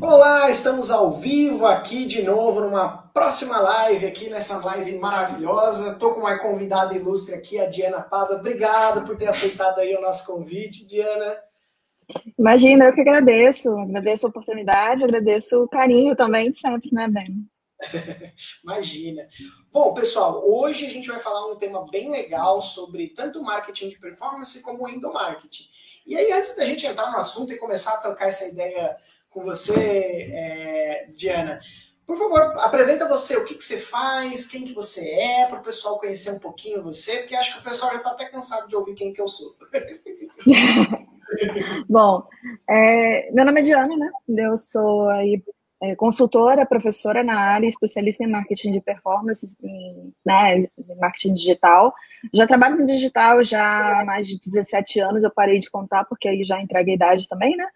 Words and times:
Olá, 0.00 0.50
estamos 0.50 0.90
ao 0.90 1.12
vivo 1.12 1.66
aqui 1.66 2.04
de 2.04 2.22
novo 2.22 2.60
numa 2.60 2.88
próxima 2.88 3.58
live 3.60 4.06
aqui 4.06 4.28
nessa 4.28 4.58
live 4.58 4.98
maravilhosa. 4.98 5.94
Tô 5.94 6.12
com 6.12 6.20
uma 6.20 6.38
convidada 6.38 6.94
ilustre 6.94 7.34
aqui, 7.34 7.58
a 7.58 7.66
Diana 7.66 8.00
Pava. 8.00 8.34
Obrigado 8.34 9.06
por 9.06 9.16
ter 9.16 9.28
aceitado 9.28 9.78
aí 9.78 9.94
o 9.94 10.00
nosso 10.00 10.26
convite, 10.26 10.86
Diana. 10.86 11.36
Imagina, 12.38 12.86
eu 12.86 12.92
que 12.92 13.00
agradeço. 13.00 13.70
Agradeço 13.78 14.26
a 14.26 14.30
oportunidade, 14.30 15.04
agradeço 15.04 15.62
o 15.62 15.68
carinho 15.68 16.14
também 16.16 16.50
de 16.50 16.58
sempre, 16.58 16.90
né, 16.92 17.08
Ben? 17.08 17.48
Imagina. 18.62 19.26
Bom, 19.72 19.94
pessoal, 19.94 20.42
hoje 20.44 20.86
a 20.86 20.90
gente 20.90 21.08
vai 21.08 21.18
falar 21.18 21.50
um 21.50 21.56
tema 21.56 21.86
bem 21.90 22.10
legal 22.10 22.60
sobre 22.60 23.08
tanto 23.08 23.42
marketing 23.42 23.90
de 23.90 23.98
performance 23.98 24.60
como 24.62 24.88
endomarketing. 24.88 25.64
E 26.06 26.16
aí, 26.16 26.32
antes 26.32 26.54
da 26.54 26.64
gente 26.64 26.86
entrar 26.86 27.10
no 27.10 27.18
assunto 27.18 27.52
e 27.52 27.56
começar 27.56 27.94
a 27.94 27.98
trocar 27.98 28.28
essa 28.28 28.46
ideia 28.46 28.96
com 29.34 29.42
você, 29.42 29.74
é, 30.32 31.08
Diana. 31.14 31.58
Por 32.06 32.16
favor, 32.16 32.40
apresenta 32.58 33.08
você, 33.08 33.36
o 33.36 33.44
que, 33.44 33.54
que 33.54 33.64
você 33.64 33.78
faz, 33.78 34.46
quem 34.46 34.62
que 34.62 34.72
você 34.72 35.08
é, 35.08 35.46
para 35.46 35.58
o 35.58 35.62
pessoal 35.62 35.98
conhecer 35.98 36.30
um 36.30 36.38
pouquinho 36.38 36.82
você, 36.82 37.18
porque 37.18 37.34
acho 37.34 37.54
que 37.54 37.60
o 37.60 37.64
pessoal 37.64 37.92
já 37.92 37.98
está 37.98 38.10
até 38.10 38.26
cansado 38.26 38.68
de 38.68 38.76
ouvir 38.76 38.94
quem 38.94 39.12
que 39.12 39.20
eu 39.20 39.26
sou. 39.26 39.56
Bom, 41.88 42.22
é, 42.70 43.32
meu 43.32 43.44
nome 43.44 43.60
é 43.60 43.64
Diana, 43.64 43.96
né? 43.96 44.10
Eu 44.28 44.56
sou 44.56 45.08
aí, 45.08 45.42
é, 45.82 45.96
consultora, 45.96 46.66
professora 46.66 47.24
na 47.24 47.40
área, 47.40 47.66
especialista 47.66 48.22
em 48.22 48.30
marketing 48.30 48.72
de 48.72 48.80
performance, 48.82 49.46
em, 49.62 50.12
né, 50.24 50.68
marketing 51.00 51.32
digital. 51.32 51.92
Já 52.34 52.46
trabalho 52.46 52.80
em 52.82 52.86
digital 52.86 53.42
já 53.42 54.00
há 54.00 54.04
mais 54.04 54.28
de 54.28 54.38
17 54.38 55.00
anos, 55.00 55.24
eu 55.24 55.30
parei 55.30 55.58
de 55.58 55.70
contar, 55.70 56.04
porque 56.04 56.28
aí 56.28 56.44
já 56.44 56.60
entreguei 56.60 56.94
idade 56.94 57.26
também, 57.26 57.56
né? 57.56 57.66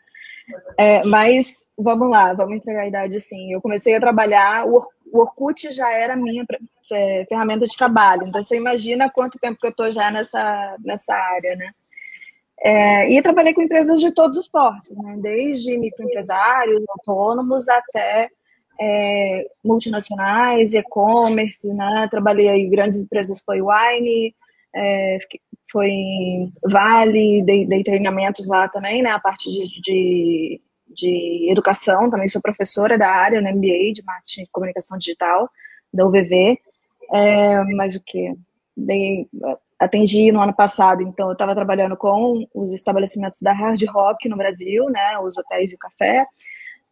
É, 0.76 1.04
mas 1.04 1.66
vamos 1.76 2.10
lá, 2.10 2.32
vamos 2.32 2.56
entregar 2.56 2.82
a 2.82 2.88
idade 2.88 3.20
sim. 3.20 3.52
Eu 3.52 3.60
comecei 3.60 3.94
a 3.94 4.00
trabalhar, 4.00 4.66
o 4.66 4.86
Orkut 5.12 5.70
já 5.72 5.92
era 5.92 6.16
minha 6.16 6.44
é, 6.92 7.24
ferramenta 7.28 7.66
de 7.66 7.76
trabalho, 7.76 8.26
então 8.26 8.42
você 8.42 8.56
imagina 8.56 9.10
quanto 9.10 9.38
tempo 9.38 9.58
que 9.60 9.66
eu 9.66 9.70
estou 9.70 9.92
já 9.92 10.10
nessa, 10.10 10.76
nessa 10.84 11.14
área, 11.14 11.56
né? 11.56 11.70
É, 12.60 13.12
e 13.12 13.22
trabalhei 13.22 13.54
com 13.54 13.62
empresas 13.62 14.00
de 14.00 14.10
todos 14.10 14.36
os 14.36 14.48
portes, 14.48 14.90
né? 14.96 15.16
desde 15.18 15.78
microempresários, 15.78 16.82
autônomos, 16.88 17.68
até 17.68 18.28
é, 18.80 19.46
multinacionais, 19.64 20.74
e-commerce, 20.74 21.72
né? 21.72 22.08
Trabalhei 22.10 22.48
em 22.48 22.70
grandes 22.70 23.02
empresas, 23.02 23.40
foi 23.44 23.60
Wine, 23.60 24.34
é, 24.74 25.18
foi 25.70 25.90
Vale, 26.62 27.42
dei, 27.42 27.66
dei, 27.66 27.82
treinamentos 27.82 28.48
lá 28.48 28.68
também, 28.68 29.02
né? 29.02 29.10
A 29.10 29.20
parte 29.20 29.50
de, 29.50 29.80
de, 29.80 30.60
de, 30.88 31.48
educação, 31.50 32.10
também 32.10 32.28
sou 32.28 32.40
professora 32.40 32.96
da 32.96 33.08
área 33.08 33.40
no 33.40 33.50
MBA 33.50 33.92
de 33.94 34.02
Marketing 34.04 34.42
e 34.42 34.48
Comunicação 34.50 34.98
Digital, 34.98 35.48
da 35.92 36.06
UVV. 36.06 36.58
É, 37.12 37.64
mas 37.74 37.94
o 37.94 38.02
que? 38.04 38.34
Atendi 39.78 40.32
no 40.32 40.40
ano 40.40 40.54
passado, 40.54 41.02
então 41.02 41.28
eu 41.28 41.32
estava 41.32 41.54
trabalhando 41.54 41.96
com 41.96 42.46
os 42.54 42.72
estabelecimentos 42.72 43.40
da 43.40 43.52
Hard 43.52 43.82
Rock 43.88 44.28
no 44.28 44.36
Brasil, 44.36 44.86
né? 44.90 45.18
Os 45.18 45.36
hotéis 45.36 45.70
e 45.70 45.74
o 45.74 45.78
café. 45.78 46.26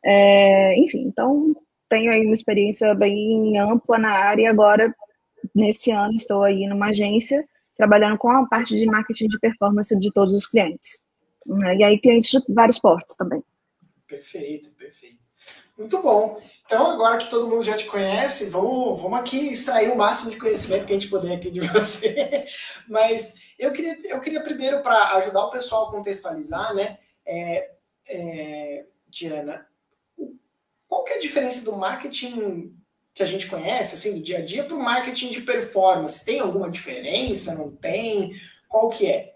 É, 0.04 0.78
enfim, 0.78 1.02
então 1.06 1.54
tenho 1.88 2.12
aí 2.12 2.24
uma 2.24 2.34
experiência 2.34 2.94
bem 2.94 3.58
ampla 3.58 3.98
na 3.98 4.12
área 4.12 4.42
e 4.42 4.47
agora, 4.47 4.94
nesse 5.54 5.91
ano, 5.91 6.14
estou 6.14 6.42
aí 6.42 6.66
numa 6.66 6.88
agência 6.88 7.44
trabalhando 7.77 8.19
com 8.19 8.30
a 8.30 8.46
parte 8.46 8.77
de 8.77 8.86
marketing 8.86 9.28
de 9.28 9.38
performance 9.38 9.96
de 9.98 10.12
todos 10.12 10.34
os 10.34 10.46
clientes. 10.46 11.05
Né? 11.44 11.77
E 11.77 11.84
aí, 11.84 11.98
clientes 11.98 12.30
de 12.30 12.55
vários 12.55 12.78
portos 12.78 13.14
também. 13.16 13.42
Perfeito, 14.06 14.70
perfeito. 14.70 15.27
Muito 15.77 16.00
bom. 16.00 16.41
Então, 16.64 16.86
agora 16.86 17.19
que 17.19 17.28
todo 17.28 17.48
mundo 17.48 17.62
já 17.62 17.77
te 17.77 17.84
conhece, 17.84 18.48
vamos, 18.48 19.00
vamos 19.00 19.19
aqui 19.19 19.50
extrair 19.50 19.91
o 19.91 19.97
máximo 19.97 20.30
de 20.30 20.38
conhecimento 20.38 20.86
que 20.86 20.92
a 20.92 20.98
gente 20.98 21.10
puder 21.10 21.36
aqui 21.36 21.50
de 21.50 21.60
você. 21.69 22.47
Mas 22.88 23.34
eu 23.59 23.72
queria, 23.72 23.98
eu 24.06 24.20
queria 24.20 24.42
primeiro, 24.42 24.82
para 24.82 25.16
ajudar 25.16 25.44
o 25.44 25.50
pessoal 25.50 25.88
a 25.88 25.91
contextualizar, 25.91 26.75
né, 26.75 26.98
é, 27.26 27.70
é, 28.09 28.86
Diana, 29.09 29.66
qual 30.88 31.04
que 31.04 31.12
é 31.12 31.16
a 31.16 31.20
diferença 31.20 31.65
do 31.65 31.76
marketing 31.76 32.75
que 33.16 33.22
a 33.22 33.27
gente 33.27 33.47
conhece, 33.49 33.94
assim, 33.94 34.15
do 34.15 34.22
dia 34.22 34.38
a 34.38 34.43
dia, 34.43 34.62
para 34.62 34.77
o 34.77 34.82
marketing 34.82 35.31
de 35.31 35.41
performance? 35.41 36.22
Tem 36.22 36.38
alguma 36.38 36.71
diferença? 36.71 37.54
Não 37.54 37.71
tem? 37.71 38.31
Qual 38.69 38.91
que 38.91 39.06
é? 39.06 39.32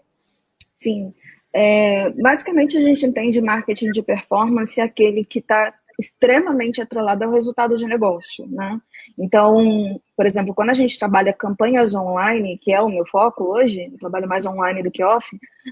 Sim. 0.75 1.11
É, 1.51 2.11
basicamente, 2.11 2.77
a 2.77 2.81
gente 2.81 3.03
entende 3.03 3.41
marketing 3.41 3.89
de 3.89 4.03
performance 4.03 4.79
aquele 4.79 5.25
que 5.25 5.39
está 5.39 5.73
extremamente 5.99 6.79
atrelado 6.79 7.23
ao 7.23 7.31
resultado 7.31 7.75
de 7.75 7.87
negócio, 7.87 8.45
né? 8.47 8.79
Então, 9.17 9.99
por 10.15 10.27
exemplo, 10.27 10.53
quando 10.53 10.69
a 10.69 10.75
gente 10.75 10.97
trabalha 10.99 11.33
campanhas 11.33 11.95
online, 11.95 12.59
que 12.59 12.71
é 12.71 12.79
o 12.79 12.89
meu 12.89 13.05
foco 13.07 13.43
hoje, 13.45 13.89
eu 13.91 13.97
trabalho 13.97 14.27
mais 14.27 14.45
online 14.45 14.83
do 14.83 14.91
que 14.91 15.03
off, 15.03 15.27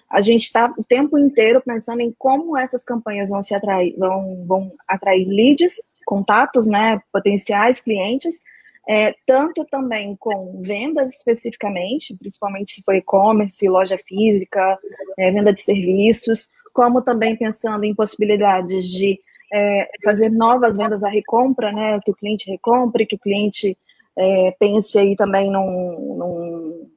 a 0.10 0.20
gente 0.20 0.44
está 0.44 0.74
o 0.78 0.84
tempo 0.84 1.18
inteiro 1.18 1.62
pensando 1.64 2.02
em 2.02 2.14
como 2.18 2.58
essas 2.58 2.84
campanhas 2.84 3.30
vão 3.30 3.44
se 3.44 3.54
atrair, 3.54 3.96
vão, 3.98 4.46
vão 4.48 4.72
atrair 4.88 5.28
leads 5.28 5.80
contatos, 6.10 6.66
né, 6.66 7.00
potenciais 7.14 7.80
clientes, 7.80 8.42
é, 8.90 9.14
tanto 9.28 9.64
também 9.66 10.16
com 10.20 10.60
vendas 10.60 11.12
especificamente, 11.18 12.18
principalmente 12.18 12.74
se 12.74 12.82
for 12.84 12.96
e-commerce, 12.96 13.70
loja 13.70 13.96
física, 14.08 14.80
é, 15.20 15.32
venda 15.32 15.54
de 15.54 15.62
serviços, 15.62 16.50
como 16.74 17.04
também 17.04 17.36
pensando 17.36 17.84
em 17.84 17.94
possibilidades 17.94 18.88
de 18.88 19.20
é, 19.54 19.88
fazer 20.04 20.32
novas 20.32 20.78
vendas 20.78 21.04
à 21.04 21.10
recompra, 21.10 21.72
né, 21.72 22.00
que 22.04 22.10
o 22.10 22.16
cliente 22.16 22.50
recompre, 22.50 23.06
que 23.06 23.16
o 23.16 23.20
cliente 23.20 23.78
é, 24.18 24.52
pense 24.60 24.98
aí 24.98 25.16
também 25.16 25.52
num, 25.52 26.16
num 26.18 26.90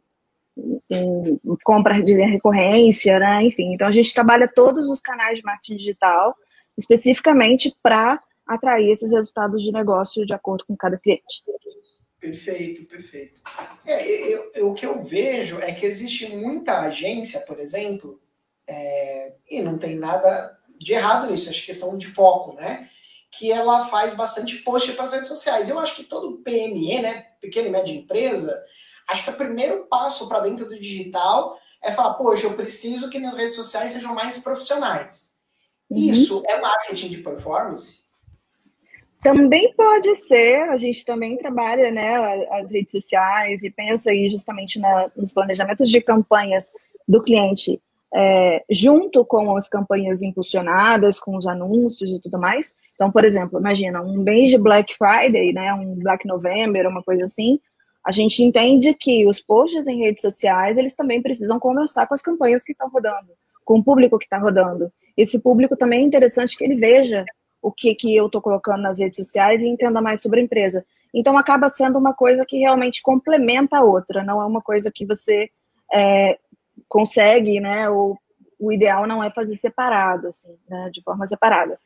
em 0.90 1.56
compra 1.64 2.02
de 2.02 2.14
recorrência, 2.24 3.18
né, 3.18 3.44
enfim. 3.44 3.74
Então, 3.74 3.86
a 3.86 3.90
gente 3.90 4.14
trabalha 4.14 4.48
todos 4.48 4.88
os 4.88 5.02
canais 5.02 5.38
de 5.38 5.44
marketing 5.44 5.76
digital, 5.76 6.34
especificamente 6.78 7.74
para 7.82 8.18
atrair 8.54 8.90
esses 8.90 9.12
resultados 9.12 9.62
de 9.62 9.72
negócio 9.72 10.24
de 10.26 10.34
acordo 10.34 10.64
com 10.66 10.76
cada 10.76 10.98
cliente. 10.98 11.42
Perfeito, 12.20 12.84
perfeito. 12.86 13.40
É, 13.84 14.08
eu, 14.08 14.50
eu, 14.54 14.70
o 14.70 14.74
que 14.74 14.86
eu 14.86 15.02
vejo 15.02 15.60
é 15.60 15.72
que 15.72 15.84
existe 15.84 16.28
muita 16.28 16.82
agência, 16.82 17.40
por 17.40 17.58
exemplo, 17.58 18.22
é, 18.68 19.34
e 19.50 19.60
não 19.60 19.76
tem 19.76 19.96
nada 19.96 20.56
de 20.78 20.92
errado 20.92 21.28
nisso, 21.28 21.50
acho 21.50 21.58
que 21.58 21.64
é 21.64 21.74
questão 21.74 21.98
de 21.98 22.06
foco, 22.06 22.54
né? 22.54 22.88
Que 23.30 23.50
ela 23.50 23.86
faz 23.86 24.14
bastante 24.14 24.58
post 24.58 24.92
para 24.92 25.04
as 25.04 25.12
redes 25.12 25.28
sociais. 25.28 25.68
Eu 25.68 25.78
acho 25.80 25.96
que 25.96 26.04
todo 26.04 26.38
PME, 26.38 27.02
né, 27.02 27.26
pequena 27.40 27.68
e 27.68 27.70
média 27.72 27.92
empresa, 27.92 28.64
acho 29.08 29.24
que 29.24 29.30
o 29.30 29.36
primeiro 29.36 29.86
passo 29.86 30.28
para 30.28 30.40
dentro 30.40 30.66
do 30.66 30.78
digital 30.78 31.58
é 31.82 31.90
falar, 31.90 32.14
poxa, 32.14 32.46
eu 32.46 32.54
preciso 32.54 33.10
que 33.10 33.18
minhas 33.18 33.36
redes 33.36 33.56
sociais 33.56 33.92
sejam 33.92 34.14
mais 34.14 34.38
profissionais. 34.38 35.32
Uhum. 35.90 35.98
Isso 35.98 36.42
é 36.46 36.60
marketing 36.60 37.08
de 37.08 37.18
performance? 37.18 38.01
Também 39.22 39.72
pode 39.74 40.16
ser, 40.16 40.68
a 40.68 40.76
gente 40.76 41.04
também 41.04 41.36
trabalha 41.36 41.92
né, 41.92 42.16
as 42.50 42.72
redes 42.72 42.90
sociais 42.90 43.62
e 43.62 43.70
pensa 43.70 44.10
aí 44.10 44.28
justamente 44.28 44.80
na, 44.80 45.12
nos 45.16 45.32
planejamentos 45.32 45.88
de 45.88 46.00
campanhas 46.00 46.72
do 47.06 47.22
cliente, 47.22 47.80
é, 48.12 48.64
junto 48.68 49.24
com 49.24 49.56
as 49.56 49.68
campanhas 49.68 50.22
impulsionadas, 50.22 51.20
com 51.20 51.36
os 51.36 51.46
anúncios 51.46 52.10
e 52.10 52.20
tudo 52.20 52.36
mais. 52.36 52.74
Então, 52.94 53.12
por 53.12 53.24
exemplo, 53.24 53.60
imagina 53.60 54.02
um 54.02 54.18
mês 54.18 54.50
de 54.50 54.58
Black 54.58 54.92
Friday, 54.96 55.52
né, 55.52 55.72
um 55.72 55.94
Black 55.94 56.26
November, 56.26 56.88
uma 56.88 57.02
coisa 57.02 57.24
assim, 57.24 57.60
a 58.04 58.10
gente 58.10 58.42
entende 58.42 58.92
que 58.92 59.24
os 59.28 59.40
posts 59.40 59.86
em 59.86 60.00
redes 60.00 60.20
sociais, 60.20 60.76
eles 60.76 60.96
também 60.96 61.22
precisam 61.22 61.60
conversar 61.60 62.08
com 62.08 62.14
as 62.14 62.22
campanhas 62.22 62.64
que 62.64 62.72
estão 62.72 62.90
rodando, 62.90 63.30
com 63.64 63.78
o 63.78 63.84
público 63.84 64.18
que 64.18 64.24
está 64.24 64.38
rodando. 64.38 64.92
Esse 65.16 65.38
público 65.38 65.76
também 65.76 66.00
é 66.00 66.06
interessante 66.06 66.58
que 66.58 66.64
ele 66.64 66.74
veja 66.74 67.24
o 67.62 67.70
que, 67.70 67.94
que 67.94 68.14
eu 68.14 68.26
estou 68.26 68.42
colocando 68.42 68.82
nas 68.82 68.98
redes 68.98 69.16
sociais 69.16 69.62
e 69.62 69.68
entenda 69.68 70.02
mais 70.02 70.20
sobre 70.20 70.40
a 70.40 70.42
empresa. 70.42 70.84
Então, 71.14 71.38
acaba 71.38 71.70
sendo 71.70 71.98
uma 71.98 72.12
coisa 72.12 72.44
que 72.44 72.58
realmente 72.58 73.00
complementa 73.00 73.78
a 73.78 73.84
outra, 73.84 74.24
não 74.24 74.42
é 74.42 74.44
uma 74.44 74.60
coisa 74.60 74.90
que 74.92 75.06
você 75.06 75.48
é, 75.94 76.38
consegue, 76.88 77.60
né? 77.60 77.88
Ou 77.88 78.18
o 78.58 78.72
ideal 78.72 79.06
não 79.06 79.22
é 79.22 79.30
fazer 79.30 79.56
separado, 79.56 80.28
assim, 80.28 80.56
né, 80.68 80.88
de 80.92 81.02
forma 81.02 81.26
separada. 81.26 81.78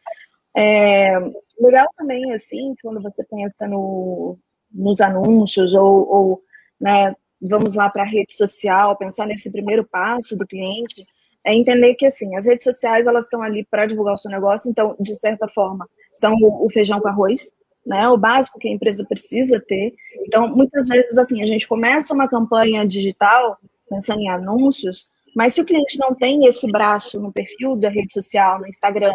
É, 0.54 1.18
legal 1.58 1.86
também, 1.96 2.32
assim, 2.32 2.74
quando 2.82 3.00
você 3.00 3.24
pensa 3.24 3.66
no, 3.66 4.38
nos 4.70 5.00
anúncios 5.00 5.74
ou, 5.74 6.08
ou 6.08 6.42
né, 6.78 7.14
vamos 7.40 7.74
lá 7.74 7.88
para 7.88 8.02
a 8.02 8.06
rede 8.06 8.34
social, 8.34 8.96
pensar 8.96 9.26
nesse 9.26 9.50
primeiro 9.50 9.84
passo 9.84 10.36
do 10.36 10.46
cliente, 10.46 11.06
é 11.46 11.54
entender 11.54 11.94
que 11.94 12.04
assim 12.04 12.34
as 12.36 12.46
redes 12.46 12.64
sociais 12.64 13.06
elas 13.06 13.24
estão 13.24 13.40
ali 13.40 13.64
para 13.70 13.86
divulgar 13.86 14.14
o 14.14 14.18
seu 14.18 14.30
negócio, 14.30 14.68
então 14.68 14.96
de 14.98 15.14
certa 15.14 15.46
forma 15.46 15.88
são 16.12 16.34
o, 16.34 16.66
o, 16.66 16.70
feijão 16.70 17.00
com 17.00 17.08
arroz, 17.08 17.52
né? 17.86 18.08
O 18.08 18.16
básico 18.16 18.58
que 18.58 18.68
a 18.68 18.72
empresa 18.72 19.04
precisa 19.08 19.60
ter. 19.60 19.94
Então 20.26 20.48
muitas 20.48 20.88
vezes 20.88 21.16
assim 21.16 21.42
a 21.42 21.46
gente 21.46 21.68
começa 21.68 22.12
uma 22.12 22.28
campanha 22.28 22.84
digital 22.84 23.56
pensando 23.88 24.20
em 24.20 24.28
anúncios, 24.28 25.08
mas 25.36 25.54
se 25.54 25.60
o 25.60 25.64
cliente 25.64 25.98
não 25.98 26.14
tem 26.14 26.46
esse 26.46 26.70
braço 26.70 27.20
no 27.20 27.32
perfil 27.32 27.76
da 27.76 27.88
rede 27.88 28.12
social, 28.12 28.58
no 28.58 28.66
Instagram, 28.66 29.14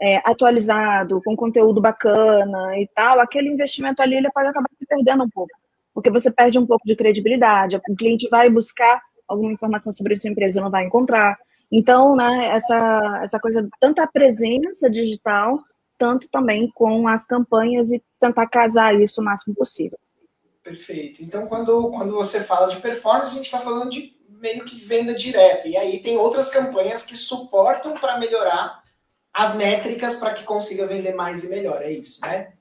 é, 0.00 0.18
atualizado, 0.18 1.20
com 1.24 1.34
conteúdo 1.34 1.80
bacana 1.80 2.78
e 2.78 2.86
tal, 2.94 3.18
aquele 3.18 3.48
investimento 3.48 4.00
ali 4.00 4.16
ele 4.16 4.30
pode 4.30 4.48
acabar 4.48 4.68
se 4.78 4.86
perdendo 4.86 5.24
um 5.24 5.30
pouco, 5.30 5.50
porque 5.92 6.10
você 6.10 6.30
perde 6.30 6.58
um 6.58 6.66
pouco 6.66 6.86
de 6.86 6.94
credibilidade, 6.94 7.76
o 7.76 7.96
cliente 7.96 8.28
vai 8.28 8.48
buscar 8.48 9.00
alguma 9.26 9.52
informação 9.52 9.92
sobre 9.92 10.14
a 10.14 10.18
sua 10.18 10.30
empresa 10.30 10.60
não 10.60 10.70
vai 10.70 10.84
encontrar. 10.84 11.36
Então, 11.70 12.14
né, 12.14 12.48
essa, 12.52 13.20
essa 13.22 13.40
coisa, 13.40 13.68
tanto 13.80 14.00
a 14.00 14.06
presença 14.06 14.90
digital, 14.90 15.58
tanto 15.98 16.28
também 16.28 16.70
com 16.74 17.08
as 17.08 17.26
campanhas 17.26 17.90
e 17.92 18.02
tentar 18.20 18.46
casar 18.46 19.00
isso 19.00 19.20
o 19.20 19.24
máximo 19.24 19.54
possível. 19.54 19.98
Perfeito. 20.62 21.22
Então, 21.22 21.46
quando, 21.46 21.90
quando 21.90 22.12
você 22.14 22.40
fala 22.40 22.68
de 22.68 22.80
performance, 22.80 23.32
a 23.32 23.36
gente 23.36 23.46
está 23.46 23.58
falando 23.58 23.90
de 23.90 24.14
meio 24.40 24.64
que 24.64 24.78
venda 24.78 25.14
direta. 25.14 25.68
E 25.68 25.76
aí 25.76 26.00
tem 26.00 26.16
outras 26.16 26.50
campanhas 26.50 27.04
que 27.04 27.16
suportam 27.16 27.94
para 27.94 28.18
melhorar 28.18 28.82
as 29.32 29.56
métricas 29.56 30.14
para 30.14 30.32
que 30.32 30.44
consiga 30.44 30.86
vender 30.86 31.14
mais 31.14 31.44
e 31.44 31.50
melhor. 31.50 31.82
É 31.82 31.90
isso, 31.90 32.20
né? 32.22 32.52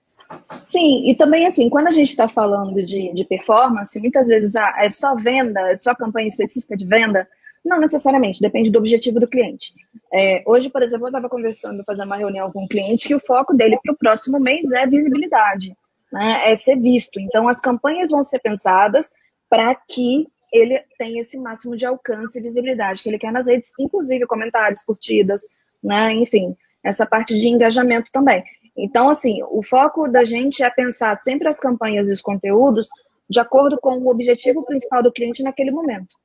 Sim, 0.66 1.08
e 1.08 1.16
também 1.16 1.46
assim, 1.46 1.70
quando 1.70 1.88
a 1.88 1.92
gente 1.92 2.10
está 2.10 2.28
falando 2.28 2.84
de, 2.84 3.14
de 3.14 3.26
performance, 3.26 4.00
muitas 4.00 4.28
vezes 4.28 4.56
ah, 4.56 4.74
é 4.78 4.90
só 4.90 5.16
venda, 5.16 5.60
é 5.72 5.76
só 5.76 5.94
campanha 5.94 6.28
específica 6.28 6.76
de 6.76 6.86
venda. 6.86 7.28
Não 7.63 7.80
necessariamente, 7.80 8.42
depende 8.42 8.69
do 8.69 8.80
objetivo 8.80 9.19
do 9.19 9.27
cliente. 9.27 9.74
É, 10.13 10.44
hoje, 10.45 10.69
por 10.69 10.83
exemplo, 10.83 11.06
eu 11.06 11.10
estava 11.10 11.30
conversando, 11.30 11.83
fazendo 11.86 12.07
uma 12.07 12.18
reunião 12.18 12.51
com 12.51 12.65
um 12.65 12.68
cliente 12.68 13.07
que 13.07 13.15
o 13.15 13.19
foco 13.19 13.56
dele 13.56 13.80
para 13.81 13.94
o 13.94 13.98
próximo 13.98 14.39
mês 14.39 14.71
é 14.71 14.86
visibilidade, 14.86 15.75
né? 16.12 16.42
é 16.45 16.56
ser 16.56 16.77
visto. 16.77 17.19
Então, 17.19 17.48
as 17.48 17.62
campanhas 17.62 18.12
vão 18.12 18.24
ser 18.24 18.39
pensadas 18.39 19.13
para 19.50 19.74
que 19.75 20.27
ele 20.51 20.80
tenha 20.98 21.21
esse 21.21 21.38
máximo 21.38 21.75
de 21.75 21.86
alcance 21.86 22.38
e 22.38 22.42
visibilidade 22.42 23.01
que 23.01 23.10
ele 23.10 23.18
quer 23.18 23.31
nas 23.31 23.48
redes, 23.48 23.71
inclusive 23.80 24.27
comentários, 24.27 24.83
curtidas, 24.83 25.42
né? 25.81 26.13
enfim, 26.13 26.56
essa 26.83 27.06
parte 27.06 27.38
de 27.39 27.48
engajamento 27.48 28.12
também. 28.12 28.44
Então, 28.75 29.09
assim, 29.09 29.42
o 29.50 29.63
foco 29.63 30.07
da 30.07 30.24
gente 30.24 30.63
é 30.63 30.69
pensar 30.69 31.16
sempre 31.16 31.48
as 31.48 31.59
campanhas 31.59 32.09
e 32.09 32.13
os 32.13 32.21
conteúdos 32.21 32.89
de 33.30 33.39
acordo 33.39 33.77
com 33.80 33.98
o 33.98 34.09
objetivo 34.09 34.63
principal 34.63 35.01
do 35.01 35.12
cliente 35.12 35.44
naquele 35.44 35.71
momento. 35.71 36.16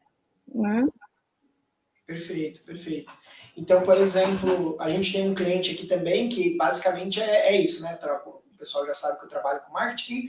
Né? 0.52 0.86
Perfeito, 2.08 2.62
perfeito. 2.62 3.12
Então, 3.54 3.82
por 3.82 3.94
exemplo, 3.98 4.78
a 4.80 4.88
gente 4.88 5.12
tem 5.12 5.28
um 5.28 5.34
cliente 5.34 5.72
aqui 5.72 5.86
também 5.86 6.30
que 6.30 6.56
basicamente 6.56 7.20
é, 7.20 7.54
é 7.54 7.60
isso, 7.60 7.82
né? 7.82 7.98
O 8.24 8.56
pessoal 8.56 8.86
já 8.86 8.94
sabe 8.94 9.18
que 9.18 9.26
eu 9.26 9.28
trabalho 9.28 9.60
com 9.60 9.74
marketing. 9.74 10.28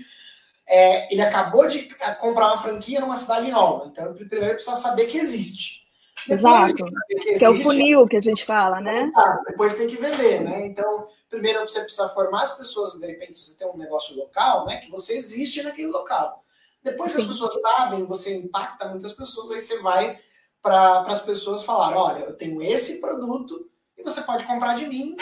É, 0.68 1.12
ele 1.12 1.22
acabou 1.22 1.70
de 1.70 1.88
comprar 2.20 2.48
uma 2.48 2.62
franquia 2.62 3.00
numa 3.00 3.16
cidade 3.16 3.50
nova, 3.50 3.88
então 3.88 4.14
primeiro 4.14 4.56
precisa 4.56 4.76
saber 4.76 5.06
que 5.06 5.18
existe. 5.18 5.88
Exato. 6.28 6.76
Que, 6.76 6.84
existe, 6.84 7.40
que, 7.40 7.46
é 7.46 7.50
o 7.50 7.64
funil 7.64 8.06
que 8.06 8.18
a 8.18 8.22
gente 8.22 8.44
fala, 8.44 8.82
né? 8.82 9.10
depois 9.48 9.76
tem 9.76 9.88
que 9.88 9.96
vender, 9.96 10.42
né? 10.42 10.68
Então, 10.68 11.08
primeiro 11.30 11.62
você 11.62 11.80
precisa 11.80 12.10
formar 12.10 12.44
as 12.44 12.58
pessoas, 12.58 13.00
de 13.00 13.08
repente, 13.08 13.38
se 13.38 13.44
você 13.44 13.58
tem 13.58 13.70
um 13.70 13.78
negócio 13.78 14.18
local, 14.18 14.66
né? 14.66 14.80
Que 14.80 14.92
você 14.92 15.16
existe 15.16 15.64
naquele 15.64 15.88
local. 15.88 16.44
Depois 16.84 17.16
que 17.16 17.22
as 17.22 17.28
pessoas 17.28 17.54
sabem, 17.62 18.04
você 18.04 18.36
impacta 18.36 18.90
muitas 18.90 19.14
pessoas, 19.14 19.52
aí 19.52 19.62
você 19.62 19.80
vai 19.80 20.20
para 20.62 21.02
as 21.02 21.22
pessoas 21.24 21.64
falar, 21.64 21.96
olha, 21.96 22.20
eu 22.20 22.34
tenho 22.34 22.62
esse 22.62 23.00
produto 23.00 23.70
e 23.98 24.04
você 24.04 24.22
pode 24.22 24.46
comprar 24.46 24.76
de 24.76 24.88
mim, 24.88 25.16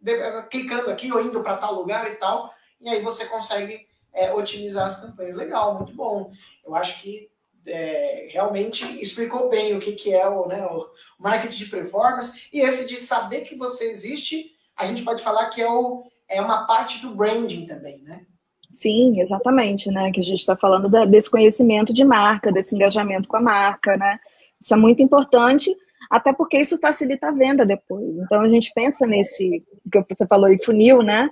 de, 0.00 0.42
clicando 0.50 0.90
aqui 0.90 1.12
ou 1.12 1.20
indo 1.20 1.42
para 1.42 1.56
tal 1.56 1.74
lugar 1.74 2.10
e 2.10 2.16
tal, 2.16 2.52
e 2.80 2.88
aí 2.88 3.02
você 3.02 3.26
consegue 3.26 3.86
é, 4.12 4.32
otimizar 4.32 4.86
as 4.86 5.00
campanhas. 5.00 5.36
Legal, 5.36 5.76
muito 5.76 5.94
bom. 5.94 6.30
Eu 6.64 6.74
acho 6.74 7.00
que 7.00 7.30
é, 7.66 8.28
realmente 8.30 8.84
explicou 9.00 9.48
bem 9.48 9.76
o 9.76 9.80
que, 9.80 9.92
que 9.92 10.14
é 10.14 10.28
o, 10.28 10.46
né, 10.46 10.64
o 10.66 10.88
marketing 11.18 11.58
de 11.58 11.66
performance 11.66 12.48
e 12.52 12.60
esse 12.60 12.86
de 12.86 12.96
saber 12.96 13.42
que 13.42 13.56
você 13.56 13.90
existe, 13.90 14.52
a 14.76 14.86
gente 14.86 15.02
pode 15.02 15.22
falar 15.22 15.50
que 15.50 15.60
é, 15.60 15.70
o, 15.70 16.04
é 16.28 16.40
uma 16.40 16.66
parte 16.66 17.00
do 17.00 17.14
branding 17.14 17.66
também, 17.66 18.02
né? 18.02 18.24
Sim, 18.70 19.18
exatamente, 19.18 19.90
né? 19.90 20.10
Que 20.12 20.20
a 20.20 20.22
gente 20.22 20.40
está 20.40 20.54
falando 20.54 20.88
desse 21.06 21.30
conhecimento 21.30 21.92
de 21.92 22.04
marca, 22.04 22.52
desse 22.52 22.74
engajamento 22.74 23.26
com 23.26 23.38
a 23.38 23.40
marca, 23.40 23.96
né? 23.96 24.20
Isso 24.60 24.74
é 24.74 24.76
muito 24.76 25.02
importante, 25.02 25.74
até 26.10 26.32
porque 26.32 26.58
isso 26.58 26.78
facilita 26.78 27.28
a 27.28 27.32
venda 27.32 27.66
depois. 27.66 28.18
Então 28.18 28.40
a 28.42 28.48
gente 28.48 28.72
pensa 28.74 29.06
nesse 29.06 29.62
que 29.90 30.04
você 30.08 30.26
falou 30.26 30.48
em 30.48 30.62
funil, 30.62 31.02
né? 31.02 31.30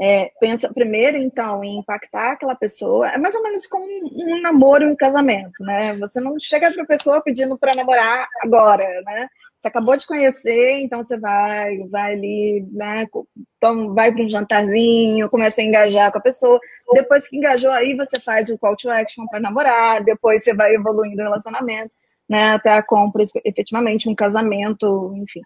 É, 0.00 0.30
pensa 0.40 0.72
primeiro, 0.72 1.16
então, 1.16 1.64
em 1.64 1.78
impactar 1.78 2.32
aquela 2.32 2.54
pessoa. 2.54 3.08
É 3.08 3.18
mais 3.18 3.34
ou 3.34 3.42
menos 3.42 3.66
como 3.66 3.84
um, 3.84 4.40
namoro 4.40 4.84
e 4.84 4.86
um 4.86 4.96
casamento, 4.96 5.62
né? 5.64 5.92
Você 5.94 6.20
não 6.20 6.38
chega 6.38 6.70
para 6.70 6.82
a 6.82 6.86
pessoa 6.86 7.20
pedindo 7.20 7.58
para 7.58 7.74
namorar 7.74 8.28
agora, 8.40 8.84
né? 9.04 9.28
Você 9.60 9.66
acabou 9.66 9.96
de 9.96 10.06
conhecer, 10.06 10.82
então 10.82 11.02
você 11.02 11.18
vai, 11.18 11.78
vai 11.90 12.12
ali, 12.12 12.64
né? 12.70 13.06
Vai 13.92 14.12
para 14.12 14.22
um 14.22 14.28
jantarzinho, 14.28 15.28
começa 15.28 15.60
a 15.60 15.64
engajar 15.64 16.12
com 16.12 16.18
a 16.18 16.22
pessoa. 16.22 16.60
Depois 16.92 17.26
que 17.26 17.36
engajou, 17.36 17.72
aí 17.72 17.96
você 17.96 18.20
faz 18.20 18.48
o 18.50 18.58
call 18.58 18.76
to 18.76 18.88
action 18.88 19.26
para 19.26 19.40
namorar, 19.40 20.04
depois 20.04 20.44
você 20.44 20.54
vai 20.54 20.74
evoluindo 20.74 21.20
o 21.20 21.24
relacionamento 21.24 21.90
né, 22.28 22.50
até 22.50 22.72
a 22.72 22.82
compra 22.82 23.22
efetivamente, 23.44 24.08
um 24.08 24.14
casamento, 24.14 25.12
enfim. 25.16 25.40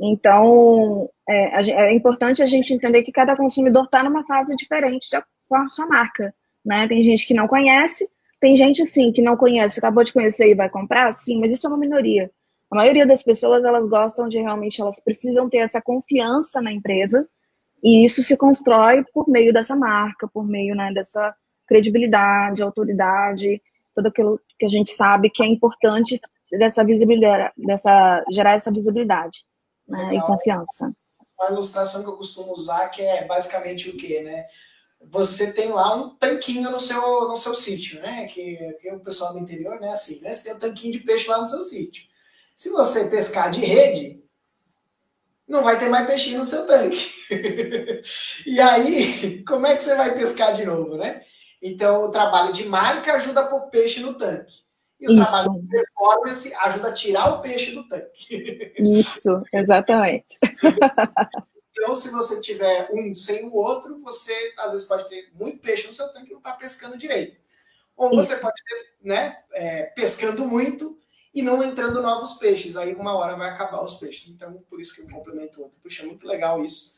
Então, 0.00 1.08
é, 1.28 1.60
é 1.70 1.94
importante 1.94 2.42
a 2.42 2.46
gente 2.46 2.72
entender 2.72 3.02
que 3.02 3.12
cada 3.12 3.36
consumidor 3.36 3.84
está 3.84 4.02
numa 4.02 4.24
fase 4.24 4.54
diferente 4.56 5.08
de, 5.10 5.20
com 5.48 5.56
a 5.56 5.68
sua 5.68 5.86
marca. 5.86 6.34
Né? 6.64 6.86
Tem 6.86 7.02
gente 7.02 7.26
que 7.26 7.34
não 7.34 7.48
conhece, 7.48 8.08
tem 8.40 8.56
gente, 8.56 8.84
sim, 8.86 9.12
que 9.12 9.22
não 9.22 9.36
conhece, 9.36 9.78
acabou 9.78 10.04
de 10.04 10.12
conhecer 10.12 10.50
e 10.50 10.54
vai 10.54 10.70
comprar, 10.70 11.12
sim, 11.14 11.40
mas 11.40 11.52
isso 11.52 11.66
é 11.66 11.70
uma 11.70 11.78
minoria. 11.78 12.30
A 12.70 12.76
maioria 12.76 13.06
das 13.06 13.22
pessoas, 13.22 13.64
elas 13.64 13.86
gostam 13.86 14.28
de 14.28 14.38
realmente, 14.38 14.80
elas 14.80 15.02
precisam 15.02 15.48
ter 15.48 15.58
essa 15.58 15.80
confiança 15.80 16.60
na 16.60 16.70
empresa, 16.70 17.26
e 17.82 18.04
isso 18.04 18.22
se 18.22 18.36
constrói 18.36 19.04
por 19.12 19.28
meio 19.28 19.52
dessa 19.52 19.74
marca, 19.74 20.28
por 20.28 20.46
meio 20.46 20.74
né, 20.74 20.92
dessa 20.92 21.34
credibilidade, 21.66 22.62
autoridade, 22.62 23.60
tudo 23.98 24.08
aquilo 24.08 24.40
que 24.56 24.64
a 24.64 24.68
gente 24.68 24.92
sabe 24.92 25.28
que 25.28 25.42
é 25.42 25.46
importante 25.46 26.20
dessa 26.52 26.84
visibilidade, 26.84 27.52
dessa 27.56 28.24
gerar 28.30 28.52
essa 28.52 28.70
visibilidade 28.70 29.44
né, 29.88 30.14
e 30.14 30.20
confiança. 30.20 30.92
Uma 31.36 31.50
ilustração 31.50 32.04
que 32.04 32.08
eu 32.08 32.16
costumo 32.16 32.52
usar 32.52 32.88
que 32.90 33.02
é 33.02 33.26
basicamente 33.26 33.90
o 33.90 33.96
quê, 33.96 34.22
né? 34.22 34.46
Você 35.10 35.52
tem 35.52 35.70
lá 35.70 35.94
um 35.94 36.10
tanquinho 36.16 36.70
no 36.70 36.80
seu, 36.80 37.28
no 37.28 37.36
seu 37.36 37.54
sítio, 37.54 38.00
né? 38.00 38.26
Que, 38.26 38.56
que 38.80 38.90
o 38.92 39.00
pessoal 39.00 39.32
do 39.32 39.40
interior, 39.40 39.80
né? 39.80 39.90
Assim, 39.90 40.20
né? 40.20 40.32
Você 40.32 40.44
tem 40.44 40.54
um 40.54 40.58
tanquinho 40.58 40.92
de 40.92 41.00
peixe 41.00 41.28
lá 41.28 41.40
no 41.40 41.46
seu 41.46 41.60
sítio. 41.60 42.04
Se 42.56 42.70
você 42.70 43.08
pescar 43.08 43.50
de 43.50 43.64
rede, 43.64 44.22
não 45.46 45.62
vai 45.62 45.78
ter 45.78 45.88
mais 45.88 46.06
peixinho 46.06 46.38
no 46.38 46.44
seu 46.44 46.66
tanque. 46.66 47.12
e 48.46 48.60
aí, 48.60 49.44
como 49.44 49.66
é 49.66 49.76
que 49.76 49.82
você 49.82 49.94
vai 49.96 50.14
pescar 50.14 50.54
de 50.54 50.64
novo, 50.64 50.96
né? 50.96 51.22
Então, 51.60 52.04
o 52.04 52.10
trabalho 52.10 52.52
de 52.52 52.64
marca 52.64 53.14
ajuda 53.14 53.40
a 53.40 53.46
pôr 53.46 53.62
peixe 53.68 54.00
no 54.00 54.14
tanque. 54.14 54.62
E 55.00 55.06
o 55.06 55.10
Isso. 55.10 55.22
trabalho 55.22 55.60
de 55.60 55.68
performance 55.68 56.54
ajuda 56.54 56.88
a 56.88 56.92
tirar 56.92 57.34
o 57.34 57.40
peixe 57.40 57.72
do 57.72 57.86
tanque. 57.88 58.72
Isso, 58.78 59.42
exatamente. 59.52 60.38
Então, 61.70 61.94
se 61.94 62.10
você 62.10 62.40
tiver 62.40 62.90
um 62.92 63.14
sem 63.14 63.44
o 63.44 63.54
outro, 63.54 64.00
você 64.02 64.32
às 64.58 64.72
vezes 64.72 64.86
pode 64.86 65.08
ter 65.08 65.30
muito 65.32 65.60
peixe 65.60 65.86
no 65.86 65.92
seu 65.92 66.08
tanque 66.08 66.28
e 66.28 66.32
não 66.32 66.38
está 66.38 66.52
pescando 66.52 66.98
direito. 66.98 67.40
Ou 67.96 68.10
você 68.10 68.32
Isso. 68.32 68.42
pode 68.42 68.60
ter, 68.64 68.96
né, 69.00 69.38
é, 69.52 69.84
pescando 69.86 70.44
muito 70.44 70.98
e 71.32 71.40
não 71.40 71.62
entrando 71.62 72.02
novos 72.02 72.34
peixes. 72.34 72.76
Aí 72.76 72.94
uma 72.94 73.14
hora 73.14 73.36
vai 73.36 73.50
acabar 73.50 73.84
os 73.84 73.94
peixes. 73.94 74.28
Então, 74.28 74.54
por 74.68 74.80
isso 74.80 74.94
que 74.94 75.02
eu 75.02 75.08
complemento 75.08 75.60
o 75.60 75.64
outro. 75.64 75.78
Puxa, 75.80 76.02
é 76.02 76.06
muito 76.06 76.26
legal 76.26 76.64
isso 76.64 76.97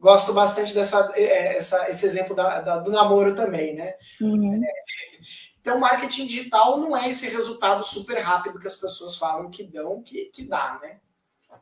gosto 0.00 0.32
bastante 0.32 0.74
dessa 0.74 1.10
é, 1.14 1.56
essa, 1.56 1.90
esse 1.90 2.06
exemplo 2.06 2.34
da, 2.34 2.60
da, 2.60 2.78
do 2.78 2.90
namoro 2.90 3.34
também, 3.34 3.74
né? 3.74 3.94
Uhum. 4.20 4.62
É, 4.62 4.68
então, 5.60 5.80
marketing 5.80 6.26
digital 6.26 6.78
não 6.78 6.96
é 6.96 7.10
esse 7.10 7.28
resultado 7.28 7.82
super 7.82 8.18
rápido 8.20 8.58
que 8.58 8.66
as 8.66 8.76
pessoas 8.76 9.16
falam 9.16 9.50
que 9.50 9.62
dão, 9.62 10.00
que, 10.02 10.26
que 10.32 10.44
dá, 10.44 10.78
né? 10.80 10.96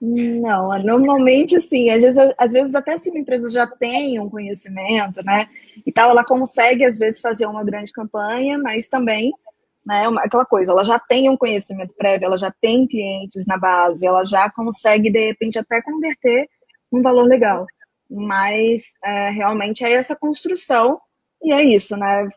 Não, 0.00 0.78
normalmente 0.82 1.60
sim. 1.60 1.90
Às 1.90 2.02
vezes, 2.02 2.34
às 2.38 2.52
vezes 2.52 2.74
até 2.74 2.98
se 2.98 3.10
uma 3.10 3.18
empresa 3.18 3.48
já 3.48 3.66
tem 3.66 4.20
um 4.20 4.28
conhecimento, 4.28 5.24
né? 5.24 5.48
E 5.84 5.90
tal, 5.90 6.10
ela 6.10 6.24
consegue 6.24 6.84
às 6.84 6.98
vezes 6.98 7.20
fazer 7.20 7.46
uma 7.46 7.64
grande 7.64 7.90
campanha, 7.90 8.58
mas 8.58 8.88
também, 8.88 9.32
né? 9.84 10.06
Aquela 10.18 10.44
coisa, 10.44 10.70
ela 10.72 10.84
já 10.84 10.98
tem 10.98 11.30
um 11.30 11.36
conhecimento 11.36 11.94
prévio, 11.94 12.26
ela 12.26 12.36
já 12.36 12.52
tem 12.60 12.86
clientes 12.86 13.46
na 13.46 13.56
base, 13.56 14.06
ela 14.06 14.22
já 14.22 14.50
consegue 14.50 15.10
de 15.10 15.26
repente 15.26 15.58
até 15.58 15.80
converter 15.80 16.46
um 16.92 17.00
valor 17.00 17.24
legal 17.24 17.66
mas 18.10 18.94
é, 19.04 19.30
realmente 19.30 19.84
é 19.84 19.92
essa 19.92 20.16
construção 20.16 21.00
e 21.42 21.52
é 21.52 21.62
isso, 21.62 21.96
né? 21.96 22.28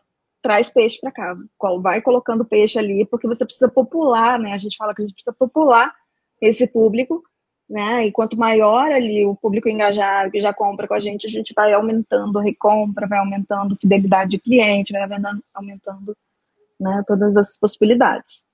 Traz 0.42 0.70
peixe 0.70 0.98
para 1.00 1.12
cá, 1.12 1.36
vai 1.80 2.00
colocando 2.00 2.44
peixe 2.44 2.78
ali, 2.78 3.06
porque 3.06 3.26
você 3.26 3.44
precisa 3.44 3.68
popular, 3.68 4.38
né? 4.38 4.52
A 4.52 4.58
gente 4.58 4.76
fala 4.76 4.94
que 4.94 5.02
a 5.02 5.04
gente 5.04 5.14
precisa 5.14 5.34
popular 5.38 5.94
esse 6.40 6.66
público, 6.66 7.22
né? 7.68 8.06
E 8.06 8.12
quanto 8.12 8.36
maior 8.36 8.90
ali 8.90 9.24
o 9.24 9.36
público 9.36 9.68
engajado 9.68 10.30
que 10.30 10.40
já 10.40 10.52
compra 10.52 10.88
com 10.88 10.94
a 10.94 11.00
gente, 11.00 11.26
a 11.26 11.30
gente 11.30 11.52
vai 11.54 11.72
aumentando 11.72 12.38
a 12.38 12.42
recompra, 12.42 13.06
vai 13.06 13.18
aumentando 13.18 13.74
a 13.74 13.78
fidelidade 13.78 14.30
de 14.30 14.38
cliente, 14.38 14.92
vai 14.92 15.02
aumentando, 15.54 16.16
né? 16.80 17.04
Todas 17.06 17.36
as 17.36 17.56
possibilidades. 17.56 18.49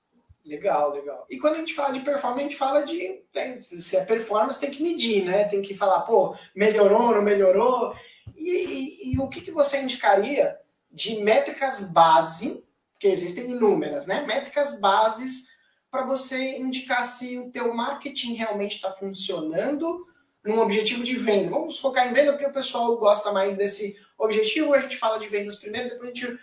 Legal, 0.47 0.93
legal. 0.93 1.25
E 1.29 1.37
quando 1.37 1.55
a 1.55 1.57
gente 1.57 1.73
fala 1.73 1.91
de 1.91 1.99
performance, 1.99 2.39
a 2.39 2.43
gente 2.43 2.57
fala 2.57 2.81
de. 2.83 3.21
Tem, 3.33 3.61
se 3.61 3.97
é 3.97 4.05
performance, 4.05 4.59
tem 4.59 4.71
que 4.71 4.81
medir, 4.81 5.25
né? 5.25 5.43
Tem 5.43 5.61
que 5.61 5.75
falar, 5.75 6.01
pô, 6.01 6.33
melhorou, 6.55 7.13
não 7.15 7.21
melhorou. 7.21 7.93
E, 8.33 8.49
e, 8.49 9.13
e 9.13 9.19
o 9.19 9.27
que, 9.27 9.41
que 9.41 9.51
você 9.51 9.81
indicaria 9.81 10.57
de 10.89 11.21
métricas 11.21 11.91
base, 11.91 12.63
que 12.97 13.07
existem 13.07 13.51
inúmeras, 13.51 14.07
né? 14.07 14.25
Métricas 14.25 14.79
bases 14.79 15.57
para 15.91 16.05
você 16.05 16.57
indicar 16.57 17.03
se 17.03 17.37
o 17.37 17.51
teu 17.51 17.73
marketing 17.73 18.35
realmente 18.35 18.75
está 18.75 18.93
funcionando 18.93 20.07
num 20.45 20.59
objetivo 20.59 21.03
de 21.03 21.17
venda. 21.17 21.49
Vamos 21.49 21.77
focar 21.77 22.07
em 22.07 22.13
venda 22.13 22.31
porque 22.31 22.47
o 22.47 22.53
pessoal 22.53 22.97
gosta 22.97 23.33
mais 23.33 23.57
desse 23.57 23.99
objetivo. 24.17 24.73
A 24.73 24.79
gente 24.79 24.97
fala 24.97 25.19
de 25.19 25.27
vendas 25.27 25.57
primeiro, 25.57 25.89
depois 25.89 26.09
a 26.09 26.13
gente 26.13 26.39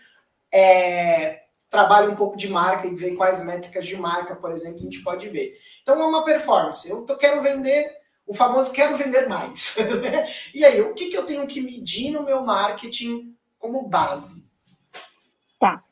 é, 0.53 1.44
trabalha 1.75 2.09
um 2.09 2.15
pouco 2.15 2.37
de 2.37 2.49
marca 2.49 2.87
e 2.87 2.95
vê 2.95 3.17
quais 3.17 3.45
métricas 3.45 3.85
de 3.85 3.97
marca, 3.97 4.37
por 4.37 4.53
exemplo, 4.53 4.79
a 4.79 4.83
gente 4.83 5.03
pode 5.03 5.29
ver. 5.29 5.59
Então 5.83 6.01
é 6.01 6.07
uma 6.07 6.25
performance. 6.25 6.89
Eu 6.89 7.03
tô, 7.03 7.17
quero 7.17 7.43
vender, 7.43 7.91
o 8.25 8.33
famoso 8.33 8.73
quero 8.73 8.97
vender 8.97 9.29
mais. 9.29 9.77
e 10.55 10.65
aí, 10.65 10.81
o 10.81 10.95
que, 10.95 11.07
que 11.07 11.17
eu 11.17 11.27
tenho 11.27 11.45
que 11.49 11.61
medir 11.61 12.13
no 12.13 12.23
meu 12.23 12.43
marketing 12.45 13.35
como 13.59 13.89
base? 13.89 14.45
Tá. 15.59 15.83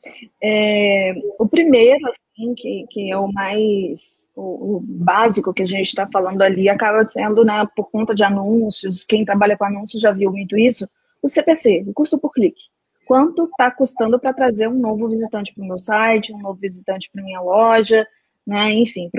É, 0.41 1.15
o 1.37 1.49
primeiro, 1.49 1.99
assim, 2.07 2.55
que, 2.55 2.85
que 2.89 3.11
é 3.11 3.17
o 3.17 3.29
mais 3.29 4.29
o, 4.33 4.77
o 4.77 4.79
básico 4.79 5.53
que 5.53 5.63
a 5.63 5.67
gente 5.67 5.87
está 5.87 6.07
falando 6.09 6.43
ali, 6.43 6.69
acaba 6.69 7.03
sendo, 7.03 7.43
né, 7.43 7.67
por 7.75 7.91
conta 7.91 8.15
de 8.15 8.23
anúncios, 8.23 9.03
quem 9.03 9.25
trabalha 9.25 9.57
com 9.57 9.65
anúncios 9.65 10.01
já 10.01 10.13
viu 10.13 10.31
muito 10.31 10.57
isso, 10.57 10.87
o 11.21 11.27
CPC, 11.27 11.83
o 11.87 11.93
custo 11.93 12.17
por 12.17 12.31
clique 12.31 12.71
quanto 13.05 13.45
está 13.45 13.69
custando 13.71 14.19
para 14.19 14.33
trazer 14.33 14.67
um 14.67 14.79
novo 14.79 15.07
visitante 15.09 15.53
para 15.53 15.63
o 15.63 15.67
meu 15.67 15.79
site, 15.79 16.33
um 16.33 16.39
novo 16.39 16.59
visitante 16.59 17.09
para 17.11 17.23
minha 17.23 17.41
loja, 17.41 18.07
né? 18.45 18.71
Enfim, 18.73 19.09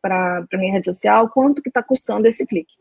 para 0.00 0.46
a 0.52 0.56
minha 0.56 0.72
rede 0.72 0.86
social, 0.86 1.28
quanto 1.28 1.62
que 1.62 1.68
está 1.68 1.82
custando 1.82 2.26
esse 2.26 2.46
clique. 2.46 2.74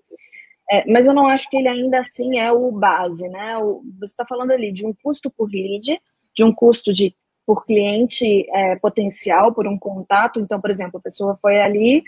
É, 0.72 0.90
mas 0.92 1.06
eu 1.06 1.14
não 1.14 1.28
acho 1.28 1.50
que 1.50 1.58
ele 1.58 1.68
ainda 1.68 2.00
assim 2.00 2.40
é 2.40 2.52
o 2.52 2.72
base, 2.72 3.28
né? 3.30 3.58
O, 3.58 3.84
você 4.00 4.14
está 4.14 4.26
falando 4.26 4.52
ali 4.52 4.72
de 4.72 4.86
um 4.86 4.94
custo 4.94 5.30
por 5.30 5.50
lead, 5.50 6.00
de 6.36 6.44
um 6.44 6.54
custo 6.54 6.94
de 6.94 7.16
por 7.46 7.66
cliente 7.66 8.48
é, 8.52 8.76
potencial, 8.78 9.54
por 9.54 9.68
um 9.68 9.78
contato. 9.78 10.40
Então, 10.40 10.60
por 10.62 10.72
exemplo, 10.72 10.98
a 10.98 11.02
pessoa 11.02 11.38
foi 11.42 11.60
ali, 11.60 12.04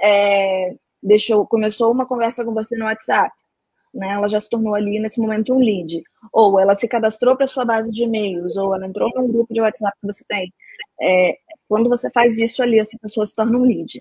é, 0.00 0.74
deixou, 1.02 1.46
começou 1.46 1.90
uma 1.92 2.06
conversa 2.06 2.44
com 2.44 2.54
você 2.54 2.76
no 2.76 2.84
WhatsApp 2.84 3.32
né? 3.98 4.10
Ela 4.10 4.28
já 4.28 4.38
se 4.40 4.48
tornou 4.48 4.74
ali 4.74 5.00
nesse 5.00 5.20
momento 5.20 5.52
um 5.52 5.58
lead. 5.58 6.02
Ou 6.32 6.58
ela 6.60 6.74
se 6.76 6.86
cadastrou 6.88 7.36
para 7.36 7.48
sua 7.48 7.64
base 7.64 7.92
de 7.92 8.04
e-mails, 8.04 8.56
ou 8.56 8.74
ela 8.74 8.86
entrou 8.86 9.10
num 9.14 9.26
grupo 9.26 9.52
de 9.52 9.60
WhatsApp 9.60 9.96
que 10.00 10.06
você 10.06 10.24
tem. 10.28 10.52
É, 11.00 11.36
quando 11.68 11.88
você 11.88 12.08
faz 12.10 12.38
isso 12.38 12.62
ali, 12.62 12.78
essa 12.78 12.96
pessoa 13.00 13.26
se 13.26 13.34
torna 13.34 13.58
um 13.58 13.62
lead. 13.62 14.00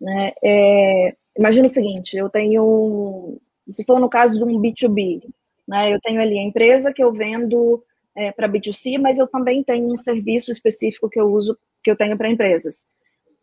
Né? 0.00 0.32
É, 0.44 1.16
imagina 1.38 1.66
o 1.66 1.70
seguinte: 1.70 2.16
eu 2.16 2.28
tenho, 2.28 3.40
se 3.68 3.84
for 3.84 3.98
no 3.98 4.08
caso 4.08 4.36
de 4.36 4.44
um 4.44 4.60
B2B, 4.60 5.22
né? 5.66 5.92
Eu 5.92 6.00
tenho 6.00 6.20
ali 6.20 6.38
a 6.38 6.42
empresa 6.42 6.92
que 6.92 7.02
eu 7.02 7.12
vendo 7.12 7.82
é, 8.14 8.30
para 8.32 8.48
B2C, 8.48 8.98
mas 8.98 9.18
eu 9.18 9.26
também 9.26 9.62
tenho 9.64 9.90
um 9.90 9.96
serviço 9.96 10.52
específico 10.52 11.08
que 11.08 11.20
eu 11.20 11.32
uso, 11.32 11.56
que 11.82 11.90
eu 11.90 11.96
tenho 11.96 12.18
para 12.18 12.28
empresas. 12.28 12.84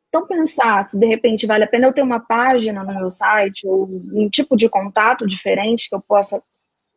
Então, 0.10 0.26
pensar 0.26 0.88
se 0.88 0.98
de 0.98 1.06
repente 1.06 1.46
vale 1.46 1.64
a 1.64 1.68
pena 1.68 1.88
eu 1.88 1.94
ter 1.94 2.02
uma 2.02 2.20
página 2.20 2.84
no 2.84 2.96
meu 2.96 3.10
site 3.10 3.66
ou 3.68 3.86
um 3.86 4.28
tipo 4.30 4.58
de 4.58 4.68
contato 4.68 5.26
diferente 5.26 5.88
que 5.88 5.96
eu 5.96 6.02
possa 6.02 6.42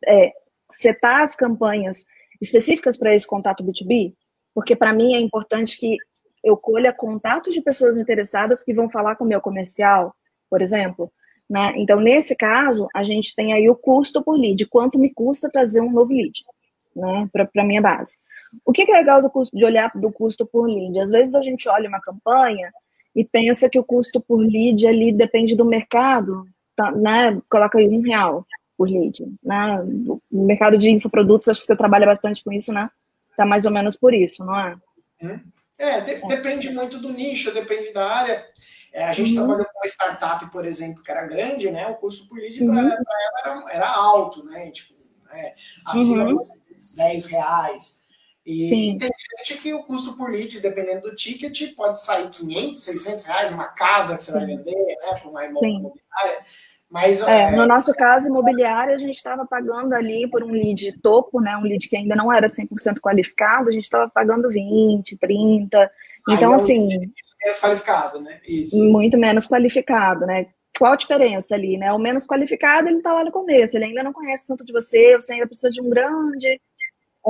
é, 0.05 0.33
setar 0.69 1.21
as 1.21 1.35
campanhas 1.35 2.05
específicas 2.41 2.97
para 2.97 3.13
esse 3.13 3.25
contato 3.25 3.63
B2B, 3.63 4.13
porque 4.53 4.75
para 4.75 4.93
mim 4.93 5.13
é 5.13 5.19
importante 5.19 5.77
que 5.77 5.97
eu 6.43 6.57
colha 6.57 6.91
contatos 6.91 7.53
de 7.53 7.61
pessoas 7.61 7.97
interessadas 7.97 8.63
que 8.63 8.73
vão 8.73 8.89
falar 8.89 9.15
com 9.15 9.23
o 9.23 9.27
meu 9.27 9.39
comercial, 9.39 10.13
por 10.49 10.61
exemplo. 10.61 11.11
Né? 11.49 11.73
Então, 11.77 11.99
nesse 11.99 12.35
caso, 12.35 12.87
a 12.95 13.03
gente 13.03 13.35
tem 13.35 13.53
aí 13.53 13.69
o 13.69 13.75
custo 13.75 14.23
por 14.23 14.37
lead, 14.37 14.65
quanto 14.65 14.99
me 14.99 15.13
custa 15.13 15.49
trazer 15.49 15.81
um 15.81 15.91
novo 15.91 16.11
lead 16.11 16.43
né, 16.95 17.29
para 17.31 17.47
a 17.57 17.63
minha 17.63 17.81
base. 17.81 18.17
O 18.65 18.71
que 18.71 18.89
é 18.91 18.95
legal 18.95 19.21
do 19.21 19.29
custo, 19.29 19.55
de 19.55 19.63
olhar 19.63 19.91
do 19.95 20.11
custo 20.11 20.45
por 20.45 20.67
lead? 20.67 20.99
Às 20.99 21.11
vezes 21.11 21.33
a 21.33 21.41
gente 21.41 21.69
olha 21.69 21.87
uma 21.87 22.01
campanha 22.01 22.71
e 23.15 23.23
pensa 23.23 23.69
que 23.69 23.79
o 23.79 23.83
custo 23.83 24.19
por 24.19 24.37
lead 24.37 24.85
ali 24.87 25.11
depende 25.11 25.55
do 25.55 25.65
mercado, 25.65 26.47
tá, 26.75 26.91
né? 26.91 27.39
Coloca 27.49 27.77
aí 27.77 27.87
um 27.87 28.01
real 28.01 28.45
por 28.77 28.89
lead, 28.89 29.23
né? 29.43 29.83
No 29.85 30.21
mercado 30.31 30.77
de 30.77 30.89
infoprodutos, 30.89 31.47
acho 31.47 31.61
que 31.61 31.67
você 31.67 31.75
trabalha 31.75 32.05
bastante 32.05 32.43
com 32.43 32.51
isso, 32.51 32.73
né? 32.73 32.89
Tá 33.37 33.45
mais 33.45 33.65
ou 33.65 33.71
menos 33.71 33.95
por 33.95 34.13
isso, 34.13 34.43
não 34.43 34.59
é? 34.59 34.75
Hum? 35.21 35.39
É, 35.77 36.01
de, 36.01 36.11
é. 36.11 36.27
depende 36.27 36.69
muito 36.71 36.99
do 36.99 37.11
nicho, 37.11 37.53
depende 37.53 37.91
da 37.91 38.09
área. 38.09 38.45
É, 38.91 39.05
a 39.05 39.11
gente 39.11 39.31
uhum. 39.31 39.37
trabalhou 39.37 39.65
com 39.65 39.79
uma 39.79 39.87
startup, 39.87 40.51
por 40.51 40.65
exemplo, 40.65 41.03
que 41.03 41.11
era 41.11 41.25
grande, 41.25 41.71
né? 41.71 41.87
O 41.87 41.95
custo 41.95 42.27
por 42.27 42.37
lead 42.37 42.63
uhum. 42.63 42.73
para 42.73 42.81
ela 42.81 43.03
era, 43.43 43.73
era, 43.73 43.89
alto, 43.89 44.43
né? 44.43 44.69
Tipo, 44.69 44.93
né? 45.25 45.53
acima 45.85 46.25
uhum. 46.25 46.35
dos 46.35 46.95
10 46.95 47.25
reais. 47.27 48.02
E 48.45 48.67
Sim. 48.67 48.97
tem 48.97 49.09
gente 49.37 49.61
que 49.61 49.73
o 49.73 49.83
custo 49.83 50.17
por 50.17 50.29
lead, 50.29 50.59
dependendo 50.59 51.03
do 51.03 51.15
ticket, 51.15 51.73
pode 51.75 52.03
sair 52.03 52.29
500, 52.29 52.83
600 52.83 53.25
reais, 53.25 53.51
uma 53.51 53.67
casa 53.69 54.17
que 54.17 54.23
você 54.23 54.31
Sim. 54.31 54.37
vai 54.37 54.47
vender, 54.47 54.75
né, 54.75 55.19
para 55.19 55.29
uma 55.29 55.45
imobiliária. 55.45 56.41
Mas, 56.93 57.23
é, 57.23 57.45
é, 57.45 57.51
no 57.51 57.65
nosso 57.65 57.91
caso, 57.93 58.27
imobiliário, 58.27 58.93
a 58.93 58.97
gente 58.97 59.15
estava 59.15 59.47
pagando 59.47 59.95
ali 59.95 60.29
por 60.29 60.43
um 60.43 60.51
lead 60.51 60.91
topo, 61.01 61.41
né, 61.41 61.57
um 61.57 61.63
lead 61.63 61.89
que 61.89 61.97
ainda 61.97 62.15
não 62.15 62.31
era 62.31 62.47
100% 62.47 62.99
qualificado, 63.01 63.67
a 63.67 63.71
gente 63.71 63.83
estava 63.83 64.07
pagando 64.07 64.47
20, 64.49 65.17
30. 65.17 65.91
Então, 66.29 66.51
Aí, 66.51 66.55
assim. 66.55 66.87
Menos 66.87 67.59
qualificado, 67.59 68.21
né? 68.21 68.39
Isso. 68.47 68.77
Muito 68.91 69.17
menos 69.17 69.47
qualificado, 69.47 70.27
né? 70.27 70.45
Qual 70.77 70.93
a 70.93 70.95
diferença 70.95 71.55
ali, 71.55 71.77
né? 71.77 71.91
O 71.91 71.97
menos 71.97 72.27
qualificado, 72.27 72.87
ele 72.87 72.97
está 72.97 73.11
lá 73.11 73.23
no 73.23 73.31
começo, 73.31 73.75
ele 73.75 73.85
ainda 73.85 74.03
não 74.03 74.13
conhece 74.13 74.45
tanto 74.45 74.63
de 74.63 74.71
você, 74.71 75.15
você 75.15 75.33
ainda 75.33 75.47
precisa 75.47 75.71
de 75.71 75.81
um 75.81 75.89
grande 75.89 76.61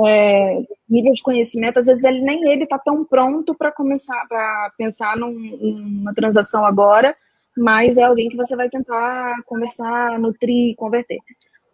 é, 0.06 0.62
nível 0.88 1.12
de 1.12 1.22
conhecimento, 1.22 1.78
às 1.78 1.86
vezes 1.86 2.02
ele 2.02 2.20
nem 2.20 2.48
ele 2.50 2.64
está 2.64 2.78
tão 2.78 3.04
pronto 3.04 3.54
para 3.54 3.70
começar 3.70 4.26
para 4.28 4.72
pensar 4.76 5.16
num, 5.16 5.32
numa 5.32 6.14
transação 6.14 6.66
agora, 6.66 7.16
mas 7.56 7.96
é 7.96 8.02
alguém 8.02 8.28
que 8.28 8.36
você 8.36 8.56
vai 8.56 8.68
tentar 8.68 9.42
conversar, 9.46 10.18
nutrir, 10.18 10.74
converter. 10.76 11.18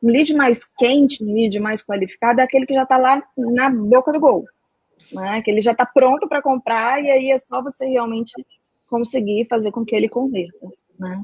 Um 0.02 0.08
lead 0.08 0.34
mais 0.34 0.64
quente, 0.64 1.24
um 1.24 1.32
lead 1.32 1.58
mais 1.60 1.84
qualificado 1.84 2.40
é 2.40 2.44
aquele 2.44 2.66
que 2.66 2.74
já 2.74 2.82
está 2.82 2.98
lá 2.98 3.22
na 3.36 3.70
boca 3.70 4.12
do 4.12 4.20
gol, 4.20 4.44
né? 5.12 5.40
Que 5.42 5.50
ele 5.50 5.60
já 5.60 5.72
está 5.72 5.86
pronto 5.86 6.28
para 6.28 6.42
comprar 6.42 7.02
e 7.02 7.10
aí 7.10 7.30
é 7.30 7.38
só 7.38 7.62
você 7.62 7.86
realmente 7.86 8.32
conseguir 8.86 9.46
fazer 9.48 9.70
com 9.70 9.84
que 9.84 9.94
ele 9.94 10.08
converta, 10.08 10.66
né? 10.98 11.22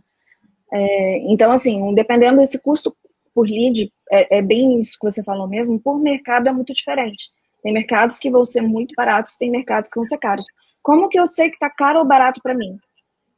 É, 0.72 1.18
então, 1.32 1.52
assim, 1.52 1.94
dependendo 1.94 2.38
desse 2.38 2.58
custo 2.58 2.94
por 3.36 3.46
lead, 3.46 3.92
é, 4.10 4.38
é, 4.38 4.42
bem 4.42 4.80
isso 4.80 4.96
que 4.98 5.10
você 5.10 5.22
falou 5.22 5.46
mesmo, 5.46 5.78
por 5.78 6.00
mercado 6.00 6.48
é 6.48 6.52
muito 6.52 6.72
diferente. 6.72 7.28
Tem 7.62 7.70
mercados 7.70 8.18
que 8.18 8.30
vão 8.30 8.46
ser 8.46 8.62
muito 8.62 8.94
baratos, 8.96 9.36
tem 9.36 9.50
mercados 9.50 9.90
que 9.90 9.96
vão 9.96 10.06
ser 10.06 10.16
caros. 10.16 10.46
Como 10.82 11.10
que 11.10 11.20
eu 11.20 11.26
sei 11.26 11.50
que 11.50 11.56
está 11.56 11.68
caro 11.68 11.98
ou 11.98 12.04
barato 12.06 12.40
para 12.42 12.54
mim? 12.54 12.78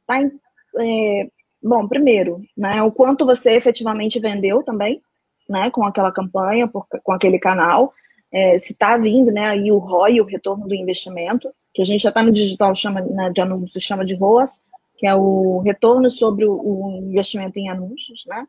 Tá 0.07 0.21
em, 0.21 0.31
é, 0.79 1.27
bom, 1.61 1.85
primeiro, 1.85 2.41
né, 2.57 2.81
o 2.81 2.93
quanto 2.93 3.25
você 3.25 3.51
efetivamente 3.51 4.21
vendeu 4.21 4.63
também, 4.63 5.01
né, 5.49 5.69
com 5.69 5.83
aquela 5.83 6.13
campanha, 6.13 6.65
por, 6.65 6.87
com 7.03 7.11
aquele 7.11 7.37
canal, 7.37 7.93
é, 8.31 8.57
se 8.57 8.71
está 8.71 8.95
vindo, 8.95 9.33
né, 9.33 9.47
aí 9.47 9.69
o 9.69 9.79
ROI, 9.79 10.21
o 10.21 10.25
retorno 10.25 10.65
do 10.65 10.75
investimento, 10.75 11.49
que 11.73 11.81
a 11.81 11.85
gente 11.85 12.03
já 12.03 12.09
está 12.09 12.23
no 12.23 12.31
digital 12.31 12.73
chama 12.73 13.01
né, 13.01 13.31
de 13.31 13.41
anúncios, 13.41 13.83
chama 13.83 14.05
de 14.05 14.15
ROAS, 14.15 14.63
que 14.97 15.05
é 15.05 15.13
o 15.13 15.59
retorno 15.59 16.09
sobre 16.09 16.45
o, 16.45 16.53
o 16.53 16.99
investimento 17.09 17.59
em 17.59 17.69
anúncios, 17.69 18.23
né? 18.27 18.47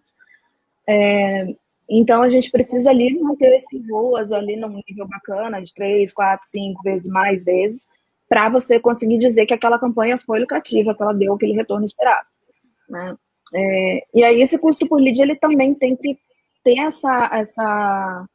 É, 0.89 1.47
então 1.89 2.23
a 2.23 2.29
gente 2.29 2.51
precisa 2.51 2.91
ali 2.91 3.19
manter 3.21 3.53
esse 3.53 3.79
ROAS 3.91 4.31
ali 4.31 4.57
num 4.57 4.81
nível 4.89 5.09
bacana, 5.09 5.61
de 5.61 5.75
três, 5.75 6.13
quatro, 6.13 6.47
cinco 6.49 6.83
vezes 6.83 7.09
mais 7.09 7.45
vezes, 7.45 7.89
para 8.29 8.49
você 8.49 8.79
conseguir 8.79 9.19
dizer 9.19 9.45
que 9.45 9.55
aquela 9.55 9.79
campanha 9.79 10.19
foi 10.19 10.39
lucrativa, 10.39 10.95
que 10.95 11.03
ela 11.03 11.13
deu 11.13 11.35
aquele 11.35 11.53
retorno 11.53 11.85
esperado. 11.85 12.29
Né? 12.89 13.17
É, 13.53 14.07
e 14.15 14.23
aí 14.23 14.41
esse 14.41 14.59
custo 14.59 14.87
por 14.87 15.01
lead 15.01 15.21
ele 15.21 15.35
também 15.35 15.75
tem 15.75 15.97
que 15.97 16.17
ter 16.63 16.79
essa, 16.79 17.31
essa, 17.33 18.27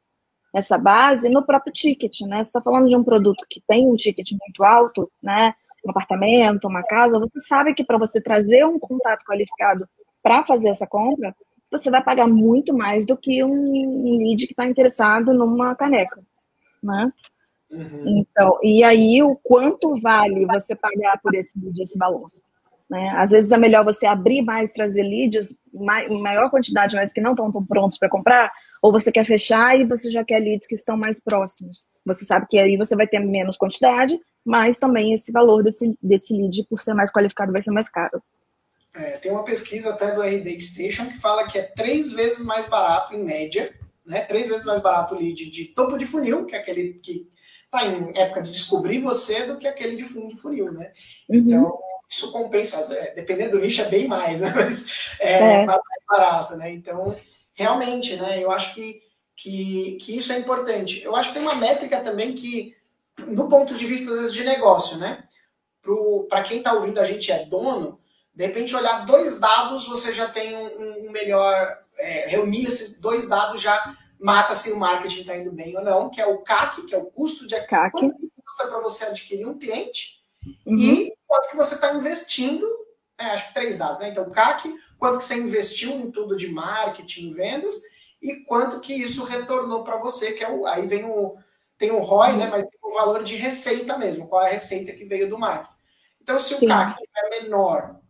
essa 0.54 0.78
base 0.78 1.30
no 1.30 1.46
próprio 1.46 1.72
ticket, 1.72 2.22
né? 2.22 2.38
Você 2.38 2.50
está 2.50 2.62
falando 2.62 2.90
de 2.90 2.96
um 2.96 3.04
produto 3.04 3.46
que 3.50 3.62
tem 3.68 3.88
um 3.88 3.96
ticket 3.96 4.32
muito 4.32 4.64
alto, 4.64 5.10
né? 5.22 5.54
Um 5.86 5.92
apartamento, 5.92 6.68
uma 6.68 6.84
casa, 6.84 7.20
você 7.20 7.40
sabe 7.40 7.74
que 7.74 7.86
para 7.86 7.98
você 7.98 8.20
trazer 8.20 8.66
um 8.66 8.80
contato 8.80 9.24
qualificado 9.24 9.88
para 10.22 10.44
fazer 10.44 10.70
essa 10.70 10.88
compra, 10.88 11.34
você 11.78 11.90
vai 11.90 12.04
pagar 12.04 12.28
muito 12.28 12.74
mais 12.74 13.06
do 13.06 13.18
que 13.18 13.44
um 13.44 14.18
lead 14.18 14.46
que 14.46 14.54
está 14.54 14.66
interessado 14.66 15.34
numa 15.34 15.76
caneca, 15.76 16.22
né? 16.82 17.12
Uhum. 17.72 18.20
Então, 18.20 18.60
e 18.64 18.84
aí 18.84 19.22
o 19.22 19.36
quanto 19.36 20.00
vale 20.00 20.46
você 20.46 20.76
pagar 20.76 21.20
por 21.22 21.34
esse 21.36 21.60
lead, 21.60 21.82
esse 21.82 21.98
valor? 21.98 22.28
Né? 22.90 23.14
Às 23.18 23.32
vezes 23.32 23.52
é 23.52 23.58
melhor 23.58 23.84
você 23.84 24.06
abrir 24.06 24.42
mais, 24.44 24.72
trazer 24.72 25.02
leads 25.04 25.58
em 25.74 26.22
maior 26.22 26.50
quantidade, 26.52 26.96
mas 26.96 27.12
que 27.12 27.20
não 27.20 27.32
estão 27.32 27.52
tão 27.52 27.66
prontos 27.66 27.98
para 27.98 28.10
comprar, 28.10 28.52
ou 28.82 28.92
você 28.92 29.12
quer 29.12 29.26
fechar 29.26 29.78
e 29.78 29.86
você 29.86 30.12
já 30.12 30.24
quer 30.24 30.40
leads 30.40 30.68
que 30.68 30.76
estão 30.76 30.96
mais 30.96 31.20
próximos. 31.20 31.86
Você 32.06 32.24
sabe 32.24 32.46
que 32.48 32.60
aí 32.60 32.78
você 32.78 32.96
vai 32.96 33.08
ter 33.08 33.20
menos 33.20 33.58
quantidade, 33.58 34.20
mas 34.46 34.78
também 34.78 35.14
esse 35.14 35.32
valor 35.32 35.64
desse, 35.64 35.98
desse 36.02 36.34
lead, 36.34 36.64
por 36.70 36.80
ser 36.80 36.94
mais 36.94 37.12
qualificado, 37.12 37.52
vai 37.52 37.62
ser 37.62 37.72
mais 37.72 37.90
caro. 37.90 38.22
É, 38.96 39.18
tem 39.18 39.32
uma 39.32 39.44
pesquisa 39.44 39.92
até 39.92 40.12
do 40.12 40.22
RD 40.22 40.60
Station 40.62 41.08
que 41.08 41.18
fala 41.18 41.48
que 41.48 41.60
é 41.60 41.64
três 41.64 42.14
vezes 42.14 42.46
mais 42.46 42.68
barato, 42.68 43.14
em 43.14 43.24
média, 43.24 43.74
né? 44.06 44.22
Três 44.22 44.48
vezes 44.48 44.66
mais 44.66 44.82
barato 44.82 45.16
o 45.16 45.20
lead 45.20 45.50
de 45.50 45.66
topo 45.66 45.98
de 45.98 46.06
funil, 46.06 46.46
que 46.46 46.56
é 46.56 46.60
aquele 46.60 46.94
que 46.94 47.30
está 47.66 47.86
em 47.86 48.18
época 48.18 48.42
de 48.42 48.52
descobrir 48.52 49.02
você, 49.02 49.44
do 49.44 49.58
que 49.58 49.68
aquele 49.68 49.98
de 49.98 50.04
fundo 50.04 50.30
de 50.30 50.40
funil, 50.40 50.72
né? 50.72 50.94
Uhum. 51.28 51.38
Então, 51.38 51.80
isso 52.10 52.32
compensa, 52.32 52.94
é, 52.96 53.14
dependendo 53.14 53.52
do 53.52 53.60
nicho, 53.60 53.82
é 53.82 53.90
bem 53.90 54.08
mais, 54.08 54.40
né? 54.40 54.54
Mas 54.56 54.88
é, 55.20 55.64
é. 55.64 55.66
mais 55.66 55.82
barato, 56.08 56.56
né? 56.56 56.72
Então, 56.72 57.18
realmente, 57.54 58.16
né? 58.16 58.42
Eu 58.42 58.50
acho 58.52 58.74
que, 58.74 59.02
que, 59.36 59.98
que 60.00 60.16
isso 60.16 60.32
é 60.32 60.38
importante. 60.38 61.04
Eu 61.04 61.16
acho 61.16 61.30
que 61.30 61.34
tem 61.34 61.44
uma 61.44 61.56
métrica 61.56 62.00
também 62.02 62.34
que, 62.34 62.74
do 63.28 63.50
ponto 63.50 63.76
de 63.76 63.86
vista, 63.86 64.12
às 64.12 64.18
vezes, 64.20 64.34
de 64.34 64.44
negócio, 64.46 64.98
né? 64.98 65.24
Para 66.30 66.44
quem 66.44 66.60
está 66.60 66.74
ouvindo 66.74 67.00
a 67.00 67.06
gente 67.06 67.32
é 67.32 67.46
dono, 67.46 68.00
de 68.36 68.46
repente, 68.46 68.76
olhar 68.76 69.06
dois 69.06 69.40
dados, 69.40 69.88
você 69.88 70.14
já 70.14 70.28
tem 70.28 70.56
um, 70.56 71.08
um 71.08 71.12
melhor. 71.12 71.84
É, 71.98 72.28
reunir 72.28 72.66
esses 72.66 73.00
dois 73.00 73.30
dados 73.30 73.62
já 73.62 73.96
mata 74.20 74.54
se 74.54 74.70
o 74.74 74.78
marketing 74.78 75.22
está 75.22 75.38
indo 75.38 75.52
bem 75.52 75.78
ou 75.78 75.84
não, 75.84 76.10
que 76.10 76.20
é 76.20 76.26
o 76.26 76.40
CAC, 76.40 76.82
que 76.82 76.94
é 76.94 76.98
o 76.98 77.06
custo 77.06 77.48
de 77.48 77.56
CAC. 77.68 77.92
quanto 77.92 78.16
custa 78.44 78.68
para 78.68 78.80
você 78.82 79.06
adquirir 79.06 79.48
um 79.48 79.58
cliente 79.58 80.20
uhum. 80.66 80.76
e 80.76 81.14
quanto 81.26 81.50
que 81.50 81.56
você 81.56 81.76
está 81.76 81.94
investindo. 81.94 82.68
É, 83.18 83.28
acho 83.28 83.48
que 83.48 83.54
três 83.54 83.78
dados, 83.78 84.00
né? 84.00 84.10
Então, 84.10 84.30
CAC, 84.30 84.76
quanto 85.00 85.20
que 85.20 85.24
você 85.24 85.36
investiu 85.36 85.92
em 85.92 86.12
tudo 86.12 86.36
de 86.36 86.50
marketing, 86.50 87.34
vendas 87.34 87.82
e 88.22 88.44
quanto 88.44 88.82
que 88.82 88.94
isso 88.94 89.24
retornou 89.24 89.86
para 89.86 89.96
você, 89.96 90.34
que 90.34 90.44
é 90.44 90.52
o, 90.52 90.68
aí 90.68 90.86
vem 90.86 91.06
o 91.06 91.38
tem 91.78 91.92
o 91.92 92.00
ROI, 92.00 92.36
né? 92.36 92.48
Mas 92.50 92.66
tem 92.66 92.80
o 92.84 92.94
valor 92.94 93.24
de 93.24 93.38
receita 93.38 93.98
mesmo, 93.98 94.28
qual 94.28 94.44
é 94.44 94.50
a 94.50 94.54
receita 94.54 94.92
que 94.92 95.06
veio 95.06 95.30
do 95.30 95.38
marketing. 95.38 95.76
Então, 96.22 96.38
se 96.38 96.56
Sim. 96.56 96.66
o 96.66 96.70
CAC 96.70 96.98
é 97.16 97.42
menor 97.42 98.02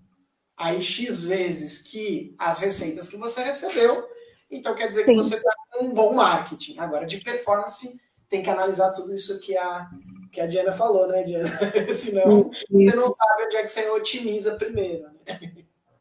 aí 0.57 0.81
X 0.81 1.23
vezes 1.23 1.81
que 1.81 2.33
as 2.37 2.59
receitas 2.59 3.09
que 3.09 3.17
você 3.17 3.43
recebeu, 3.43 4.05
então 4.49 4.75
quer 4.75 4.87
dizer 4.87 5.05
Sim. 5.05 5.17
que 5.17 5.23
você 5.23 5.35
está 5.35 5.53
com 5.71 5.85
um 5.85 5.93
bom 5.93 6.13
marketing. 6.13 6.77
Agora, 6.79 7.05
de 7.05 7.17
performance, 7.17 7.99
tem 8.29 8.41
que 8.41 8.49
analisar 8.49 8.91
tudo 8.91 9.13
isso 9.13 9.39
que 9.39 9.57
a, 9.57 9.89
que 10.31 10.39
a 10.39 10.47
Diana 10.47 10.71
falou, 10.71 11.07
né, 11.07 11.23
Diana? 11.23 11.49
Senão 11.93 12.49
isso. 12.51 12.91
você 12.91 12.95
não 12.95 13.07
sabe 13.07 13.43
onde 13.45 13.57
é 13.57 13.61
que 13.63 13.67
você 13.67 13.89
otimiza 13.89 14.55
primeiro. 14.55 15.03
Né? 15.03 15.51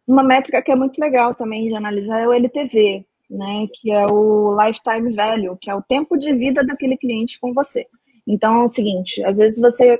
Uma 0.06 0.22
métrica 0.22 0.62
que 0.62 0.70
é 0.70 0.76
muito 0.76 1.00
legal 1.00 1.34
também 1.34 1.66
de 1.68 1.74
analisar 1.74 2.20
é 2.20 2.28
o 2.28 2.32
LTV, 2.32 3.06
né, 3.30 3.66
que 3.72 3.90
é 3.90 4.06
o 4.06 4.56
lifetime 4.60 5.14
value, 5.14 5.56
que 5.56 5.70
é 5.70 5.74
o 5.74 5.82
tempo 5.82 6.16
de 6.16 6.34
vida 6.34 6.64
daquele 6.64 6.96
cliente 6.96 7.40
com 7.40 7.54
você. 7.54 7.86
Então 8.26 8.62
é 8.62 8.64
o 8.64 8.68
seguinte, 8.68 9.22
às 9.24 9.38
vezes 9.38 9.60
você 9.60 9.98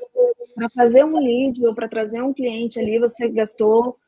para 0.55 0.71
fazer 0.71 1.05
um 1.05 1.19
lead 1.19 1.65
ou 1.67 1.75
para 1.75 1.89
trazer 1.89 2.23
um 2.23 2.33
cliente 2.33 2.79
ali, 2.79 2.99
você 2.99 3.29
gastou 3.29 3.99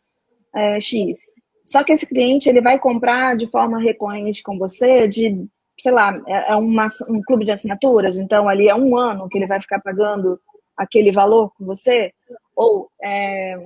é, 0.57 0.81
X. 0.81 1.19
Só 1.65 1.85
que 1.85 1.93
esse 1.93 2.07
cliente 2.07 2.49
ele 2.49 2.63
vai 2.63 2.79
comprar 2.79 3.37
de 3.37 3.47
forma 3.49 3.79
recorrente 3.79 4.43
com 4.43 4.59
você 4.59 5.07
de, 5.07 5.47
sei 5.79 5.93
lá, 5.93 6.15
é, 6.27 6.53
é 6.53 6.57
uma, 6.57 6.89
um 7.09 7.21
clube 7.23 7.45
de 7.45 7.51
assinaturas, 7.51 8.17
então 8.17 8.49
ali 8.49 8.69
é 8.69 8.75
um 8.75 8.97
ano 8.97 9.29
que 9.29 9.37
ele 9.37 9.47
vai 9.47 9.61
ficar 9.61 9.81
pagando 9.81 10.39
aquele 10.77 11.11
valor 11.13 11.53
com 11.57 11.65
você, 11.65 12.13
ou 12.55 12.89
é, 13.03 13.57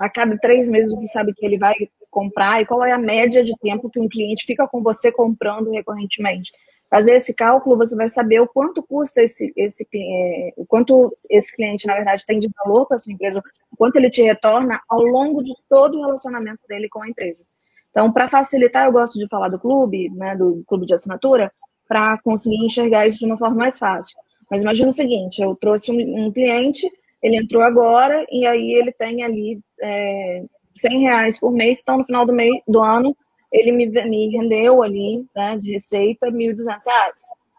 a 0.00 0.08
cada 0.08 0.36
três 0.38 0.68
meses 0.68 0.90
você 0.90 1.06
sabe 1.08 1.32
que 1.34 1.44
ele 1.44 1.58
vai 1.58 1.74
comprar? 2.10 2.60
E 2.60 2.66
qual 2.66 2.84
é 2.84 2.92
a 2.92 2.98
média 2.98 3.42
de 3.42 3.52
tempo 3.60 3.90
que 3.90 4.00
um 4.00 4.08
cliente 4.08 4.46
fica 4.46 4.66
com 4.68 4.82
você 4.82 5.12
comprando 5.12 5.70
recorrentemente 5.70 6.52
fazer 6.94 7.16
esse 7.16 7.34
cálculo, 7.34 7.76
você 7.76 7.96
vai 7.96 8.08
saber 8.08 8.38
o 8.38 8.46
quanto 8.46 8.80
custa 8.80 9.20
esse, 9.20 9.52
esse 9.56 9.84
é, 9.92 10.54
o 10.56 10.64
quanto 10.64 11.12
esse 11.28 11.52
cliente, 11.56 11.88
na 11.88 11.94
verdade, 11.94 12.24
tem 12.24 12.38
de 12.38 12.48
valor 12.64 12.86
para 12.86 12.94
a 12.94 13.00
sua 13.00 13.12
empresa, 13.12 13.42
o 13.72 13.76
quanto 13.76 13.96
ele 13.96 14.08
te 14.08 14.22
retorna 14.22 14.80
ao 14.88 15.02
longo 15.02 15.42
de 15.42 15.52
todo 15.68 15.98
o 15.98 16.02
relacionamento 16.02 16.60
dele 16.68 16.88
com 16.88 17.02
a 17.02 17.08
empresa. 17.08 17.44
Então, 17.90 18.12
para 18.12 18.28
facilitar, 18.28 18.86
eu 18.86 18.92
gosto 18.92 19.18
de 19.18 19.26
falar 19.26 19.48
do 19.48 19.58
clube, 19.58 20.08
né, 20.10 20.36
do 20.36 20.62
clube 20.68 20.86
de 20.86 20.94
assinatura, 20.94 21.52
para 21.88 22.16
conseguir 22.18 22.64
enxergar 22.64 23.08
isso 23.08 23.18
de 23.18 23.26
uma 23.26 23.36
forma 23.36 23.56
mais 23.56 23.76
fácil. 23.76 24.16
Mas 24.48 24.62
imagina 24.62 24.90
o 24.90 24.92
seguinte, 24.92 25.42
eu 25.42 25.56
trouxe 25.56 25.90
um, 25.90 26.26
um 26.26 26.30
cliente, 26.30 26.88
ele 27.20 27.38
entrou 27.38 27.62
agora 27.62 28.24
e 28.30 28.46
aí 28.46 28.72
ele 28.72 28.92
tem 28.92 29.24
ali 29.24 29.58
é, 29.82 30.44
100 30.76 31.00
reais 31.00 31.40
por 31.40 31.50
mês, 31.50 31.80
então 31.82 31.98
no 31.98 32.04
final 32.04 32.24
do, 32.24 32.32
mês, 32.32 32.54
do 32.68 32.80
ano 32.80 33.16
ele 33.54 33.70
me, 33.70 33.86
me 33.86 34.36
rendeu 34.36 34.82
ali, 34.82 35.24
né, 35.34 35.56
de 35.56 35.72
receita, 35.72 36.26
R$ 36.26 36.32
1.200. 36.32 36.76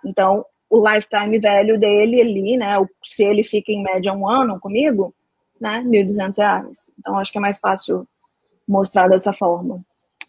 Então, 0.06 0.46
o 0.70 0.86
lifetime 0.88 1.40
velho 1.40 1.80
dele 1.80 2.22
ali, 2.22 2.58
né, 2.58 2.76
se 3.04 3.24
ele 3.24 3.46
fica 3.46 3.72
em 3.72 3.82
média 3.82 4.12
um 4.12 4.30
ano 4.30 4.60
comigo, 4.60 5.16
né, 5.60 5.78
R$ 5.78 6.04
1.200. 6.04 6.70
Então, 7.00 7.18
acho 7.18 7.32
que 7.32 7.38
é 7.38 7.42
mais 7.42 7.58
fácil 7.58 8.06
mostrar 8.68 9.08
dessa 9.08 9.32
forma. 9.32 9.82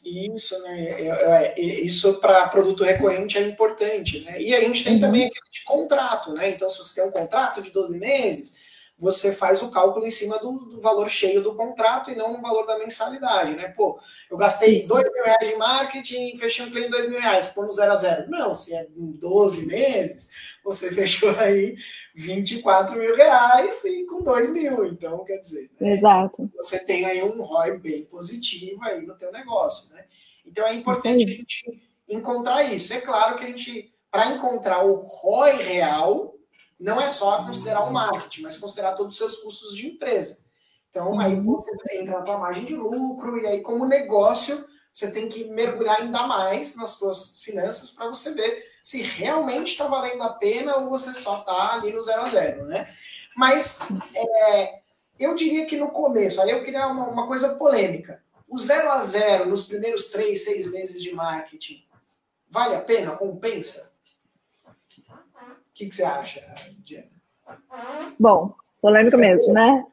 Isso, 0.04 0.56
né? 0.62 0.84
É, 0.84 1.08
é, 1.08 1.54
é 1.56 1.60
isso 1.60 2.20
para 2.20 2.48
produto 2.48 2.84
recorrente 2.84 3.36
é 3.36 3.40
importante, 3.40 4.20
né? 4.20 4.40
E 4.40 4.54
a 4.54 4.60
gente 4.60 4.84
tem 4.84 4.94
uhum. 4.94 5.00
também 5.00 5.26
aquele 5.26 5.50
de 5.50 5.64
contrato, 5.64 6.32
né? 6.32 6.50
Então, 6.50 6.70
se 6.70 6.78
você 6.78 7.00
tem 7.00 7.10
um 7.10 7.12
contrato 7.12 7.60
de 7.60 7.72
12 7.72 7.98
meses, 7.98 8.65
você 8.98 9.32
faz 9.32 9.62
o 9.62 9.70
cálculo 9.70 10.06
em 10.06 10.10
cima 10.10 10.38
do, 10.38 10.52
do, 10.52 10.80
valor 10.80 11.08
cheio 11.10 11.42
do 11.42 11.54
contrato 11.54 12.10
e 12.10 12.14
não 12.14 12.32
no 12.32 12.40
valor 12.40 12.66
da 12.66 12.78
mensalidade, 12.78 13.54
né? 13.54 13.68
Pô, 13.68 14.00
eu 14.30 14.38
gastei 14.38 14.78
Isso. 14.78 14.88
2 14.88 15.12
mil 15.12 15.24
reais 15.24 15.48
de 15.48 15.56
marketing 15.56 16.36
fechei 16.38 16.64
um 16.64 16.70
cliente 16.70 16.90
2 16.90 17.10
mil 17.10 17.20
reais, 17.20 17.48
pô 17.48 17.62
no 17.62 17.74
zero 17.74 17.92
a 17.92 17.96
zero. 17.96 18.30
Não, 18.30 18.54
se 18.54 18.74
é 18.74 18.86
em 18.96 19.12
12 19.12 19.66
meses, 19.66 20.30
você 20.64 20.90
fechou 20.92 21.30
aí 21.38 21.76
24 22.14 22.98
mil 22.98 23.14
reais 23.14 23.84
e 23.84 24.06
com 24.06 24.22
2 24.22 24.50
mil. 24.50 24.86
Então, 24.86 25.22
quer 25.24 25.38
dizer, 25.38 25.70
né? 25.78 25.92
Exato. 25.92 26.50
você 26.56 26.78
tem 26.78 27.04
aí 27.04 27.22
um 27.22 27.42
ROI 27.42 27.78
bem 27.78 28.04
positivo 28.06 28.82
aí 28.82 29.04
no 29.04 29.14
teu 29.16 29.30
negócio, 29.30 29.94
né? 29.94 30.06
Então, 30.46 30.66
é 30.66 30.74
importante 30.74 31.24
a 31.24 31.28
gente 31.28 31.82
encontrar 32.08 32.62
isso. 32.62 32.94
É 32.94 33.00
claro 33.00 33.36
que 33.36 33.44
a 33.44 33.48
gente, 33.48 33.92
para 34.10 34.28
encontrar 34.28 34.84
o 34.86 34.94
ROI 34.94 35.56
real, 35.56 36.35
não 36.78 37.00
é 37.00 37.08
só 37.08 37.44
considerar 37.44 37.82
o 37.84 37.92
marketing, 37.92 38.42
mas 38.42 38.58
considerar 38.58 38.94
todos 38.94 39.14
os 39.14 39.18
seus 39.18 39.36
custos 39.42 39.74
de 39.74 39.88
empresa. 39.88 40.44
Então, 40.90 41.18
aí 41.18 41.34
uhum. 41.34 41.44
você 41.44 41.72
entra 41.92 42.18
na 42.18 42.22
tua 42.22 42.38
margem 42.38 42.64
de 42.64 42.74
lucro, 42.74 43.38
e 43.38 43.46
aí, 43.46 43.60
como 43.60 43.86
negócio, 43.86 44.66
você 44.92 45.10
tem 45.10 45.28
que 45.28 45.44
mergulhar 45.44 46.00
ainda 46.00 46.26
mais 46.26 46.74
nas 46.76 46.90
suas 46.90 47.38
finanças 47.40 47.90
para 47.90 48.08
você 48.08 48.32
ver 48.32 48.64
se 48.82 49.02
realmente 49.02 49.72
está 49.72 49.86
valendo 49.86 50.22
a 50.22 50.34
pena 50.34 50.76
ou 50.76 50.88
você 50.88 51.12
só 51.12 51.40
está 51.40 51.74
ali 51.74 51.92
no 51.92 52.02
zero 52.02 52.22
a 52.22 52.28
zero, 52.28 52.64
né? 52.64 52.88
Mas 53.36 53.80
é, 54.14 54.80
eu 55.18 55.34
diria 55.34 55.66
que 55.66 55.76
no 55.76 55.90
começo, 55.90 56.40
aí 56.40 56.50
eu 56.50 56.64
queria 56.64 56.86
uma, 56.86 57.08
uma 57.08 57.26
coisa 57.26 57.56
polêmica. 57.56 58.22
O 58.48 58.58
zero 58.58 58.90
a 58.90 59.02
zero 59.02 59.46
nos 59.50 59.66
primeiros 59.66 60.06
três, 60.06 60.44
seis 60.44 60.70
meses 60.70 61.02
de 61.02 61.14
marketing, 61.14 61.84
vale 62.48 62.74
a 62.74 62.80
pena? 62.80 63.16
Compensa? 63.16 63.92
Que, 65.76 65.86
que 65.86 65.94
você 65.94 66.04
acha, 66.04 66.42
Diana? 66.78 67.06
Bom, 68.18 68.54
polêmico 68.80 69.18
mesmo, 69.18 69.52
né? 69.52 69.84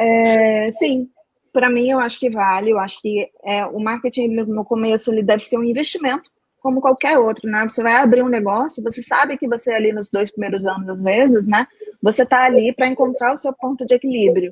É, 0.00 0.70
sim, 0.72 1.10
para 1.52 1.68
mim 1.68 1.90
eu 1.90 2.00
acho 2.00 2.18
que 2.18 2.30
vale. 2.30 2.70
Eu 2.70 2.78
acho 2.78 3.00
que 3.00 3.30
é, 3.44 3.66
o 3.66 3.78
marketing 3.78 4.28
no 4.28 4.64
começo 4.64 5.12
ele 5.12 5.22
deve 5.22 5.44
ser 5.44 5.58
um 5.58 5.64
investimento, 5.64 6.30
como 6.60 6.80
qualquer 6.80 7.18
outro, 7.18 7.48
né? 7.48 7.62
Você 7.68 7.82
vai 7.82 7.96
abrir 7.96 8.22
um 8.22 8.28
negócio, 8.28 8.82
você 8.82 9.02
sabe 9.02 9.36
que 9.36 9.46
você 9.46 9.70
ali 9.72 9.92
nos 9.92 10.08
dois 10.10 10.30
primeiros 10.30 10.64
anos, 10.64 10.88
às 10.88 11.02
vezes, 11.02 11.46
né? 11.46 11.66
Você 12.02 12.22
está 12.22 12.44
ali 12.44 12.72
para 12.74 12.88
encontrar 12.88 13.34
o 13.34 13.36
seu 13.36 13.52
ponto 13.52 13.84
de 13.84 13.94
equilíbrio, 13.94 14.50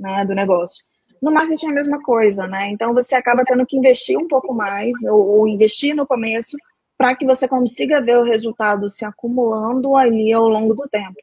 né, 0.00 0.24
do 0.24 0.34
negócio. 0.34 0.84
No 1.20 1.32
marketing 1.32 1.66
é 1.66 1.70
a 1.70 1.74
mesma 1.74 2.02
coisa, 2.02 2.46
né? 2.46 2.70
Então 2.70 2.94
você 2.94 3.14
acaba 3.14 3.44
tendo 3.44 3.66
que 3.66 3.76
investir 3.76 4.16
um 4.16 4.26
pouco 4.26 4.54
mais, 4.54 5.02
ou, 5.02 5.40
ou 5.40 5.48
investir 5.48 5.94
no 5.94 6.06
começo, 6.06 6.56
para 6.98 7.14
que 7.14 7.24
você 7.24 7.46
consiga 7.46 8.02
ver 8.02 8.18
o 8.18 8.24
resultado 8.24 8.88
se 8.88 9.04
acumulando 9.04 9.96
ali 9.96 10.32
ao 10.32 10.48
longo 10.48 10.74
do 10.74 10.88
tempo. 10.88 11.20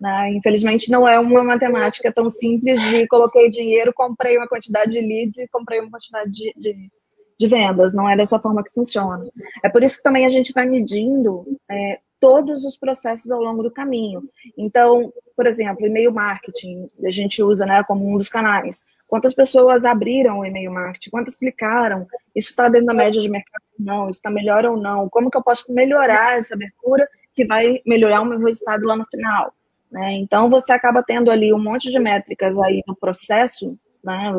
Né? 0.00 0.30
Infelizmente, 0.34 0.88
não 0.88 1.08
é 1.08 1.18
uma 1.18 1.42
matemática 1.42 2.12
tão 2.12 2.30
simples 2.30 2.80
de 2.80 3.08
coloquei 3.08 3.50
dinheiro, 3.50 3.92
comprei 3.92 4.38
uma 4.38 4.46
quantidade 4.46 4.92
de 4.92 5.00
leads 5.00 5.38
e 5.38 5.48
comprei 5.48 5.80
uma 5.80 5.90
quantidade 5.90 6.30
de, 6.30 6.54
de, 6.56 6.90
de 7.38 7.48
vendas. 7.48 7.92
Não 7.92 8.08
é 8.08 8.16
dessa 8.16 8.38
forma 8.38 8.62
que 8.62 8.72
funciona. 8.72 9.18
É 9.64 9.68
por 9.68 9.82
isso 9.82 9.96
que 9.96 10.04
também 10.04 10.26
a 10.26 10.30
gente 10.30 10.52
vai 10.52 10.66
medindo 10.66 11.44
é, 11.68 11.98
todos 12.20 12.64
os 12.64 12.76
processos 12.76 13.30
ao 13.32 13.42
longo 13.42 13.64
do 13.64 13.70
caminho. 13.70 14.22
Então, 14.56 15.12
por 15.34 15.46
exemplo, 15.46 15.84
e-mail 15.84 16.12
marketing, 16.12 16.88
a 17.04 17.10
gente 17.10 17.42
usa 17.42 17.66
né, 17.66 17.82
como 17.82 18.08
um 18.08 18.16
dos 18.16 18.28
canais. 18.28 18.84
Quantas 19.08 19.34
pessoas 19.34 19.84
abriram 19.84 20.40
o 20.40 20.44
e-mail 20.44 20.70
marketing? 20.70 21.10
Quantas 21.10 21.36
clicaram? 21.36 22.06
Isso 22.34 22.50
está 22.50 22.68
dentro 22.68 22.86
da 22.86 22.94
média 22.94 23.20
de 23.20 23.28
mercado 23.28 23.65
não? 23.78 24.10
Está 24.10 24.30
melhor 24.30 24.64
ou 24.64 24.76
não? 24.76 25.08
Como 25.08 25.30
que 25.30 25.36
eu 25.36 25.42
posso 25.42 25.72
melhorar 25.72 26.38
essa 26.38 26.54
abertura 26.54 27.08
que 27.34 27.44
vai 27.44 27.80
melhorar 27.86 28.20
o 28.22 28.24
meu 28.24 28.38
resultado 28.38 28.84
lá 28.84 28.96
no 28.96 29.06
final? 29.06 29.52
Né? 29.90 30.14
Então, 30.14 30.50
você 30.50 30.72
acaba 30.72 31.02
tendo 31.02 31.30
ali 31.30 31.52
um 31.52 31.62
monte 31.62 31.90
de 31.90 31.98
métricas 31.98 32.58
aí 32.58 32.82
no 32.86 32.96
processo, 32.96 33.78
né? 34.02 34.32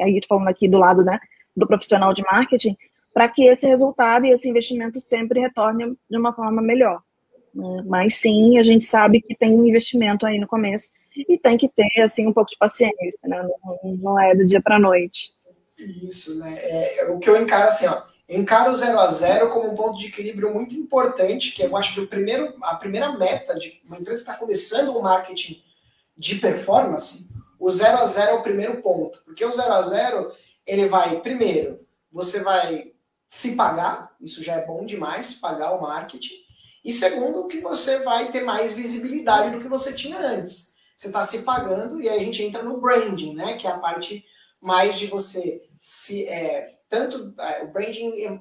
aí 0.00 0.20
falando 0.28 0.48
aqui 0.48 0.68
do 0.68 0.78
lado 0.78 1.04
né, 1.04 1.18
do 1.56 1.66
profissional 1.66 2.12
de 2.12 2.22
marketing, 2.22 2.76
para 3.12 3.28
que 3.28 3.44
esse 3.44 3.66
resultado 3.66 4.26
e 4.26 4.30
esse 4.30 4.48
investimento 4.48 4.98
sempre 5.00 5.40
retorne 5.40 5.96
de 6.10 6.18
uma 6.18 6.32
forma 6.32 6.60
melhor. 6.60 7.00
Né? 7.54 7.84
Mas 7.86 8.16
sim, 8.16 8.58
a 8.58 8.62
gente 8.62 8.84
sabe 8.84 9.20
que 9.20 9.36
tem 9.36 9.56
um 9.56 9.64
investimento 9.64 10.26
aí 10.26 10.38
no 10.38 10.46
começo 10.46 10.90
e 11.16 11.38
tem 11.38 11.56
que 11.56 11.68
ter 11.68 12.02
assim 12.02 12.26
um 12.26 12.32
pouco 12.32 12.50
de 12.50 12.58
paciência, 12.58 13.28
né? 13.28 13.40
Não, 13.62 13.96
não 13.98 14.20
é 14.20 14.34
do 14.34 14.44
dia 14.44 14.60
para 14.60 14.80
noite. 14.80 15.32
Isso, 15.78 16.38
né? 16.40 16.58
É, 16.60 17.06
o 17.10 17.18
que 17.18 17.30
eu 17.30 17.40
encaro 17.40 17.68
assim, 17.68 17.86
ó, 17.86 18.02
encaro 18.34 18.70
o 18.70 18.74
zero 18.74 18.98
a 18.98 19.08
zero 19.08 19.48
como 19.48 19.70
um 19.70 19.74
ponto 19.74 19.98
de 19.98 20.06
equilíbrio 20.06 20.52
muito 20.52 20.74
importante, 20.74 21.52
que 21.52 21.62
eu 21.62 21.76
acho 21.76 21.94
que 21.94 22.00
o 22.00 22.06
primeiro, 22.06 22.54
a 22.62 22.76
primeira 22.76 23.12
meta 23.12 23.54
de 23.54 23.80
uma 23.86 23.98
empresa 23.98 24.24
que 24.24 24.30
está 24.30 24.34
começando 24.38 24.96
um 24.96 25.02
marketing 25.02 25.62
de 26.16 26.36
performance, 26.36 27.32
o 27.58 27.70
zero 27.70 27.98
a 27.98 28.06
zero 28.06 28.30
é 28.30 28.34
o 28.34 28.42
primeiro 28.42 28.80
ponto, 28.82 29.22
porque 29.24 29.44
o 29.44 29.52
zero 29.52 29.72
a 29.72 29.82
zero 29.82 30.32
ele 30.66 30.86
vai 30.86 31.20
primeiro, 31.20 31.80
você 32.10 32.40
vai 32.40 32.92
se 33.28 33.56
pagar, 33.56 34.14
isso 34.20 34.42
já 34.42 34.54
é 34.54 34.66
bom 34.66 34.84
demais, 34.84 35.34
pagar 35.34 35.72
o 35.72 35.82
marketing. 35.82 36.44
E 36.84 36.92
segundo, 36.92 37.48
que 37.48 37.60
você 37.60 38.00
vai 38.00 38.30
ter 38.30 38.42
mais 38.42 38.74
visibilidade 38.74 39.50
do 39.50 39.60
que 39.60 39.68
você 39.68 39.92
tinha 39.92 40.18
antes. 40.18 40.74
Você 40.96 41.08
está 41.08 41.22
se 41.24 41.42
pagando 41.42 42.00
e 42.00 42.08
aí 42.08 42.20
a 42.20 42.22
gente 42.22 42.42
entra 42.42 42.62
no 42.62 42.80
branding, 42.80 43.34
né? 43.34 43.56
Que 43.56 43.66
é 43.66 43.70
a 43.70 43.78
parte 43.78 44.24
mais 44.60 44.98
de 44.98 45.06
você 45.06 45.66
se. 45.80 46.28
É, 46.28 46.73
tanto 46.94 47.34
é, 47.40 47.64
o 47.64 47.68
branding 47.72 48.40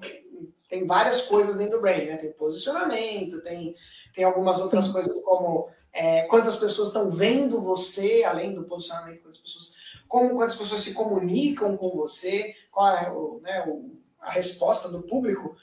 tem 0.69 0.85
várias 0.85 1.23
coisas 1.23 1.57
dentro 1.57 1.77
do 1.77 1.81
branding, 1.81 2.05
né? 2.05 2.17
Tem 2.17 2.31
posicionamento, 2.31 3.41
tem, 3.41 3.75
tem 4.13 4.23
algumas 4.23 4.59
outras 4.61 4.85
Sim. 4.85 4.93
coisas 4.93 5.23
como 5.23 5.69
é, 5.91 6.23
quantas 6.23 6.57
pessoas 6.57 6.89
estão 6.89 7.09
vendo 7.09 7.61
você, 7.61 8.23
além 8.23 8.53
do 8.53 8.63
posicionamento, 8.63 9.23
quantas 9.23 9.39
pessoas, 9.39 9.75
como 10.07 10.35
quantas 10.35 10.55
pessoas 10.55 10.81
se 10.81 10.93
comunicam 10.93 11.75
com 11.77 11.89
você, 11.89 12.55
qual 12.71 12.95
é 12.95 13.11
o, 13.11 13.39
né, 13.41 13.65
o 13.67 14.01
a 14.19 14.31
resposta 14.31 14.87
do 14.87 15.01
público, 15.01 15.55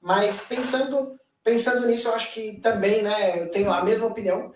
mas 0.00 0.46
pensando 0.46 1.18
pensando 1.44 1.86
nisso, 1.86 2.08
eu 2.08 2.14
acho 2.14 2.32
que 2.32 2.58
também, 2.60 3.02
né, 3.02 3.42
eu 3.42 3.50
tenho 3.52 3.70
a 3.72 3.84
mesma 3.84 4.06
opinião, 4.06 4.52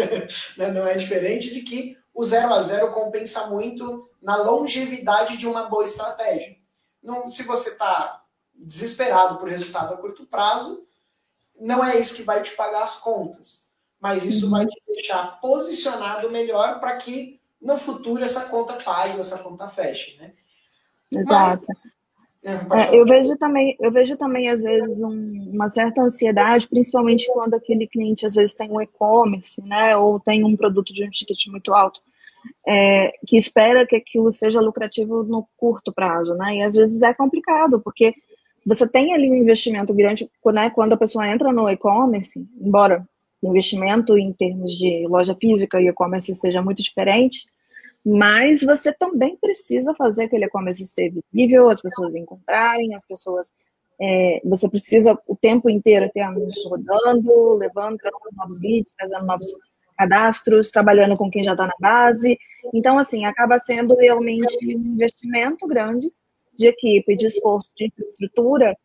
né, 0.58 0.70
não 0.70 0.86
é 0.86 0.94
diferente, 0.94 1.54
de 1.54 1.62
que 1.62 1.96
o 2.12 2.22
zero 2.22 2.52
a 2.52 2.60
zero 2.60 2.92
compensa 2.92 3.46
muito 3.46 4.10
na 4.20 4.36
longevidade 4.36 5.38
de 5.38 5.46
uma 5.46 5.70
boa 5.70 5.84
estratégia. 5.84 6.54
Não, 7.04 7.28
se 7.28 7.42
você 7.42 7.70
está 7.70 8.24
desesperado 8.54 9.36
por 9.36 9.48
resultado 9.48 9.92
a 9.92 9.96
curto 9.98 10.24
prazo, 10.24 10.86
não 11.60 11.84
é 11.84 12.00
isso 12.00 12.16
que 12.16 12.22
vai 12.22 12.42
te 12.42 12.52
pagar 12.52 12.84
as 12.84 12.98
contas, 12.98 13.72
mas 14.00 14.24
isso 14.24 14.50
vai 14.50 14.66
te 14.66 14.82
deixar 14.88 15.38
posicionado 15.40 16.30
melhor 16.30 16.80
para 16.80 16.96
que 16.96 17.40
no 17.60 17.78
futuro 17.78 18.24
essa 18.24 18.46
conta 18.46 18.74
pague, 18.74 19.18
essa 19.20 19.38
conta 19.38 19.68
feche, 19.68 20.16
né? 20.18 20.32
Exato. 21.12 21.64
Mas, 21.66 22.92
é, 22.92 22.94
eu 22.94 23.06
vejo 23.06 23.36
também, 23.38 23.74
eu 23.80 23.90
vejo 23.90 24.16
também 24.18 24.50
às 24.50 24.62
vezes 24.62 25.02
um, 25.02 25.50
uma 25.50 25.68
certa 25.70 26.02
ansiedade, 26.02 26.68
principalmente 26.68 27.30
quando 27.32 27.54
aquele 27.54 27.86
cliente 27.86 28.26
às 28.26 28.34
vezes 28.34 28.54
tem 28.54 28.70
um 28.70 28.82
e-commerce, 28.82 29.62
né, 29.62 29.96
ou 29.96 30.20
tem 30.20 30.44
um 30.44 30.54
produto 30.54 30.92
de 30.92 31.06
um 31.06 31.10
ticket 31.10 31.46
muito 31.46 31.72
alto, 31.72 32.00
é, 32.66 33.12
que 33.26 33.36
espera 33.36 33.86
que 33.86 33.96
aquilo 33.96 34.30
seja 34.32 34.60
lucrativo 34.60 35.22
no 35.22 35.46
curto 35.56 35.92
prazo, 35.92 36.34
né? 36.34 36.56
E 36.56 36.62
às 36.62 36.74
vezes 36.74 37.02
é 37.02 37.12
complicado 37.12 37.80
porque 37.80 38.14
você 38.64 38.88
tem 38.88 39.12
ali 39.12 39.30
um 39.30 39.34
investimento 39.34 39.92
grande, 39.92 40.28
né, 40.52 40.70
quando 40.70 40.94
a 40.94 40.96
pessoa 40.96 41.28
entra 41.28 41.52
no 41.52 41.68
e-commerce, 41.68 42.48
embora 42.58 43.06
o 43.42 43.50
investimento 43.50 44.16
em 44.16 44.32
termos 44.32 44.72
de 44.72 45.06
loja 45.06 45.36
física 45.38 45.80
e 45.80 45.88
e-commerce 45.88 46.34
seja 46.34 46.62
muito 46.62 46.82
diferente, 46.82 47.46
mas 48.04 48.62
você 48.62 48.92
também 48.92 49.36
precisa 49.36 49.94
fazer 49.94 50.24
aquele 50.24 50.46
e-commerce 50.46 50.86
ser 50.86 51.10
visível, 51.10 51.68
as 51.68 51.80
pessoas 51.80 52.14
encontrarem, 52.14 52.94
as 52.94 53.04
pessoas. 53.04 53.54
É, 54.00 54.40
você 54.44 54.68
precisa 54.68 55.16
o 55.26 55.36
tempo 55.36 55.70
inteiro 55.70 56.10
ter 56.12 56.22
anúncios 56.22 56.64
rodando, 56.66 57.54
levando 57.54 57.96
novos 58.32 58.60
leads, 58.60 58.92
trazendo 58.94 59.24
novos 59.24 59.54
cadastros, 59.96 60.70
trabalhando 60.70 61.16
com 61.16 61.30
quem 61.30 61.44
já 61.44 61.52
está 61.52 61.66
na 61.66 61.74
base. 61.78 62.38
Então, 62.72 62.98
assim, 62.98 63.24
acaba 63.24 63.58
sendo 63.58 63.94
realmente 63.96 64.56
um 64.66 64.70
investimento 64.70 65.66
grande 65.66 66.10
de 66.56 66.66
equipe, 66.66 67.16
de 67.16 67.26
esforço, 67.26 67.70
de 67.76 67.86
infraestrutura, 67.86 68.76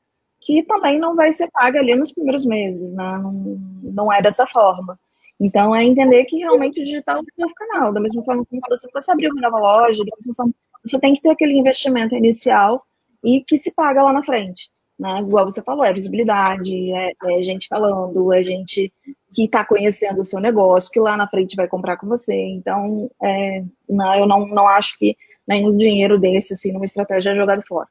que 0.42 0.64
também 0.64 1.00
não 1.00 1.16
vai 1.16 1.32
ser 1.32 1.50
paga 1.52 1.80
ali 1.80 1.96
nos 1.96 2.12
primeiros 2.12 2.46
meses, 2.46 2.92
né? 2.92 3.20
não, 3.22 3.60
não 3.84 4.14
é 4.14 4.22
dessa 4.22 4.48
forma. 4.48 5.00
Então, 5.40 5.76
é 5.76 5.84
entender 5.84 6.26
que 6.26 6.38
realmente 6.38 6.82
o 6.82 6.84
digital 6.84 7.18
é 7.18 7.20
um 7.20 7.26
novo 7.38 7.54
canal, 7.56 7.94
da 7.94 8.02
mesma 8.02 8.24
forma 8.24 8.46
como 8.46 8.62
se 8.62 8.70
você 8.70 8.90
fosse 8.92 9.12
abrir 9.12 9.30
uma 9.32 9.42
nova 9.42 9.58
loja, 9.58 10.04
da 10.04 10.18
mesma 10.18 10.36
forma, 10.36 10.54
você 10.84 11.00
tem 11.00 11.14
que 11.14 11.22
ter 11.22 11.30
aquele 11.30 11.58
investimento 11.58 12.16
inicial 12.16 12.84
e 13.24 13.44
que 13.44 13.58
se 13.58 13.72
paga 13.74 14.04
lá 14.04 14.12
na 14.12 14.24
frente. 14.24 14.70
Né? 15.00 15.20
Igual 15.22 15.46
você 15.46 15.62
falou, 15.64 15.86
é 15.86 15.94
visibilidade, 15.94 16.92
é, 16.92 17.14
é 17.24 17.42
gente 17.42 17.68
falando, 17.70 18.34
é 18.34 18.44
gente 18.44 18.92
que 19.34 19.46
está 19.46 19.64
conhecendo 19.64 20.22
o 20.22 20.26
seu 20.26 20.40
negócio, 20.40 20.92
que 20.92 21.00
lá 21.00 21.16
na 21.16 21.28
frente 21.28 21.56
vai 21.56 21.68
comprar 21.68 21.98
com 21.98 22.08
você. 22.08 22.36
Então, 22.36 23.10
é, 23.22 23.64
não, 23.88 24.20
eu 24.20 24.28
não, 24.28 24.48
não 24.48 24.68
acho 24.68 24.98
que 24.98 25.16
nenhum 25.48 25.76
dinheiro 25.76 26.20
desse, 26.20 26.54
assim, 26.54 26.72
numa 26.72 26.86
estratégia 26.86 27.32
é 27.32 27.36
jogado 27.36 27.62
fora. 27.68 27.88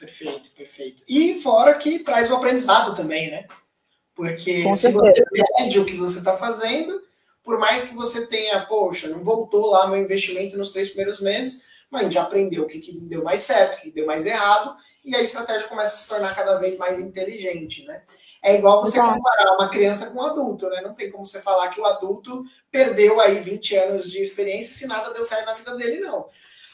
Perfeito, 0.00 0.50
perfeito. 0.56 1.04
E 1.06 1.34
fora 1.42 1.74
que 1.74 1.98
traz 1.98 2.30
o 2.30 2.36
aprendizado 2.36 2.96
também, 2.96 3.30
né? 3.30 3.46
Porque 4.14 4.62
Com 4.62 4.72
se 4.72 4.90
certeza. 4.90 5.12
você 5.12 5.42
perde 5.58 5.78
o 5.78 5.84
que 5.84 5.96
você 5.96 6.18
está 6.18 6.38
fazendo, 6.38 7.02
por 7.44 7.58
mais 7.58 7.84
que 7.88 7.94
você 7.94 8.26
tenha, 8.26 8.64
poxa, 8.66 9.08
não 9.08 9.22
voltou 9.22 9.70
lá 9.70 9.86
meu 9.86 10.00
investimento 10.00 10.56
nos 10.56 10.72
três 10.72 10.88
primeiros 10.88 11.20
meses, 11.20 11.66
mas 11.90 12.00
a 12.00 12.04
gente 12.04 12.14
já 12.14 12.22
aprendeu 12.22 12.62
o 12.62 12.66
que, 12.66 12.78
que 12.80 12.98
deu 12.98 13.22
mais 13.22 13.40
certo, 13.40 13.76
o 13.76 13.80
que 13.82 13.90
deu 13.90 14.06
mais 14.06 14.24
errado, 14.24 14.74
e 15.04 15.14
a 15.14 15.20
estratégia 15.20 15.68
começa 15.68 15.94
a 15.94 15.98
se 15.98 16.08
tornar 16.08 16.34
cada 16.34 16.56
vez 16.58 16.78
mais 16.78 16.98
inteligente, 16.98 17.84
né? 17.84 18.02
É 18.42 18.54
igual 18.54 18.80
você 18.80 18.98
Exato. 18.98 19.16
comparar 19.16 19.54
uma 19.54 19.68
criança 19.68 20.10
com 20.10 20.20
um 20.20 20.24
adulto, 20.24 20.68
né? 20.70 20.80
Não 20.80 20.94
tem 20.94 21.10
como 21.10 21.26
você 21.26 21.42
falar 21.42 21.68
que 21.68 21.80
o 21.80 21.84
adulto 21.84 22.42
perdeu 22.70 23.20
aí 23.20 23.38
20 23.38 23.76
anos 23.76 24.10
de 24.10 24.22
experiência 24.22 24.74
se 24.74 24.86
nada 24.86 25.12
deu 25.12 25.24
certo 25.24 25.46
na 25.46 25.54
vida 25.54 25.76
dele, 25.76 26.00
não. 26.00 26.26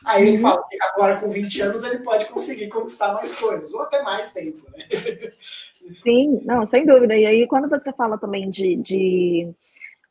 Aí 0.04 0.28
ele 0.28 0.36
uhum. 0.36 0.42
fala 0.42 0.64
que 0.68 0.78
agora 0.80 1.16
com 1.16 1.28
20 1.28 1.62
anos 1.62 1.82
ele 1.82 1.98
pode 1.98 2.26
conseguir 2.26 2.68
conquistar 2.68 3.12
mais 3.14 3.34
coisas, 3.34 3.72
ou 3.74 3.82
até 3.82 4.02
mais 4.02 4.32
tempo, 4.32 4.64
né? 4.70 5.32
Sim, 6.04 6.40
não, 6.44 6.64
sem 6.66 6.84
dúvida. 6.84 7.16
E 7.16 7.26
aí, 7.26 7.46
quando 7.46 7.68
você 7.68 7.92
fala 7.92 8.18
também 8.18 8.48
de, 8.50 8.76
de, 8.76 9.50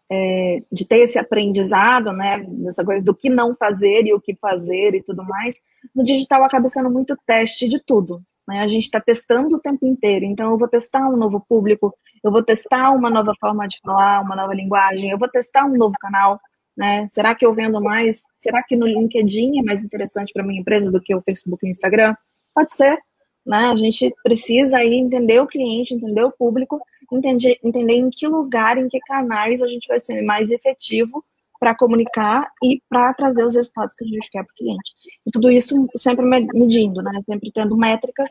é, 0.10 0.62
de 0.72 0.86
ter 0.86 1.00
esse 1.00 1.18
aprendizado, 1.20 2.12
né, 2.12 2.46
dessa 2.48 2.84
coisa 2.84 3.04
do 3.04 3.16
que 3.16 3.30
não 3.30 3.56
fazer 3.56 4.06
e 4.06 4.14
o 4.14 4.22
que 4.22 4.36
fazer 4.36 4.96
e 4.96 5.02
tudo 5.04 5.24
mais, 5.24 5.62
no 5.94 6.04
digital 6.04 6.44
acaba 6.44 6.68
sendo 6.68 6.90
muito 6.90 7.18
teste 7.26 7.68
de 7.68 7.80
tudo. 7.80 8.22
Né? 8.48 8.60
A 8.60 8.68
gente 8.68 8.84
está 8.84 9.00
testando 9.00 9.56
o 9.56 9.60
tempo 9.60 9.86
inteiro. 9.86 10.26
Então, 10.26 10.52
eu 10.52 10.58
vou 10.58 10.68
testar 10.68 11.08
um 11.10 11.18
novo 11.18 11.44
público, 11.48 11.94
eu 12.24 12.32
vou 12.32 12.44
testar 12.44 12.92
uma 12.92 13.10
nova 13.10 13.34
forma 13.40 13.68
de 13.68 13.80
falar, 13.82 14.22
uma 14.22 14.36
nova 14.36 14.54
linguagem, 14.54 15.10
eu 15.10 15.18
vou 15.18 15.28
testar 15.28 15.66
um 15.66 15.76
novo 15.76 15.96
canal. 16.00 16.40
Né? 16.78 17.08
Será 17.10 17.34
que 17.34 17.46
eu 17.46 17.54
vendo 17.54 17.82
mais? 17.82 18.24
Será 18.34 18.62
que 18.62 18.76
no 18.76 18.86
LinkedIn 18.86 19.60
é 19.60 19.64
mais 19.64 19.84
interessante 19.84 20.34
para 20.34 20.44
minha 20.44 20.60
empresa 20.60 20.92
do 20.92 21.02
que 21.02 21.16
o 21.16 21.22
Facebook 21.22 21.66
e 21.66 21.70
o 21.70 21.72
Instagram? 21.72 22.16
Pode 22.54 22.76
ser. 22.76 22.98
Né? 23.46 23.70
A 23.72 23.76
gente 23.76 24.14
precisa 24.24 24.78
aí 24.78 24.94
entender 24.96 25.40
o 25.40 25.48
cliente, 25.48 25.94
entender 25.94 26.24
o 26.24 26.32
público, 26.32 26.82
entender, 27.12 27.60
entender 27.64 27.94
em 27.94 28.10
que 28.10 28.28
lugar, 28.28 28.78
em 28.78 28.90
que 28.90 29.00
canais 29.02 29.62
a 29.62 29.68
gente 29.68 29.88
vai 29.88 30.00
ser 30.00 30.22
mais 30.22 30.52
efetivo 30.52 31.24
para 31.60 31.76
comunicar 31.76 32.50
e 32.64 32.82
para 32.90 33.14
trazer 33.14 33.46
os 33.46 33.56
resultados 33.56 33.96
que 33.96 34.04
a 34.04 34.08
gente 34.08 34.30
quer 34.30 34.44
para 34.44 34.52
o 34.52 34.56
cliente. 34.56 34.94
E 35.26 35.32
tudo 35.32 35.52
isso 35.52 35.76
sempre 35.96 36.26
medindo, 36.26 37.02
né? 37.02 37.20
sempre 37.22 37.52
tendo 37.52 37.78
métricas 37.78 38.30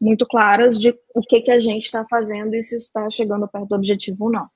muito 0.00 0.26
claras 0.26 0.78
de 0.78 0.94
o 1.14 1.20
que, 1.20 1.40
que 1.40 1.50
a 1.50 1.58
gente 1.58 1.84
está 1.84 2.04
fazendo 2.08 2.54
e 2.54 2.62
se 2.62 2.76
está 2.76 3.08
chegando 3.10 3.48
perto 3.48 3.68
do 3.68 3.74
objetivo 3.74 4.26
ou 4.26 4.32
não. 4.32 4.48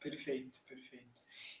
Perfeito, 0.00 0.60
perfeito. 0.68 1.06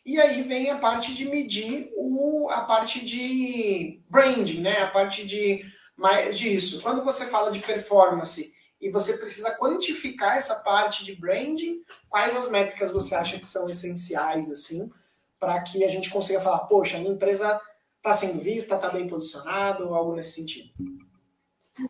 E 0.04 0.20
aí 0.20 0.42
vem 0.42 0.70
a 0.70 0.78
parte 0.78 1.14
de 1.14 1.24
medir 1.24 1.90
o, 1.96 2.48
a 2.50 2.62
parte 2.62 3.04
de 3.04 3.98
branding, 4.10 4.60
né? 4.60 4.82
A 4.82 4.90
parte 4.90 5.26
de 5.26 5.62
mas 5.96 6.38
disso. 6.38 6.82
Quando 6.82 7.02
você 7.02 7.26
fala 7.26 7.50
de 7.50 7.60
performance 7.60 8.52
e 8.78 8.90
você 8.90 9.16
precisa 9.16 9.56
quantificar 9.56 10.36
essa 10.36 10.56
parte 10.56 11.04
de 11.04 11.16
branding, 11.16 11.82
quais 12.10 12.36
as 12.36 12.50
métricas 12.50 12.92
você 12.92 13.14
acha 13.14 13.38
que 13.38 13.46
são 13.46 13.70
essenciais 13.70 14.50
assim 14.50 14.90
para 15.38 15.60
que 15.62 15.84
a 15.84 15.88
gente 15.88 16.10
consiga 16.10 16.40
falar, 16.40 16.60
poxa, 16.60 16.96
a 16.96 17.00
minha 17.00 17.12
empresa 17.12 17.60
está 17.96 18.12
sendo 18.12 18.40
vista, 18.40 18.76
está 18.76 18.88
bem 18.88 19.06
posicionado, 19.06 19.94
algo 19.94 20.14
nesse 20.14 20.40
sentido? 20.40 20.70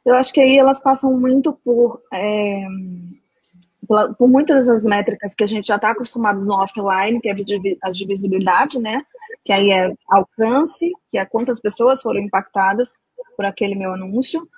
Eu 0.04 0.14
acho 0.14 0.32
que 0.32 0.40
aí 0.40 0.58
elas 0.58 0.80
passam 0.80 1.12
muito 1.18 1.52
por 1.52 2.02
é, 2.12 2.66
por 4.18 4.28
muitas 4.28 4.66
das 4.66 4.84
métricas 4.84 5.34
que 5.34 5.44
a 5.44 5.46
gente 5.46 5.68
já 5.68 5.76
está 5.76 5.90
acostumado 5.90 6.44
no 6.44 6.54
offline, 6.54 7.20
que 7.20 7.28
é 7.28 7.34
as 7.82 7.96
de 7.96 8.06
visibilidade, 8.06 8.80
né? 8.80 9.02
Que 9.44 9.52
aí 9.52 9.70
é 9.70 9.92
alcance, 10.08 10.90
que 11.10 11.18
é 11.18 11.24
quantas 11.24 11.60
pessoas 11.60 12.02
foram 12.02 12.20
impactadas 12.20 12.98
por 13.36 13.44
aquele 13.44 13.74
meu 13.74 13.92
anúncio, 13.92 14.48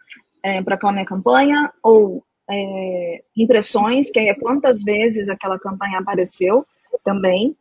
é, 0.42 0.62
para 0.62 0.76
aquela 0.76 0.92
minha 0.92 1.04
campanha, 1.04 1.70
ou 1.82 2.24
é, 2.50 3.22
impressões, 3.36 4.10
que 4.10 4.18
é 4.18 4.34
quantas 4.34 4.82
vezes 4.82 5.28
aquela 5.28 5.58
campanha 5.58 5.98
apareceu 5.98 6.64
também, 7.04 7.54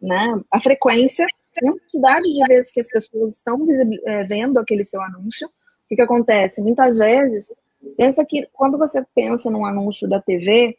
né, 0.00 0.40
a 0.50 0.60
frequência, 0.60 1.26
a 1.26 1.72
quantidade 1.72 2.32
de 2.32 2.46
vezes 2.46 2.70
que 2.70 2.80
as 2.80 2.88
pessoas 2.88 3.36
estão 3.36 3.66
é, 4.06 4.24
vendo 4.24 4.58
aquele 4.58 4.84
seu 4.84 5.00
anúncio. 5.02 5.48
O 5.48 5.88
que, 5.88 5.96
que 5.96 6.02
acontece? 6.02 6.62
Muitas 6.62 6.96
vezes, 6.98 7.52
pensa 7.96 8.24
que 8.24 8.48
quando 8.52 8.78
você 8.78 9.04
pensa 9.14 9.50
num 9.50 9.64
anúncio 9.64 10.08
da 10.08 10.20
TV, 10.20 10.76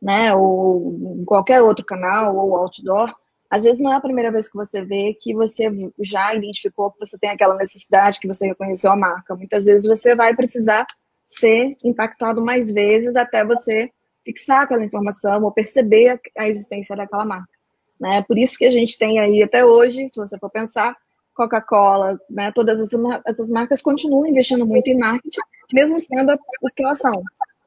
né, 0.00 0.34
ou 0.34 1.16
em 1.18 1.24
qualquer 1.24 1.60
outro 1.62 1.84
canal, 1.84 2.36
ou 2.36 2.56
outdoor, 2.56 3.12
às 3.50 3.64
vezes 3.64 3.80
não 3.80 3.92
é 3.92 3.96
a 3.96 4.00
primeira 4.00 4.30
vez 4.30 4.48
que 4.48 4.56
você 4.56 4.84
vê 4.84 5.16
que 5.20 5.32
você 5.34 5.70
já 5.98 6.34
identificou 6.34 6.90
que 6.90 6.98
você 6.98 7.18
tem 7.18 7.30
aquela 7.30 7.56
necessidade, 7.56 8.18
que 8.18 8.26
você 8.26 8.46
reconheceu 8.46 8.90
a 8.90 8.96
marca. 8.96 9.34
Muitas 9.34 9.66
vezes 9.66 9.86
você 9.86 10.14
vai 10.14 10.34
precisar 10.34 10.86
ser 11.26 11.76
impactado 11.84 12.44
mais 12.44 12.72
vezes 12.72 13.16
até 13.16 13.44
você 13.44 13.90
fixar 14.24 14.62
aquela 14.62 14.84
informação 14.84 15.42
ou 15.44 15.52
perceber 15.52 16.20
a 16.36 16.48
existência 16.48 16.96
daquela 16.96 17.24
marca. 17.24 17.55
Né? 18.00 18.22
Por 18.22 18.38
isso 18.38 18.56
que 18.58 18.64
a 18.64 18.70
gente 18.70 18.98
tem 18.98 19.18
aí 19.18 19.42
até 19.42 19.64
hoje, 19.64 20.08
se 20.08 20.16
você 20.16 20.38
for 20.38 20.50
pensar, 20.50 20.96
Coca-Cola, 21.34 22.18
né, 22.30 22.50
todas 22.50 22.80
essas 23.26 23.50
marcas 23.50 23.82
continuam 23.82 24.26
investindo 24.26 24.66
muito 24.66 24.88
em 24.88 24.96
marketing, 24.96 25.40
mesmo 25.72 26.00
sendo 26.00 26.32
o 26.62 26.70
que 26.74 26.82
elas 26.82 26.98
são. 26.98 27.22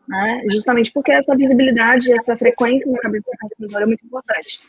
Né? 0.07 0.41
Justamente 0.51 0.91
porque 0.91 1.11
essa 1.11 1.35
visibilidade, 1.35 2.11
essa 2.11 2.35
frequência 2.35 2.91
na 2.91 2.97
cabeça 2.97 3.29
do 3.31 3.37
consumidor 3.37 3.81
é 3.83 3.85
muito 3.85 4.05
importante. 4.05 4.61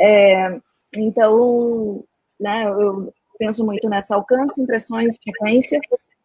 É, 0.00 0.58
então, 0.96 2.02
né, 2.40 2.64
eu 2.64 3.12
penso 3.38 3.66
muito 3.66 3.86
nessa 3.88 4.14
alcance, 4.14 4.62
impressões, 4.62 5.18
frequência, 5.22 5.78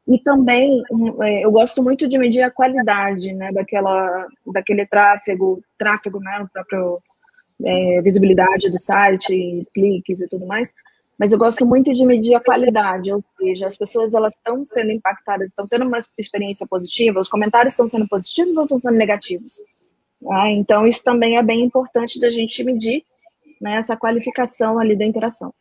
e 0.07 0.17
também 0.19 0.81
é, 1.23 1.43
eu 1.43 1.51
gosto 1.51 1.83
muito 1.83 2.07
de 2.07 2.17
medir 2.17 2.41
a 2.41 2.51
qualidade 2.51 3.33
né, 3.33 3.51
daquela, 3.51 4.25
daquele 4.53 4.85
tráfego, 4.85 5.61
tráfego, 5.77 6.19
né, 6.21 6.39
o 6.41 6.47
próprio 6.47 7.01
é, 7.63 8.01
visibilidade 8.01 8.69
do 8.69 8.79
site, 8.79 9.67
cliques 9.73 10.21
e 10.21 10.27
tudo 10.27 10.45
mais, 10.45 10.71
mas 11.17 11.31
eu 11.31 11.39
gosto 11.39 11.65
muito 11.65 11.93
de 11.93 12.05
medir 12.05 12.35
a 12.35 12.39
qualidade, 12.39 13.11
ou 13.11 13.23
seja, 13.37 13.67
as 13.67 13.75
pessoas 13.75 14.13
elas 14.13 14.35
estão 14.35 14.63
sendo 14.63 14.91
impactadas, 14.91 15.49
estão 15.49 15.67
tendo 15.67 15.85
uma 15.85 15.97
experiência 16.17 16.67
positiva, 16.67 17.19
os 17.19 17.29
comentários 17.29 17.73
estão 17.73 17.87
sendo 17.87 18.07
positivos 18.07 18.55
ou 18.57 18.63
estão 18.63 18.79
sendo 18.79 18.97
negativos. 18.97 19.53
Ah, 20.31 20.49
então 20.49 20.85
isso 20.85 21.03
também 21.03 21.37
é 21.37 21.43
bem 21.43 21.61
importante 21.63 22.19
da 22.19 22.29
gente 22.29 22.63
medir 22.63 23.03
né, 23.59 23.77
essa 23.77 23.97
qualificação 23.97 24.79
ali 24.79 24.95
da 24.95 25.05
interação. 25.05 25.53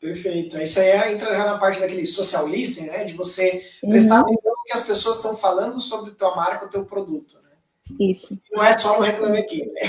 Perfeito. 0.00 0.56
Isso 0.58 0.78
aí 0.78 1.12
entra 1.12 1.34
já 1.34 1.44
na 1.44 1.58
parte 1.58 1.80
daquele 1.80 2.06
social 2.06 2.46
listening, 2.46 2.86
né? 2.86 3.04
De 3.04 3.14
você 3.14 3.66
prestar 3.80 4.20
uhum. 4.20 4.26
atenção 4.26 4.52
no 4.52 4.62
que 4.64 4.72
as 4.72 4.84
pessoas 4.84 5.16
estão 5.16 5.36
falando 5.36 5.80
sobre 5.80 6.12
tua 6.12 6.36
marca 6.36 6.66
ou 6.66 6.70
teu 6.70 6.84
produto. 6.84 7.34
Né? 7.42 7.47
Isso. 7.98 8.38
Não 8.52 8.64
é 8.64 8.72
só 8.72 8.96
no 8.96 9.04
Reclame 9.04 9.38
Aqui. 9.38 9.64
Né? 9.66 9.80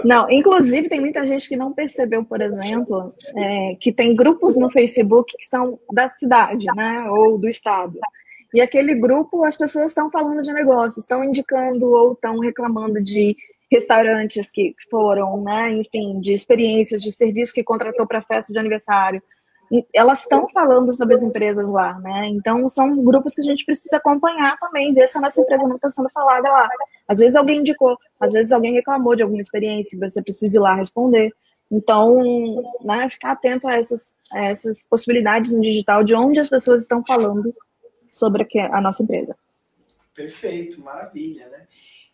Não, 0.04 0.30
inclusive 0.30 0.88
tem 0.88 1.00
muita 1.00 1.26
gente 1.26 1.48
que 1.48 1.56
não 1.56 1.72
percebeu, 1.72 2.24
por 2.24 2.40
exemplo, 2.40 3.14
é, 3.34 3.76
que 3.80 3.92
tem 3.92 4.14
grupos 4.14 4.56
no 4.56 4.70
Facebook 4.70 5.34
que 5.36 5.46
são 5.46 5.78
da 5.92 6.08
cidade, 6.08 6.66
né? 6.76 7.06
Ou 7.10 7.38
do 7.38 7.48
estado. 7.48 7.98
E 8.52 8.60
aquele 8.60 8.94
grupo, 8.94 9.44
as 9.44 9.56
pessoas 9.56 9.86
estão 9.86 10.10
falando 10.10 10.42
de 10.42 10.52
negócios, 10.52 10.98
estão 10.98 11.24
indicando 11.24 11.86
ou 11.86 12.12
estão 12.12 12.38
reclamando 12.38 13.02
de 13.02 13.36
restaurantes 13.70 14.50
que 14.50 14.74
foram, 14.88 15.42
né, 15.42 15.72
enfim, 15.72 16.20
de 16.20 16.32
experiências, 16.32 17.02
de 17.02 17.10
serviço 17.10 17.52
que 17.52 17.64
contratou 17.64 18.06
para 18.06 18.22
festa 18.22 18.52
de 18.52 18.58
aniversário. 18.58 19.20
Elas 19.92 20.20
estão 20.20 20.48
falando 20.52 20.92
sobre 20.92 21.14
as 21.14 21.22
empresas 21.22 21.68
lá, 21.68 21.98
né? 22.00 22.28
Então 22.28 22.68
são 22.68 23.02
grupos 23.02 23.34
que 23.34 23.40
a 23.40 23.44
gente 23.44 23.64
precisa 23.64 23.96
acompanhar 23.96 24.58
também, 24.58 24.92
ver 24.92 25.08
se 25.08 25.18
a 25.18 25.20
nossa 25.20 25.40
empresa 25.40 25.66
não 25.66 25.76
está 25.76 25.88
sendo 25.90 26.08
falada 26.10 26.50
lá. 26.50 26.68
Às 27.08 27.18
vezes 27.18 27.36
alguém 27.36 27.60
indicou, 27.60 27.98
às 28.20 28.32
vezes 28.32 28.52
alguém 28.52 28.72
reclamou 28.72 29.14
de 29.16 29.22
alguma 29.22 29.40
experiência, 29.40 29.98
você 29.98 30.22
precisa 30.22 30.56
ir 30.56 30.60
lá 30.60 30.74
responder. 30.74 31.30
Então, 31.70 32.22
né, 32.82 33.08
ficar 33.08 33.32
atento 33.32 33.66
a 33.66 33.74
essas, 33.74 34.14
a 34.32 34.44
essas 34.44 34.84
possibilidades 34.84 35.52
no 35.52 35.60
digital 35.60 36.04
de 36.04 36.14
onde 36.14 36.38
as 36.38 36.48
pessoas 36.48 36.82
estão 36.82 37.02
falando 37.04 37.54
sobre 38.10 38.46
a 38.70 38.80
nossa 38.80 39.02
empresa. 39.02 39.36
Perfeito, 40.14 40.80
maravilha, 40.80 41.48
né? 41.48 41.66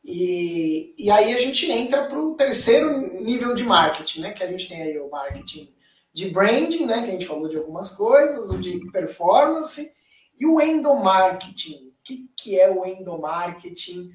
E, 0.02 0.94
e 0.96 1.10
aí 1.10 1.34
a 1.34 1.38
gente 1.38 1.70
entra 1.70 2.06
para 2.06 2.18
o 2.18 2.34
terceiro 2.34 3.22
nível 3.22 3.54
de 3.54 3.64
marketing, 3.64 4.22
né? 4.22 4.32
Que 4.32 4.42
a 4.42 4.46
gente 4.46 4.66
tem 4.66 4.80
aí 4.80 4.98
o 4.98 5.10
marketing 5.10 5.68
de 6.12 6.30
branding, 6.30 6.86
né? 6.86 7.02
Que 7.02 7.08
a 7.08 7.12
gente 7.12 7.26
falou 7.26 7.48
de 7.48 7.56
algumas 7.56 7.94
coisas, 7.94 8.50
o 8.50 8.58
de 8.58 8.78
performance 8.90 9.90
e 10.38 10.46
o 10.46 10.60
endomarketing. 10.60 11.88
O 11.88 12.02
que, 12.02 12.30
que 12.36 12.58
é 12.58 12.70
o 12.70 12.84
endomarketing? 12.84 14.10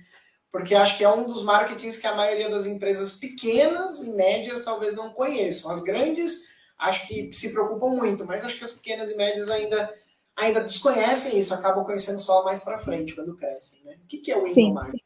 Porque 0.51 0.73
acho 0.73 0.97
que 0.97 1.03
é 1.03 1.09
um 1.09 1.25
dos 1.25 1.43
marketings 1.43 1.97
que 1.97 2.07
a 2.07 2.15
maioria 2.15 2.49
das 2.49 2.65
empresas 2.65 3.11
pequenas 3.11 4.01
e 4.03 4.11
médias 4.11 4.63
talvez 4.63 4.95
não 4.95 5.11
conheçam. 5.11 5.69
As 5.69 5.83
grandes 5.83 6.47
acho 6.77 7.07
que 7.07 7.31
se 7.31 7.53
preocupam 7.53 7.89
muito, 7.89 8.25
mas 8.25 8.43
acho 8.43 8.57
que 8.57 8.63
as 8.63 8.73
pequenas 8.73 9.11
e 9.11 9.15
médias 9.15 9.49
ainda 9.49 9.93
ainda 10.35 10.59
desconhecem 10.59 11.39
isso, 11.39 11.53
acabam 11.53 11.85
conhecendo 11.85 12.19
só 12.19 12.43
mais 12.43 12.61
para 12.61 12.77
frente 12.77 13.15
quando 13.15 13.37
crescem. 13.37 13.81
Né? 13.85 13.95
O 14.03 14.07
que, 14.07 14.17
que 14.17 14.31
é 14.31 14.37
o 14.37 14.45
endomarketing? 14.45 15.03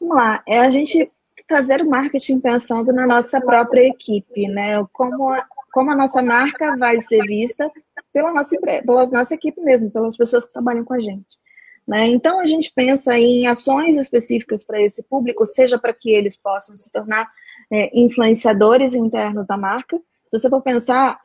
Vamos 0.00 0.16
lá, 0.16 0.42
é 0.46 0.60
a 0.60 0.70
gente 0.70 1.10
fazer 1.48 1.82
o 1.82 1.88
marketing 1.88 2.38
pensando 2.38 2.92
na 2.92 3.06
nossa 3.06 3.40
própria 3.40 3.88
equipe, 3.88 4.46
né? 4.48 4.84
Como 4.92 5.34
como 5.78 5.92
a 5.92 5.94
nossa 5.94 6.20
marca 6.20 6.76
vai 6.76 7.00
ser 7.00 7.24
vista 7.24 7.70
pela 8.12 8.32
nossa, 8.32 8.56
pela 8.60 9.06
nossa 9.06 9.32
equipe 9.32 9.60
mesmo, 9.60 9.88
pelas 9.92 10.16
pessoas 10.16 10.44
que 10.44 10.52
trabalham 10.52 10.84
com 10.84 10.92
a 10.92 10.98
gente. 10.98 11.38
Né? 11.86 12.08
Então, 12.08 12.40
a 12.40 12.44
gente 12.44 12.72
pensa 12.74 13.16
em 13.16 13.46
ações 13.46 13.96
específicas 13.96 14.64
para 14.64 14.82
esse 14.82 15.04
público, 15.04 15.46
seja 15.46 15.78
para 15.78 15.94
que 15.94 16.10
eles 16.10 16.36
possam 16.36 16.76
se 16.76 16.90
tornar 16.90 17.30
é, 17.70 17.96
influenciadores 17.96 18.92
internos 18.92 19.46
da 19.46 19.56
marca. 19.56 19.96
Se 20.26 20.36
você 20.36 20.50
for 20.50 20.60
pensar, 20.60 21.16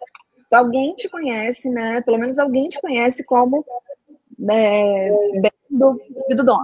alguém 0.52 0.94
te 0.94 1.10
conhece, 1.10 1.72
né? 1.72 2.00
Pelo 2.02 2.20
menos 2.20 2.38
alguém 2.38 2.70
te 2.70 2.80
conhece 2.80 3.26
como 3.26 3.66
é, 4.52 5.10
do, 5.68 6.00
do 6.30 6.46
dono. 6.46 6.63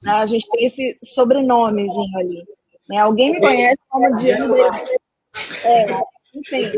Né? 0.00 0.12
A 0.12 0.26
gente 0.26 0.48
tem 0.48 0.64
esse 0.64 0.96
sobrenomezinho 1.02 2.18
ali. 2.20 2.44
Né? 2.88 2.98
Alguém 2.98 3.32
me 3.32 3.40
conhece 3.40 3.80
como 3.88 4.14
Diana 4.14 4.46
da 4.46 4.84
é, 5.64 5.86
enfim, 6.32 6.70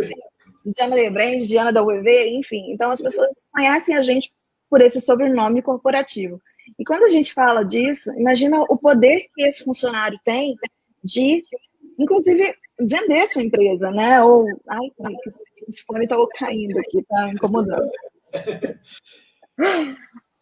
Diana 0.76 0.94
Lebrand, 0.94 1.46
Diana 1.46 1.72
da 1.72 1.82
UV, 1.82 2.30
enfim. 2.30 2.72
Então 2.72 2.90
as 2.90 3.00
pessoas 3.00 3.32
conhecem 3.52 3.96
a 3.96 4.02
gente 4.02 4.32
por 4.68 4.80
esse 4.80 5.00
sobrenome 5.00 5.62
corporativo. 5.62 6.40
E 6.78 6.84
quando 6.84 7.04
a 7.04 7.08
gente 7.08 7.32
fala 7.32 7.64
disso, 7.64 8.12
imagina 8.12 8.60
o 8.60 8.76
poder 8.76 9.26
que 9.34 9.42
esse 9.44 9.64
funcionário 9.64 10.18
tem 10.24 10.56
de, 11.02 11.42
inclusive, 11.98 12.54
vender 12.78 13.26
sua 13.26 13.42
empresa, 13.42 13.90
né? 13.90 14.22
Ou, 14.22 14.46
ai, 14.68 14.90
esse 15.68 15.82
fone 15.84 16.04
está 16.04 16.16
caindo 16.38 16.78
aqui, 16.78 16.98
está 16.98 17.28
incomodando. 17.30 17.90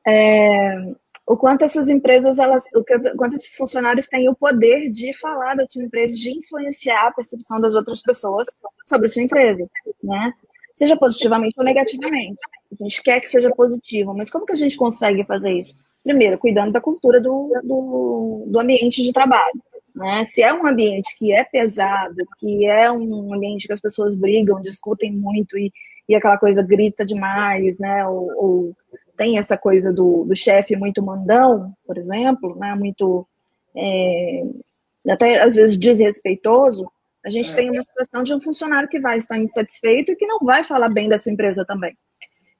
É, 0.08 0.94
o 1.26 1.36
quanto 1.36 1.64
essas 1.64 1.88
empresas, 1.88 2.38
elas, 2.38 2.64
o 2.74 2.84
quanto 3.16 3.34
esses 3.34 3.56
funcionários 3.56 4.06
têm 4.06 4.28
o 4.28 4.34
poder 4.34 4.90
de 4.92 5.12
falar 5.14 5.56
da 5.56 5.66
sua 5.66 5.82
empresa, 5.82 6.16
de 6.16 6.30
influenciar 6.30 7.08
a 7.08 7.12
percepção 7.12 7.60
das 7.60 7.74
outras 7.74 8.00
pessoas 8.00 8.46
sobre 8.86 9.06
a 9.06 9.10
sua 9.10 9.22
empresa, 9.22 9.68
né? 10.02 10.32
Seja 10.72 10.96
positivamente 10.96 11.54
ou 11.58 11.64
negativamente. 11.64 12.38
A 12.78 12.84
gente 12.84 13.02
quer 13.02 13.20
que 13.20 13.28
seja 13.28 13.50
positivo, 13.50 14.14
mas 14.14 14.30
como 14.30 14.46
que 14.46 14.52
a 14.52 14.56
gente 14.56 14.76
consegue 14.76 15.24
fazer 15.24 15.52
isso? 15.52 15.74
Primeiro, 16.02 16.38
cuidando 16.38 16.72
da 16.72 16.80
cultura 16.80 17.20
do, 17.20 17.50
do, 17.64 18.44
do 18.46 18.60
ambiente 18.60 19.02
de 19.02 19.12
trabalho. 19.12 19.60
Né? 19.94 20.24
Se 20.24 20.42
é 20.42 20.52
um 20.52 20.66
ambiente 20.66 21.16
que 21.18 21.32
é 21.32 21.42
pesado, 21.42 22.16
que 22.38 22.66
é 22.66 22.92
um 22.92 23.34
ambiente 23.34 23.66
que 23.66 23.72
as 23.72 23.80
pessoas 23.80 24.14
brigam, 24.14 24.60
discutem 24.60 25.10
muito 25.10 25.58
e, 25.58 25.72
e 26.08 26.14
aquela 26.14 26.38
coisa 26.38 26.62
grita 26.62 27.04
demais, 27.04 27.78
né? 27.78 28.06
ou, 28.06 28.30
ou 28.36 28.76
tem 29.16 29.38
essa 29.38 29.56
coisa 29.56 29.92
do, 29.92 30.24
do 30.24 30.34
chefe 30.34 30.76
muito 30.76 31.02
mandão, 31.02 31.72
por 31.86 31.96
exemplo, 31.98 32.56
né, 32.56 32.74
muito 32.74 33.26
é, 33.74 34.44
até 35.08 35.40
às 35.40 35.54
vezes 35.54 35.76
desrespeitoso, 35.76 36.90
a 37.24 37.30
gente 37.30 37.50
é. 37.52 37.54
tem 37.54 37.70
uma 37.70 37.82
situação 37.82 38.22
de 38.22 38.32
um 38.32 38.40
funcionário 38.40 38.88
que 38.88 39.00
vai 39.00 39.18
estar 39.18 39.36
insatisfeito 39.36 40.12
e 40.12 40.16
que 40.16 40.26
não 40.26 40.38
vai 40.40 40.62
falar 40.62 40.88
bem 40.88 41.08
dessa 41.08 41.30
empresa 41.30 41.64
também. 41.64 41.96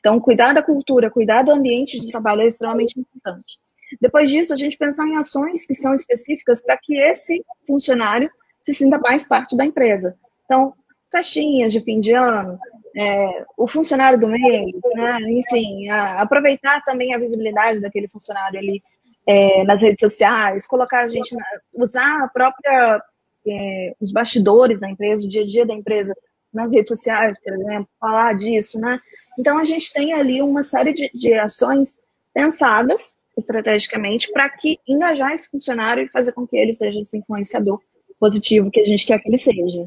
Então, 0.01 0.21
cuidar 0.21 0.53
da 0.53 0.63
cultura, 0.63 1.11
cuidar 1.11 1.43
do 1.43 1.53
ambiente 1.53 2.01
de 2.01 2.09
trabalho 2.09 2.43
é 2.43 2.47
extremamente 2.47 2.99
importante. 2.99 3.59
Depois 4.01 4.29
disso, 4.29 4.53
a 4.53 4.57
gente 4.57 4.77
pensar 4.77 5.07
em 5.07 5.17
ações 5.17 5.67
que 5.67 5.75
são 5.75 5.95
específicas 5.95 6.63
para 6.63 6.77
que 6.77 6.97
esse 6.97 7.45
funcionário 7.67 8.31
se 8.61 8.75
sinta 8.75 8.99
mais 8.99 9.25
parte 9.25 9.57
da 9.57 9.65
empresa. 9.65 10.17
Então, 10.45 10.75
festinhas 11.11 11.73
de 11.73 11.81
fim 11.81 12.01
de 12.01 12.13
ano, 12.13 12.59
é, 12.97 13.45
o 13.59 13.69
funcionário 13.69 14.19
do 14.19 14.27
mês, 14.27 14.67
né? 14.95 15.19
enfim, 15.29 15.89
a, 15.91 16.23
aproveitar 16.23 16.83
também 16.83 17.15
a 17.15 17.19
visibilidade 17.19 17.79
daquele 17.79 18.09
funcionário 18.09 18.59
ali 18.59 18.83
é, 19.27 19.65
nas 19.65 19.83
redes 19.83 20.01
sociais, 20.01 20.67
colocar 20.67 21.03
a 21.03 21.09
gente, 21.09 21.37
na, 21.37 21.45
usar 21.75 22.25
a 22.25 22.29
própria, 22.29 23.03
é, 23.47 23.95
os 24.01 24.11
bastidores 24.11 24.81
da 24.81 24.89
empresa, 24.89 25.27
o 25.27 25.29
dia 25.29 25.43
a 25.43 25.47
dia 25.47 25.67
da 25.67 25.75
empresa 25.75 26.15
nas 26.53 26.73
redes 26.73 26.89
sociais, 26.89 27.39
por 27.39 27.53
exemplo, 27.53 27.89
falar 28.01 28.33
disso, 28.35 28.81
né? 28.81 28.99
Então 29.39 29.59
a 29.59 29.65
gente 29.65 29.93
tem 29.93 30.15
ali 30.15 30.41
uma 30.41 30.63
série 30.63 30.95
de, 30.95 31.11
de 31.13 31.35
ações 31.35 31.99
pensadas 32.33 33.15
estrategicamente 33.37 34.33
para 34.33 34.49
que 34.49 34.79
engajar 34.89 35.33
esse 35.33 35.51
funcionário 35.51 36.05
e 36.05 36.09
fazer 36.09 36.33
com 36.33 36.47
que 36.47 36.57
ele 36.57 36.73
seja 36.73 37.01
esse 37.01 37.19
influenciador 37.19 37.79
positivo 38.19 38.71
que 38.71 38.81
a 38.81 38.85
gente 38.87 39.05
quer 39.05 39.19
que 39.19 39.29
ele 39.29 39.37
seja. 39.37 39.83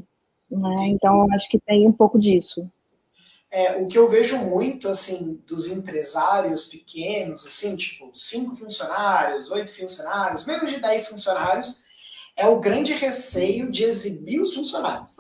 Né? 0.51 0.87
Então, 0.89 1.25
acho 1.33 1.49
que 1.49 1.59
tem 1.59 1.87
um 1.87 1.91
pouco 1.91 2.19
disso. 2.19 2.69
É, 3.51 3.77
o 3.77 3.87
que 3.87 3.97
eu 3.97 4.07
vejo 4.07 4.37
muito, 4.37 4.87
assim, 4.87 5.41
dos 5.47 5.67
empresários 5.67 6.65
pequenos, 6.65 7.47
assim, 7.47 7.75
tipo, 7.75 8.11
cinco 8.13 8.55
funcionários, 8.55 9.49
oito 9.49 9.75
funcionários, 9.75 10.45
menos 10.45 10.69
de 10.69 10.79
dez 10.79 11.07
funcionários, 11.07 11.83
é 12.39 12.47
o 12.47 12.59
grande 12.59 12.93
receio 12.93 13.69
de 13.69 13.83
exibir 13.83 14.39
os 14.39 14.53
funcionários. 14.53 15.17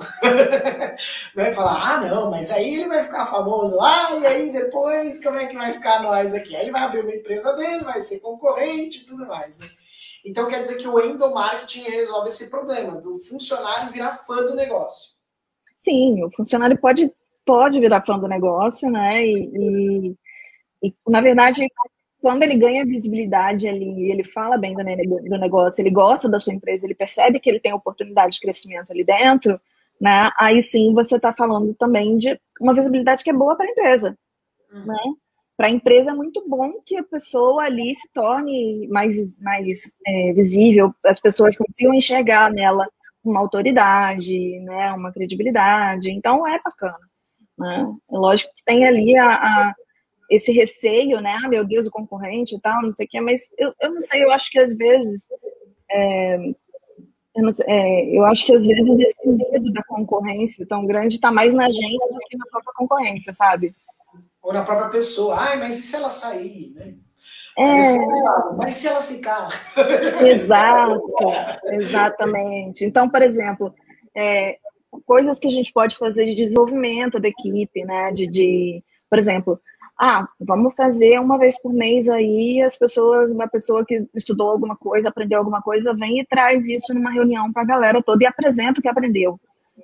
né? 1.35 1.53
Falar, 1.53 1.81
ah, 1.81 2.01
não, 2.07 2.31
mas 2.31 2.49
aí 2.49 2.75
ele 2.75 2.87
vai 2.87 3.03
ficar 3.03 3.25
famoso 3.25 3.75
lá, 3.75 4.15
e 4.17 4.25
aí 4.25 4.51
depois 4.53 5.21
como 5.21 5.37
é 5.37 5.45
que 5.45 5.55
vai 5.55 5.73
ficar 5.73 6.01
nós 6.01 6.33
aqui? 6.33 6.55
Aí 6.55 6.63
ele 6.63 6.71
vai 6.71 6.83
abrir 6.83 7.01
uma 7.01 7.13
empresa 7.13 7.53
dele, 7.57 7.83
vai 7.83 7.99
ser 7.99 8.21
concorrente 8.21 9.01
e 9.01 9.05
tudo 9.05 9.27
mais. 9.27 9.59
Né? 9.59 9.67
Então 10.23 10.47
quer 10.47 10.61
dizer 10.61 10.77
que 10.77 10.87
o 10.87 10.99
endomarketing 10.99 11.83
resolve 11.89 12.29
esse 12.29 12.49
problema 12.49 12.95
do 12.95 13.19
funcionário 13.19 13.91
virar 13.91 14.17
fã 14.19 14.37
do 14.37 14.55
negócio. 14.55 15.11
Sim, 15.77 16.23
o 16.23 16.31
funcionário 16.31 16.77
pode, 16.77 17.11
pode 17.49 17.79
virar 17.79 18.05
fã 18.05 18.19
do 18.19 18.27
negócio, 18.27 18.91
né? 18.91 19.25
E, 19.25 20.15
e, 20.83 20.87
e 20.87 20.93
na 21.07 21.19
verdade, 21.19 21.65
quando 22.21 22.43
ele 22.43 22.55
ganha 22.55 22.85
visibilidade 22.85 23.67
ali, 23.67 24.11
ele 24.11 24.23
fala 24.23 24.55
bem 24.55 24.75
do, 24.75 24.83
do, 24.83 25.37
negócio, 25.39 25.81
ele 25.81 25.89
gosta 25.89 26.29
da 26.29 26.37
sua 26.37 26.53
empresa, 26.53 26.85
ele 26.85 26.93
percebe 26.93 27.39
que 27.39 27.49
ele 27.49 27.59
tem 27.59 27.73
oportunidade 27.73 28.35
de 28.35 28.39
crescimento 28.39 28.91
ali 28.91 29.03
dentro, 29.03 29.59
né? 29.99 30.29
Aí 30.39 30.61
sim 30.61 30.93
você 30.93 31.15
está 31.15 31.33
falando 31.33 31.73
também 31.73 32.19
de 32.19 32.39
uma 32.61 32.75
visibilidade 32.75 33.23
que 33.23 33.31
é 33.31 33.33
boa 33.33 33.55
para 33.55 33.65
a 33.65 33.71
empresa, 33.71 34.15
uhum. 34.71 34.85
né? 34.85 34.97
Para 35.57 35.67
a 35.67 35.71
empresa 35.71 36.11
é 36.11 36.13
muito 36.13 36.47
bom 36.47 36.73
que 36.85 36.97
a 36.97 37.03
pessoa 37.03 37.63
ali 37.63 37.95
se 37.95 38.07
torne 38.13 38.87
mais, 38.89 39.39
mais 39.39 39.91
é, 40.05 40.33
visível, 40.33 40.93
as 41.03 41.19
pessoas 41.19 41.57
consigam 41.57 41.95
enxergar 41.95 42.51
nela 42.51 42.87
uma 43.23 43.39
autoridade, 43.39 44.59
né? 44.59 44.91
Uma 44.93 45.11
credibilidade. 45.11 46.11
Então 46.11 46.47
é 46.47 46.61
bacana. 46.63 47.09
Né? 47.59 47.93
É 48.11 48.17
lógico 48.17 48.53
que 48.55 48.63
tem 48.63 48.87
ali 48.87 49.17
a, 49.17 49.29
a 49.29 49.75
esse 50.29 50.51
receio, 50.51 51.19
né? 51.19 51.37
Ah, 51.43 51.49
meu 51.49 51.65
Deus, 51.65 51.87
o 51.87 51.91
concorrente 51.91 52.55
e 52.55 52.59
tal, 52.61 52.81
não 52.81 52.93
sei 52.93 53.05
o 53.05 53.09
quê, 53.09 53.19
mas 53.19 53.41
eu, 53.57 53.73
eu 53.81 53.93
não 53.93 53.99
sei, 53.99 54.23
eu 54.23 54.31
acho 54.31 54.49
que 54.49 54.59
às 54.59 54.75
vezes. 54.75 55.27
É, 55.91 56.37
eu, 57.35 57.53
sei, 57.53 57.65
é, 57.67 58.17
eu, 58.17 58.23
acho 58.25 58.45
que 58.45 58.53
às 58.53 58.65
vezes 58.65 58.99
esse 58.99 59.27
medo 59.27 59.73
da 59.73 59.83
concorrência 59.83 60.65
tão 60.67 60.85
grande 60.85 61.15
está 61.15 61.31
mais 61.31 61.53
na 61.53 61.69
gente 61.69 61.97
do 61.97 62.19
que 62.19 62.37
na 62.37 62.45
própria 62.45 62.73
concorrência, 62.77 63.33
sabe? 63.33 63.75
Ou 64.41 64.53
na 64.53 64.63
própria 64.63 64.89
pessoa. 64.89 65.35
Ai, 65.37 65.57
mas 65.57 65.79
e 65.79 65.81
se 65.81 65.95
ela 65.95 66.09
sair, 66.09 66.73
né? 66.75 66.93
É... 67.57 67.97
Mas 68.55 68.75
se 68.75 68.87
ela 68.87 69.01
ficar. 69.01 69.49
Exato, 70.25 71.01
exatamente. 71.65 72.85
Então, 72.85 73.09
por 73.09 73.21
exemplo, 73.21 73.73
é, 74.15 74.57
coisas 75.05 75.39
que 75.39 75.47
a 75.47 75.51
gente 75.51 75.71
pode 75.71 75.97
fazer 75.97 76.25
de 76.25 76.35
desenvolvimento 76.35 77.19
da 77.19 77.27
equipe, 77.27 77.83
né? 77.83 78.11
De, 78.11 78.27
de, 78.27 78.83
por 79.09 79.19
exemplo, 79.19 79.59
ah, 79.99 80.27
vamos 80.39 80.73
fazer 80.75 81.19
uma 81.19 81.37
vez 81.37 81.61
por 81.61 81.73
mês 81.73 82.07
aí, 82.07 82.61
as 82.61 82.77
pessoas, 82.77 83.31
uma 83.33 83.47
pessoa 83.49 83.85
que 83.85 84.07
estudou 84.15 84.49
alguma 84.49 84.75
coisa, 84.77 85.09
aprendeu 85.09 85.39
alguma 85.39 85.61
coisa, 85.61 85.93
vem 85.93 86.21
e 86.21 86.25
traz 86.25 86.67
isso 86.67 86.93
numa 86.93 87.11
reunião 87.11 87.51
para 87.51 87.63
a 87.63 87.65
galera 87.65 88.01
toda 88.01 88.23
e 88.23 88.27
apresenta 88.27 88.79
o 88.79 88.81
que 88.81 88.87
aprendeu. 88.87 89.39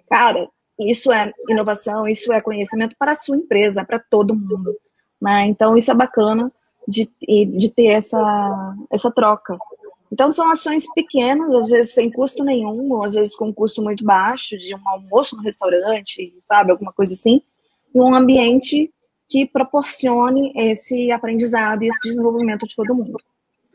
Cara, 0.09 0.47
isso 0.79 1.11
é 1.11 1.33
inovação, 1.49 2.07
isso 2.07 2.31
é 2.31 2.39
conhecimento 2.39 2.95
para 2.97 3.11
a 3.11 3.15
sua 3.15 3.35
empresa, 3.35 3.83
para 3.83 3.99
todo 3.99 4.35
mundo. 4.35 4.75
Né? 5.21 5.47
Então, 5.47 5.75
isso 5.75 5.91
é 5.91 5.93
bacana 5.93 6.51
de, 6.87 7.09
de 7.19 7.69
ter 7.69 7.87
essa, 7.87 8.75
essa 8.89 9.11
troca. 9.11 9.57
Então, 10.15 10.31
são 10.31 10.49
ações 10.49 10.85
pequenas, 10.93 11.53
às 11.53 11.67
vezes 11.67 11.93
sem 11.93 12.09
custo 12.09 12.41
nenhum, 12.41 12.89
ou 12.93 13.03
às 13.03 13.11
vezes 13.11 13.35
com 13.35 13.53
custo 13.53 13.83
muito 13.83 14.01
baixo, 14.05 14.57
de 14.57 14.73
um 14.73 14.87
almoço 14.87 15.35
no 15.35 15.41
restaurante, 15.41 16.33
sabe, 16.39 16.71
alguma 16.71 16.93
coisa 16.93 17.13
assim, 17.13 17.41
em 17.93 17.99
um 17.99 18.15
ambiente 18.15 18.89
que 19.27 19.45
proporcione 19.45 20.53
esse 20.55 21.11
aprendizado 21.11 21.83
e 21.83 21.89
esse 21.89 21.99
desenvolvimento 22.01 22.65
de 22.65 22.73
todo 22.73 22.95
mundo. 22.95 23.19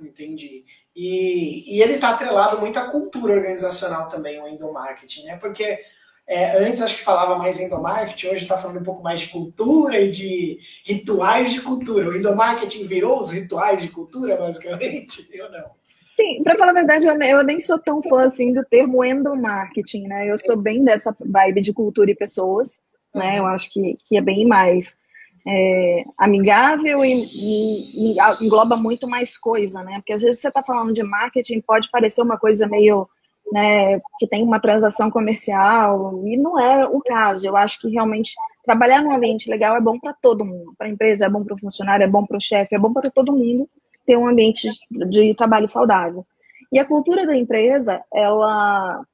Entendi. 0.01 0.65
E, 0.97 1.77
e 1.77 1.83
ele 1.83 1.97
está 1.97 2.09
atrelado 2.09 2.59
muito 2.59 2.79
à 2.79 2.87
cultura 2.87 3.35
organizacional 3.35 4.09
também, 4.09 4.41
o 4.41 4.49
endomarketing, 4.49 5.25
né? 5.25 5.37
Porque 5.37 5.79
é, 6.27 6.57
antes 6.65 6.81
acho 6.81 6.97
que 6.97 7.03
falava 7.03 7.37
mais 7.37 7.61
endomarketing, 7.61 8.29
hoje 8.29 8.43
está 8.45 8.57
falando 8.57 8.81
um 8.81 8.85
pouco 8.85 9.03
mais 9.03 9.21
de 9.21 9.29
cultura 9.29 10.01
e 10.01 10.11
de 10.11 10.59
rituais 10.87 11.53
de 11.53 11.61
cultura. 11.61 12.09
O 12.09 12.17
endomarketing 12.17 12.87
virou 12.87 13.21
os 13.21 13.31
rituais 13.31 13.83
de 13.83 13.91
cultura, 13.91 14.39
basicamente, 14.39 15.29
ou 15.39 15.51
não? 15.51 15.80
Sim, 16.11 16.43
para 16.43 16.57
falar 16.57 16.71
a 16.71 16.75
verdade, 16.75 17.07
eu 17.07 17.45
nem 17.45 17.61
sou 17.61 17.79
tão 17.79 18.03
fã 18.03 18.27
assim 18.27 18.53
do 18.53 18.65
termo 18.65 19.05
endomarketing, 19.05 20.09
né? 20.09 20.29
Eu 20.29 20.37
sou 20.39 20.57
bem 20.57 20.85
dessa 20.85 21.15
vibe 21.21 21.61
de 21.61 21.73
cultura 21.73 22.11
e 22.11 22.17
pessoas, 22.17 22.83
né? 23.15 23.39
Eu 23.39 23.47
acho 23.47 23.73
que, 23.73 23.97
que 24.09 24.17
é 24.17 24.21
bem 24.21 24.45
mais 24.45 24.99
é, 25.47 26.05
amigável 26.19 27.05
e, 27.05 27.13
e, 27.13 28.13
e, 28.13 28.45
engloba 28.45 28.77
muito 28.77 29.09
mais 29.09 29.39
coisa, 29.39 29.85
né? 29.85 29.99
Porque 29.99 30.13
às 30.13 30.23
vezes 30.23 30.41
você 30.41 30.49
está 30.49 30.65
falando 30.65 30.93
de 30.93 31.03
marketing, 31.05 31.61
pode 31.61 31.89
parecer 31.91 32.23
uma 32.23 32.37
coisa 32.37 32.69
meio 32.69 33.09
né, 33.53 33.99
que 34.19 34.27
tem 34.29 34.45
uma 34.45 34.61
transação 34.61 35.11
comercial, 35.11 36.23
e 36.27 36.37
não 36.37 36.59
é 36.59 36.87
o 36.87 37.01
caso. 37.01 37.47
Eu 37.47 37.57
acho 37.57 37.81
que 37.81 37.89
realmente 37.89 38.35
trabalhar 38.65 39.03
num 39.03 39.15
ambiente 39.15 39.49
legal 39.49 39.77
é 39.77 39.81
bom 39.81 39.99
para 39.99 40.13
todo 40.13 40.45
mundo. 40.45 40.75
Para 40.77 40.89
a 40.89 40.91
empresa, 40.91 41.27
é 41.27 41.31
bom 41.31 41.45
para 41.45 41.55
o 41.55 41.59
funcionário, 41.59 42.05
é 42.05 42.09
bom 42.09 42.27
para 42.27 42.37
o 42.37 42.41
chefe, 42.41 42.75
é 42.75 42.79
bom 42.79 42.93
para 42.93 43.11
todo 43.11 43.33
mundo 43.33 43.69
ter 44.07 44.17
um 44.17 44.27
ambiente 44.27 44.69
de, 44.91 45.35
trabalho 45.35 45.69
saudável. 45.69 46.27
E 46.73 46.79
a 46.79 46.85
cultura 46.85 47.27
da 47.27 47.37
empresa, 47.37 48.03
ela 48.13 49.05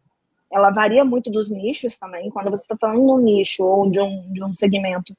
ela 0.53 0.71
varia 0.71 1.05
muito 1.05 1.29
dos 1.29 1.51
nichos 1.51 1.99
também. 1.99 2.31
Quando 2.31 2.51
você 2.51 2.63
está 2.63 2.77
falando 2.77 3.05
de 3.05 3.11
um 3.11 3.19
nicho 3.19 3.65
ou 3.65 3.91
de 3.91 4.01
um, 4.01 4.33
de 4.33 4.45
um 4.45 4.55
segmento 4.55 5.13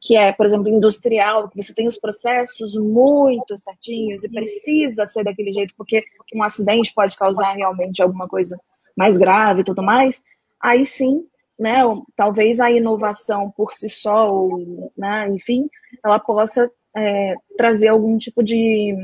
que 0.00 0.16
é, 0.16 0.32
por 0.32 0.46
exemplo, 0.46 0.68
industrial, 0.68 1.48
que 1.48 1.60
você 1.60 1.74
tem 1.74 1.86
os 1.86 1.98
processos 1.98 2.76
muito 2.76 3.56
certinhos 3.56 4.22
e 4.22 4.28
precisa 4.28 5.06
ser 5.06 5.24
daquele 5.24 5.52
jeito, 5.52 5.74
porque 5.76 6.04
um 6.34 6.42
acidente 6.42 6.92
pode 6.94 7.16
causar 7.16 7.52
realmente 7.54 8.02
alguma 8.02 8.28
coisa 8.28 8.58
mais 8.96 9.18
grave 9.18 9.62
e 9.62 9.64
tudo 9.64 9.82
mais, 9.82 10.22
aí 10.60 10.84
sim, 10.84 11.24
né, 11.58 11.80
talvez 12.14 12.60
a 12.60 12.70
inovação 12.70 13.50
por 13.50 13.72
si 13.72 13.88
só, 13.88 14.28
ou, 14.28 14.92
né, 14.96 15.28
enfim, 15.28 15.68
ela 16.04 16.18
possa 16.18 16.70
é, 16.96 17.34
trazer 17.56 17.88
algum 17.88 18.16
tipo 18.16 18.42
de, 18.42 18.94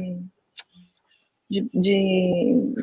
de, 1.51 1.69
de, 1.75 2.75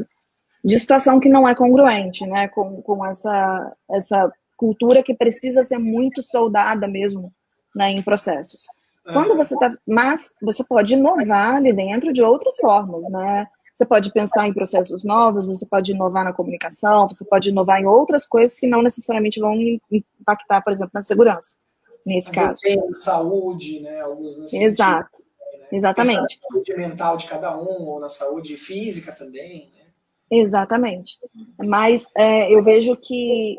de, 0.63 0.79
situação 0.79 1.19
que 1.19 1.27
não 1.27 1.47
é 1.47 1.55
congruente, 1.55 2.25
né, 2.27 2.47
com, 2.47 2.81
com 2.81 3.05
essa, 3.05 3.75
essa 3.89 4.31
cultura 4.55 5.01
que 5.01 5.15
precisa 5.15 5.63
ser 5.63 5.79
muito 5.79 6.21
soldada 6.21 6.87
mesmo 6.87 7.33
né, 7.75 7.89
em 7.89 8.01
processos. 8.01 8.67
Quando 9.11 9.35
você 9.35 9.55
está, 9.55 9.73
mas 9.87 10.31
você 10.39 10.63
pode 10.63 10.93
inovar 10.93 11.55
ali 11.55 11.73
dentro 11.73 12.13
de 12.13 12.21
outras 12.21 12.57
formas, 12.57 13.09
né? 13.09 13.47
Você 13.73 13.85
pode 13.85 14.11
pensar 14.11 14.47
em 14.47 14.53
processos 14.53 15.03
novos, 15.03 15.47
você 15.47 15.65
pode 15.65 15.93
inovar 15.93 16.25
na 16.25 16.33
comunicação, 16.33 17.07
você 17.07 17.25
pode 17.25 17.49
inovar 17.49 17.81
em 17.81 17.87
outras 17.87 18.27
coisas 18.27 18.59
que 18.59 18.67
não 18.67 18.83
necessariamente 18.83 19.39
vão 19.39 19.55
impactar, 19.89 20.61
por 20.61 20.71
exemplo, 20.71 20.91
na 20.93 21.01
segurança. 21.01 21.55
Nesse 22.05 22.31
caso. 22.31 22.59
Saúde, 22.95 23.79
né? 23.81 24.01
Alguns 24.01 24.53
Exato. 24.53 25.17
Sentido, 25.17 25.59
né? 25.59 25.67
Exatamente. 25.71 26.39
na 26.41 26.49
saúde 26.49 26.77
mental 26.77 27.17
de 27.17 27.27
cada 27.27 27.57
um, 27.57 27.87
ou 27.87 27.99
na 27.99 28.09
saúde 28.09 28.57
física 28.57 29.11
também. 29.11 29.71
Né? 29.75 29.85
Exatamente. 30.31 31.17
Mas 31.57 32.09
é, 32.15 32.53
eu 32.53 32.63
vejo 32.63 32.95
que 32.95 33.57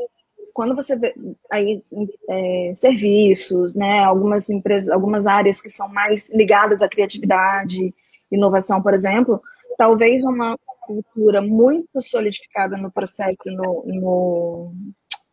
quando 0.53 0.74
você 0.74 0.96
vê 0.96 1.14
aí 1.50 1.83
é, 2.29 2.72
serviços, 2.74 3.74
né, 3.74 4.00
algumas 4.00 4.50
empresas, 4.50 4.90
algumas 4.90 5.26
áreas 5.26 5.61
que 5.61 5.70
são 5.70 5.88
mais 5.88 6.29
ligadas 6.31 6.83
à 6.83 6.88
criatividade, 6.88 7.94
inovação, 8.31 8.83
por 8.83 8.92
exemplo, 8.92 9.40
talvez 9.79 10.24
uma 10.24 10.59
cultura 10.83 11.40
muito 11.40 12.00
solidificada 12.00 12.76
no 12.76 12.90
processo, 12.90 13.37
no, 13.46 13.85
no, 13.87 14.72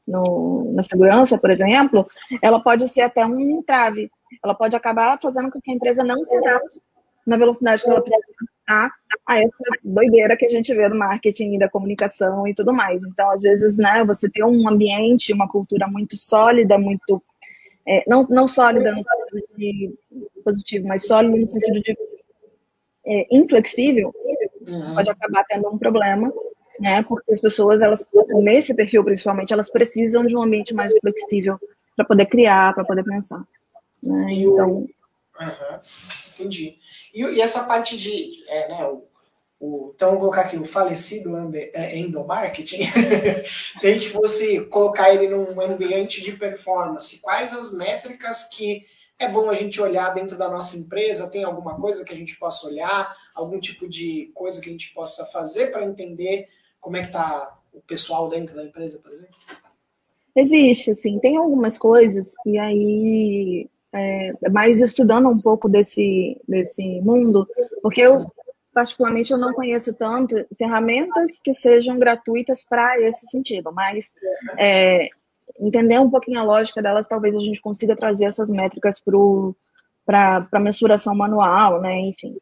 no, 0.08 0.72
na 0.74 0.82
segurança, 0.82 1.38
por 1.38 1.50
exemplo, 1.50 2.08
ela 2.41 2.60
pode 2.60 2.88
ser 2.88 3.02
até 3.02 3.26
um 3.26 3.39
entrave. 3.39 4.10
Ela 4.43 4.56
pode 4.56 4.76
acabar 4.76 5.20
fazendo 5.22 5.52
com 5.52 5.60
que 5.60 5.72
a 5.72 5.74
empresa 5.74 6.04
não 6.04 6.24
se 6.24 6.36
adapte 6.38 6.82
na 7.26 7.38
velocidade 7.38 7.84
que 7.84 7.89
ela 7.89 8.02
precisa 8.02 8.24
a, 8.70 8.89
a 9.26 9.39
essa 9.39 9.63
doideira 9.84 10.36
que 10.36 10.46
a 10.46 10.50
gente 10.50 10.74
vê 10.74 10.88
no 10.89 10.98
marketing 10.98 11.56
e 11.56 11.60
da 11.60 11.70
comunicação 11.70 12.48
e 12.48 12.54
tudo 12.54 12.74
mais. 12.74 13.04
Então, 13.04 13.30
às 13.32 13.41
vezes, 13.41 13.78
né, 13.78 14.04
você 14.06 14.30
ter 14.30 14.43
um 14.43 14.67
ambiente, 14.67 15.34
uma 15.34 15.48
cultura 15.48 15.88
muito 15.88 16.17
sólida, 16.17 16.78
muito. 16.78 17.24
É, 17.88 18.04
não, 18.08 18.28
não 18.30 18.48
sólida 18.48 18.91
no 18.91 18.98
sentido 18.98 19.48
de 19.58 19.93
positivo, 20.44 20.88
mas 20.88 21.06
sólida 21.06 21.38
no 21.38 21.48
sentido 21.48 21.82
de 21.82 21.98
é, 23.08 23.27
inflexível, 23.32 24.13
uhum. 24.67 24.96
pode 24.96 25.10
acabar 25.10 25.46
tendo 25.46 25.69
um 25.69 25.77
problema, 25.77 26.32
né? 26.80 27.04
Porque 27.04 27.32
as 27.32 27.40
pessoas, 27.40 27.82
elas, 27.82 28.06
nesse 28.42 28.73
perfil 28.75 29.04
principalmente, 29.04 29.54
elas 29.54 29.69
precisam 29.69 30.25
de 30.25 30.36
um 30.36 30.42
ambiente 30.42 30.73
mais 30.73 30.94
flexível 31.00 31.60
para 31.96 32.06
poder 32.06 32.25
criar, 32.28 32.73
para 32.73 32.86
poder 32.86 33.04
pensar. 33.04 33.44
Né? 34.04 34.34
Então. 34.34 34.69
Uhum. 34.69 34.88
Entendi. 36.34 36.78
E, 37.13 37.21
e 37.21 37.42
essa 37.42 37.63
parte 37.63 37.98
de. 37.98 38.44
É, 38.48 38.69
né, 38.69 38.86
o, 38.86 39.04
o, 39.60 39.92
então, 39.96 40.10
vamos 40.10 40.21
colocar 40.21 40.42
aqui 40.42 40.58
o 40.58 40.63
falecido 40.63 41.32
é, 41.73 41.98
endomarketing. 41.98 42.84
Se 43.75 43.88
a 43.88 43.94
gente 43.94 44.10
fosse 44.10 44.62
colocar 44.65 45.13
ele 45.13 45.28
num 45.28 45.60
ambiente 45.60 46.23
de 46.23 46.34
performance, 46.34 47.19
quais 47.19 47.54
as 47.54 47.73
métricas 47.73 48.44
que 48.50 48.86
é 49.19 49.28
bom 49.28 49.50
a 49.50 49.54
gente 49.54 49.82
olhar 49.82 50.13
dentro 50.13 50.38
da 50.38 50.48
nossa 50.48 50.78
empresa? 50.78 51.30
Tem 51.30 51.44
alguma 51.44 51.75
coisa 51.75 52.06
que 52.06 52.13
a 52.13 52.15
gente 52.15 52.38
possa 52.38 52.67
olhar? 52.67 53.15
Algum 53.34 53.60
tipo 53.60 53.88
de 53.88 54.32
coisa 54.36 54.62
que 54.62 54.69
a 54.69 54.71
gente 54.71 54.94
possa 54.94 55.25
fazer 55.25 55.71
para 55.71 55.86
entender 55.86 56.48
como 56.80 56.98
é 56.98 57.02
que 57.02 57.08
está 57.08 57.58
o 57.73 57.82
pessoal 57.82 58.30
dentro 58.30 58.56
da 58.56 58.63
empresa, 58.63 59.00
por 59.00 59.12
exemplo? 59.12 59.36
Existe, 60.36 60.94
sim. 60.96 61.19
Tem 61.19 61.38
algumas 61.38 61.78
coisas, 61.78 62.36
e 62.46 62.58
aí, 62.58 63.69
é, 63.92 64.32
estudando 64.82 65.28
um 65.30 65.40
pouco 65.40 65.67
desse, 65.67 66.40
desse 66.48 67.02
mundo, 67.02 67.48
porque 67.82 68.02
eu, 68.02 68.32
particularmente, 68.73 69.32
eu 69.32 69.38
não 69.38 69.54
conheço 69.54 69.94
tanto 69.94 70.36
ferramentas 70.56 71.40
que 71.40 71.54
sejam 71.54 71.98
gratuitas 71.98 72.63
para 72.63 73.00
esse 73.02 73.25
sentido, 73.28 73.71
mas 73.73 74.13
é, 74.60 75.10
entender 75.60 76.00
um 76.00 76.10
pouquinho 76.10 76.40
a 76.40 76.44
lógica 76.44 76.82
delas, 76.82 77.08
talvez 77.08 77.36
a 77.36 77.40
gente 77.40 77.62
consiga 77.62 77.96
trazer 77.96 78.25
essas 78.25 78.52
métricas 78.52 79.02
para 80.06 80.48
a 80.52 80.60
mensuração 80.60 81.15
manual, 81.15 81.82
né? 81.82 82.00
Enfim. 82.02 82.38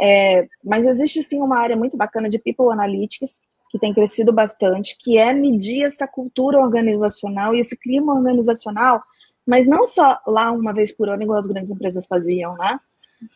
É, 0.00 0.46
mas 0.62 0.86
existe 0.86 1.22
sim 1.22 1.40
uma 1.40 1.58
área 1.58 1.76
muito 1.76 1.96
bacana 1.96 2.28
de 2.28 2.38
People 2.38 2.72
Analytics, 2.72 3.42
que 3.76 3.80
tem 3.80 3.92
crescido 3.92 4.32
bastante, 4.32 4.96
que 4.98 5.18
é 5.18 5.34
medir 5.34 5.84
essa 5.84 6.08
cultura 6.08 6.58
organizacional 6.58 7.54
e 7.54 7.60
esse 7.60 7.76
clima 7.76 8.14
organizacional, 8.14 9.00
mas 9.46 9.66
não 9.66 9.86
só 9.86 10.18
lá 10.26 10.50
uma 10.50 10.72
vez 10.72 10.90
por 10.90 11.08
ano, 11.08 11.22
igual 11.22 11.38
as 11.38 11.46
grandes 11.46 11.70
empresas 11.70 12.06
faziam, 12.06 12.56
né? 12.56 12.80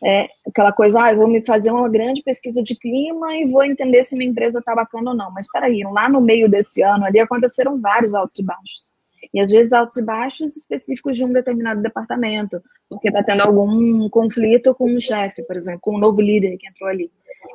É 0.03 0.27
aquela 0.47 0.71
coisa, 0.71 1.01
ah, 1.01 1.11
eu 1.11 1.17
vou 1.17 1.27
me 1.27 1.43
fazer 1.43 1.71
uma 1.71 1.89
grande 1.89 2.21
pesquisa 2.21 2.61
de 2.61 2.75
clima 2.75 3.35
e 3.35 3.47
vou 3.47 3.63
entender 3.63 4.03
se 4.03 4.15
minha 4.15 4.29
empresa 4.29 4.59
está 4.59 4.75
bacana 4.75 5.11
ou 5.11 5.17
não. 5.17 5.31
Mas 5.31 5.47
peraí, 5.51 5.81
lá 5.83 6.07
no 6.07 6.21
meio 6.21 6.49
desse 6.49 6.81
ano 6.83 7.05
ali 7.05 7.19
aconteceram 7.19 7.79
vários 7.79 8.13
altos 8.13 8.39
e 8.39 8.43
baixos. 8.43 8.91
E 9.33 9.39
às 9.39 9.49
vezes 9.49 9.73
altos 9.73 9.97
e 9.97 10.03
baixos 10.03 10.55
específicos 10.57 11.15
de 11.15 11.23
um 11.23 11.31
determinado 11.31 11.81
departamento, 11.81 12.61
porque 12.89 13.07
está 13.07 13.23
tendo 13.23 13.41
algum 13.41 14.07
conflito 14.09 14.75
com 14.75 14.85
o 14.85 14.95
um 14.95 14.99
chefe, 14.99 15.45
por 15.47 15.55
exemplo, 15.55 15.79
com 15.81 15.95
um 15.95 15.99
novo 15.99 16.21
líder 16.21 16.57
que 16.57 16.67
entrou 16.67 16.89
ali. 16.89 17.09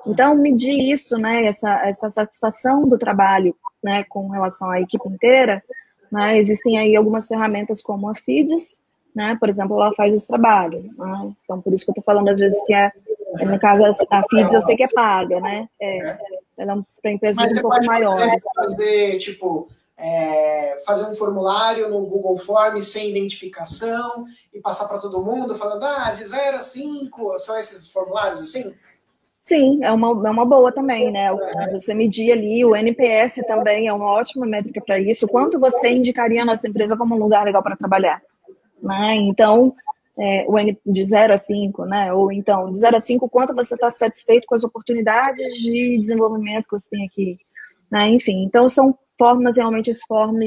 Então, 0.07 0.35
medir 0.37 0.79
isso, 0.93 1.19
né, 1.19 1.45
essa, 1.45 1.87
essa 1.87 2.11
satisfação 2.11 2.89
do 2.89 2.99
trabalho 2.99 3.55
né, 3.83 4.05
com 4.09 4.29
relação 4.29 4.71
à 4.71 4.81
equipe 4.81 5.09
inteira, 5.09 5.63
né, 6.11 6.37
existem 6.39 6.79
aí 6.79 6.95
algumas 6.95 7.27
ferramentas 7.27 7.83
como 7.83 8.09
a 8.09 8.15
FIDES, 8.15 8.81
né, 9.15 9.37
por 9.39 9.49
exemplo, 9.49 9.81
ela 9.81 9.95
faz 9.95 10.15
esse 10.15 10.29
trabalho. 10.29 10.83
Né, 10.97 11.33
então, 11.45 11.61
por 11.61 11.73
isso 11.73 11.85
que 11.85 11.91
eu 11.91 11.93
estou 11.93 12.05
falando 12.05 12.29
às 12.29 12.39
vezes 12.39 12.63
que 12.65 12.75
é, 12.75 12.91
no 13.45 13.59
caso 13.59 13.85
a 13.85 14.23
FIDES 14.29 14.53
eu 14.53 14.63
sei 14.63 14.77
que 14.77 14.85
é 14.85 14.89
paga, 14.89 15.41
né, 15.41 15.69
é, 15.81 16.19
ela 16.59 16.75
é 16.75 17.01
para 17.03 17.13
empresas 17.13 17.37
Mas 17.37 17.59
um 17.59 17.63
pouco 17.63 17.85
maiores. 17.85 18.45
fazer, 18.55 19.19
tipo, 19.19 19.69
é, 19.97 20.77
fazer 20.85 21.11
um 21.11 21.15
formulário 21.15 21.89
no 21.89 22.07
Google 22.07 22.37
Forms 22.37 22.89
sem 22.89 23.11
identificação 23.11 24.25
e 24.53 24.61
passar 24.61 24.89
para 24.89 24.99
todo 24.99 25.25
mundo 25.25 25.57
falando, 25.57 25.85
ah, 25.85 26.11
de 26.13 26.25
0 26.25 26.57
a 26.57 26.61
5, 26.61 27.39
são 27.39 27.59
esses 27.59 27.91
formulários 27.91 28.41
assim? 28.41 28.75
Sim, 29.47 29.79
é 29.81 29.93
uma, 29.93 30.09
é 30.29 30.31
uma 30.33 30.45
boa 30.45 30.73
também, 30.73 31.13
né? 31.13 31.29
Você 31.71 31.95
medir 31.95 32.33
ali, 32.33 32.65
o 32.65 32.75
NPS 32.75 33.37
também 33.47 33.87
é 33.87 33.93
uma 33.93 34.11
ótima 34.11 34.45
métrica 34.45 34.81
para 34.85 34.99
isso. 34.99 35.29
Quanto 35.29 35.61
você 35.61 35.89
indicaria 35.89 36.43
a 36.43 36.45
nossa 36.45 36.67
empresa 36.69 36.97
como 36.97 37.15
um 37.15 37.19
lugar 37.19 37.45
legal 37.45 37.63
para 37.63 37.77
trabalhar? 37.77 38.21
Né? 38.83 39.15
Então, 39.15 39.73
é, 40.19 40.45
o 40.49 40.59
N 40.59 40.77
de 40.85 41.05
0 41.05 41.33
a 41.33 41.39
5, 41.39 41.85
né? 41.85 42.13
Ou 42.13 42.33
então, 42.33 42.73
de 42.73 42.79
0 42.81 42.97
a 42.97 43.01
5, 43.01 43.29
quanto 43.29 43.55
você 43.55 43.75
está 43.75 43.89
satisfeito 43.89 44.49
com 44.49 44.57
as 44.57 44.65
oportunidades 44.65 45.57
de 45.59 45.97
desenvolvimento 45.97 46.65
que 46.65 46.77
você 46.77 46.91
tem 46.91 47.07
aqui? 47.07 47.39
Né? 47.89 48.09
Enfim, 48.09 48.43
então 48.43 48.69
são 48.69 48.99
formas, 49.17 49.59
realmente 49.59 49.93
esse 49.93 50.05
form 50.09 50.41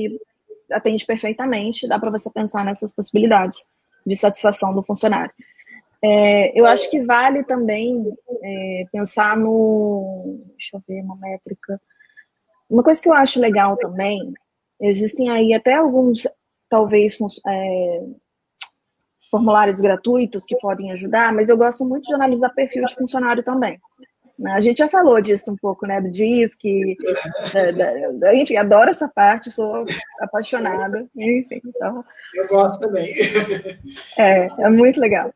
atende 0.70 1.06
perfeitamente, 1.06 1.88
dá 1.88 1.98
para 1.98 2.12
você 2.12 2.30
pensar 2.30 2.66
nessas 2.66 2.92
possibilidades 2.92 3.66
de 4.06 4.16
satisfação 4.18 4.74
do 4.74 4.84
funcionário. 4.84 5.32
É, 6.02 6.58
eu 6.60 6.66
acho 6.66 6.90
que 6.90 7.02
vale 7.04 7.44
também 7.44 8.06
é, 8.42 8.86
pensar 8.92 9.36
no. 9.36 10.40
Deixa 10.52 10.78
eu 10.78 10.84
ver 10.88 11.02
uma 11.02 11.18
métrica. 11.18 11.80
Uma 12.70 12.84
coisa 12.84 13.02
que 13.02 13.10
eu 13.10 13.14
acho 13.14 13.40
legal 13.40 13.76
também, 13.78 14.34
existem 14.80 15.30
aí 15.30 15.54
até 15.54 15.74
alguns, 15.74 16.28
talvez, 16.70 17.18
é, 17.48 18.04
formulários 19.30 19.82
gratuitos 19.82 20.46
que 20.46 20.56
podem 20.58 20.92
ajudar, 20.92 21.34
mas 21.34 21.50
eu 21.50 21.58
gosto 21.58 21.84
muito 21.84 22.06
de 22.06 22.14
analisar 22.14 22.50
perfil 22.50 22.86
de 22.86 22.96
funcionário 22.96 23.44
também. 23.44 23.80
Né? 24.38 24.52
A 24.54 24.62
gente 24.62 24.78
já 24.78 24.88
falou 24.88 25.20
disso 25.20 25.52
um 25.52 25.58
pouco, 25.58 25.86
né? 25.86 26.00
Do 26.00 26.10
DISC, 26.10 26.64
enfim, 28.34 28.56
adoro 28.56 28.90
essa 28.90 29.10
parte, 29.10 29.52
sou 29.52 29.84
apaixonada, 30.22 31.06
enfim. 31.18 31.60
Então, 31.66 32.06
eu 32.36 32.48
gosto 32.48 32.80
também. 32.80 33.14
É, 34.18 34.46
é 34.46 34.70
muito 34.70 35.00
legal 35.00 35.34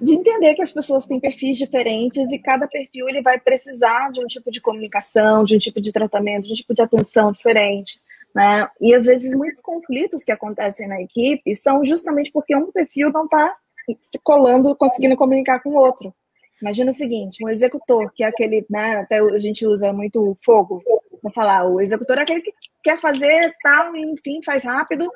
de 0.00 0.12
entender 0.12 0.54
que 0.54 0.62
as 0.62 0.72
pessoas 0.72 1.06
têm 1.06 1.18
perfis 1.18 1.56
diferentes 1.56 2.30
e 2.30 2.38
cada 2.38 2.68
perfil 2.68 3.08
ele 3.08 3.20
vai 3.20 3.38
precisar 3.38 4.10
de 4.10 4.20
um 4.20 4.26
tipo 4.26 4.50
de 4.50 4.60
comunicação, 4.60 5.44
de 5.44 5.56
um 5.56 5.58
tipo 5.58 5.80
de 5.80 5.92
tratamento, 5.92 6.46
de 6.46 6.52
um 6.52 6.54
tipo 6.54 6.74
de 6.74 6.82
atenção 6.82 7.32
diferente. 7.32 8.00
Né? 8.34 8.68
E 8.80 8.94
às 8.94 9.06
vezes 9.06 9.34
muitos 9.34 9.60
conflitos 9.60 10.22
que 10.22 10.30
acontecem 10.30 10.86
na 10.86 11.00
equipe 11.00 11.54
são 11.56 11.84
justamente 11.84 12.30
porque 12.30 12.54
um 12.54 12.70
perfil 12.70 13.10
não 13.10 13.24
está 13.24 13.56
se 14.00 14.18
colando, 14.22 14.76
conseguindo 14.76 15.16
comunicar 15.16 15.60
com 15.60 15.70
o 15.70 15.78
outro. 15.78 16.14
Imagina 16.60 16.90
o 16.90 16.94
seguinte, 16.94 17.44
um 17.44 17.48
executor, 17.48 18.12
que 18.14 18.24
é 18.24 18.26
aquele, 18.26 18.66
né, 18.68 18.96
até 18.96 19.18
a 19.20 19.38
gente 19.38 19.64
usa 19.64 19.92
muito 19.92 20.36
fogo 20.44 20.82
para 21.22 21.32
falar, 21.32 21.68
o 21.68 21.80
executor 21.80 22.18
é 22.18 22.22
aquele 22.22 22.42
que 22.42 22.52
quer 22.82 22.98
fazer 22.98 23.54
tal, 23.62 23.94
enfim, 23.96 24.40
faz 24.44 24.64
rápido. 24.64 25.08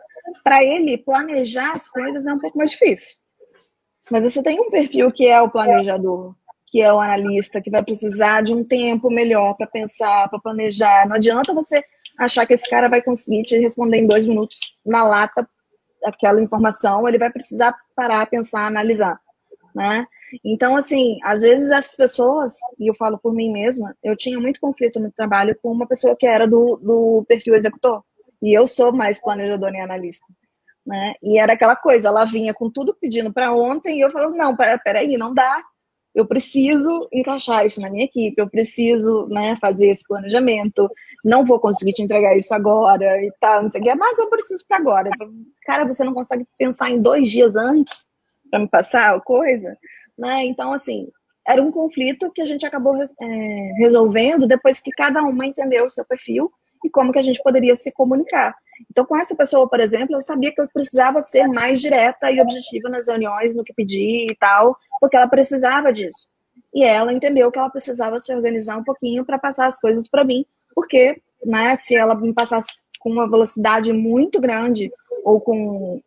Para 0.44 0.62
ele, 0.62 0.98
planejar 0.98 1.72
as 1.72 1.88
coisas 1.88 2.26
é 2.26 2.32
um 2.32 2.38
pouco 2.38 2.58
mais 2.58 2.70
difícil. 2.70 3.16
Mas 4.10 4.22
você 4.22 4.42
tem 4.42 4.60
um 4.60 4.70
perfil 4.70 5.10
que 5.10 5.26
é 5.26 5.40
o 5.40 5.50
planejador, 5.50 6.34
que 6.66 6.80
é 6.80 6.92
o 6.92 7.00
analista, 7.00 7.60
que 7.60 7.70
vai 7.70 7.82
precisar 7.82 8.42
de 8.42 8.52
um 8.52 8.64
tempo 8.64 9.10
melhor 9.10 9.54
para 9.54 9.66
pensar, 9.66 10.28
para 10.28 10.40
planejar. 10.40 11.06
Não 11.06 11.16
adianta 11.16 11.54
você 11.54 11.84
achar 12.18 12.46
que 12.46 12.54
esse 12.54 12.68
cara 12.68 12.88
vai 12.88 13.02
conseguir 13.02 13.42
te 13.42 13.58
responder 13.58 13.98
em 13.98 14.06
dois 14.06 14.26
minutos 14.26 14.58
na 14.84 15.04
lata 15.04 15.48
aquela 16.04 16.42
informação, 16.42 17.06
ele 17.06 17.18
vai 17.18 17.30
precisar 17.30 17.76
parar, 17.94 18.26
pensar, 18.26 18.66
analisar, 18.66 19.20
né? 19.74 20.04
Então, 20.44 20.76
assim, 20.76 21.18
às 21.22 21.42
vezes 21.42 21.70
essas 21.70 21.94
pessoas, 21.94 22.54
e 22.78 22.90
eu 22.90 22.94
falo 22.94 23.18
por 23.18 23.32
mim 23.32 23.52
mesma, 23.52 23.94
eu 24.02 24.16
tinha 24.16 24.40
muito 24.40 24.58
conflito 24.60 24.98
no 24.98 25.12
trabalho 25.12 25.56
com 25.62 25.70
uma 25.70 25.86
pessoa 25.86 26.16
que 26.18 26.26
era 26.26 26.46
do, 26.46 26.76
do 26.82 27.24
perfil 27.28 27.54
executor, 27.54 28.02
e 28.42 28.56
eu 28.56 28.66
sou 28.66 28.92
mais 28.92 29.20
planejador 29.20 29.72
e 29.72 29.80
analista 29.80 30.26
né? 30.86 31.14
E 31.22 31.38
era 31.38 31.52
aquela 31.52 31.76
coisa, 31.76 32.08
ela 32.08 32.24
vinha 32.24 32.52
com 32.52 32.70
tudo 32.70 32.96
pedindo 33.00 33.32
para 33.32 33.52
ontem 33.52 33.98
e 33.98 34.00
eu 34.00 34.10
falava, 34.10 34.34
não, 34.34 34.56
peraí, 34.56 35.16
não 35.16 35.32
dá. 35.32 35.62
Eu 36.14 36.26
preciso 36.26 37.08
encaixar 37.10 37.64
isso 37.64 37.80
na 37.80 37.88
minha 37.88 38.04
equipe, 38.04 38.38
eu 38.38 38.50
preciso 38.50 39.26
né, 39.28 39.56
fazer 39.58 39.88
esse 39.88 40.06
planejamento, 40.06 40.86
não 41.24 41.44
vou 41.44 41.58
conseguir 41.58 41.94
te 41.94 42.02
entregar 42.02 42.36
isso 42.36 42.52
agora 42.52 43.04
e 43.22 43.32
tal, 43.40 43.62
não 43.62 43.70
sei 43.70 43.80
o 43.80 43.84
que, 43.84 43.94
mas 43.94 44.18
eu 44.18 44.28
preciso 44.28 44.62
para 44.68 44.76
agora. 44.76 45.10
Cara, 45.64 45.86
você 45.86 46.04
não 46.04 46.12
consegue 46.12 46.46
pensar 46.58 46.90
em 46.90 47.00
dois 47.00 47.30
dias 47.30 47.56
antes 47.56 48.06
para 48.50 48.60
me 48.60 48.68
passar 48.68 49.14
a 49.16 49.20
coisa? 49.20 49.74
Né? 50.18 50.44
Então, 50.44 50.74
assim, 50.74 51.08
era 51.48 51.62
um 51.62 51.72
conflito 51.72 52.30
que 52.30 52.42
a 52.42 52.44
gente 52.44 52.66
acabou 52.66 52.94
é, 52.96 53.72
resolvendo 53.78 54.46
depois 54.46 54.80
que 54.80 54.90
cada 54.90 55.22
uma 55.22 55.46
entendeu 55.46 55.86
o 55.86 55.90
seu 55.90 56.04
perfil 56.04 56.52
e 56.84 56.90
como 56.90 57.12
que 57.12 57.18
a 57.18 57.22
gente 57.22 57.42
poderia 57.42 57.76
se 57.76 57.92
comunicar. 57.92 58.54
Então, 58.90 59.04
com 59.04 59.16
essa 59.16 59.34
pessoa, 59.36 59.68
por 59.68 59.80
exemplo, 59.80 60.16
eu 60.16 60.20
sabia 60.20 60.52
que 60.52 60.60
eu 60.60 60.68
precisava 60.72 61.20
ser 61.20 61.46
mais 61.46 61.80
direta 61.80 62.30
e 62.30 62.40
objetiva 62.40 62.88
nas 62.88 63.06
reuniões, 63.06 63.54
no 63.54 63.62
que 63.62 63.72
pedir 63.72 64.26
e 64.30 64.36
tal, 64.36 64.76
porque 65.00 65.16
ela 65.16 65.28
precisava 65.28 65.92
disso. 65.92 66.28
E 66.74 66.82
ela 66.82 67.12
entendeu 67.12 67.50
que 67.50 67.58
ela 67.58 67.70
precisava 67.70 68.18
se 68.18 68.34
organizar 68.34 68.78
um 68.78 68.84
pouquinho 68.84 69.24
para 69.24 69.38
passar 69.38 69.66
as 69.66 69.78
coisas 69.78 70.08
para 70.08 70.24
mim, 70.24 70.44
porque, 70.74 71.20
né, 71.44 71.76
se 71.76 71.94
ela 71.94 72.14
me 72.14 72.32
passasse 72.32 72.72
com 72.98 73.10
uma 73.10 73.28
velocidade 73.28 73.92
muito 73.92 74.40
grande 74.40 74.90
ou 75.24 75.40
com, 75.40 76.00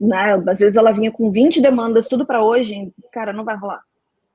né, 0.00 0.34
às 0.48 0.58
vezes 0.58 0.76
ela 0.76 0.92
vinha 0.92 1.12
com 1.12 1.30
20 1.30 1.60
demandas 1.60 2.08
tudo 2.08 2.26
para 2.26 2.42
hoje, 2.42 2.92
cara, 3.12 3.32
não 3.32 3.44
vai 3.44 3.56
rolar. 3.56 3.82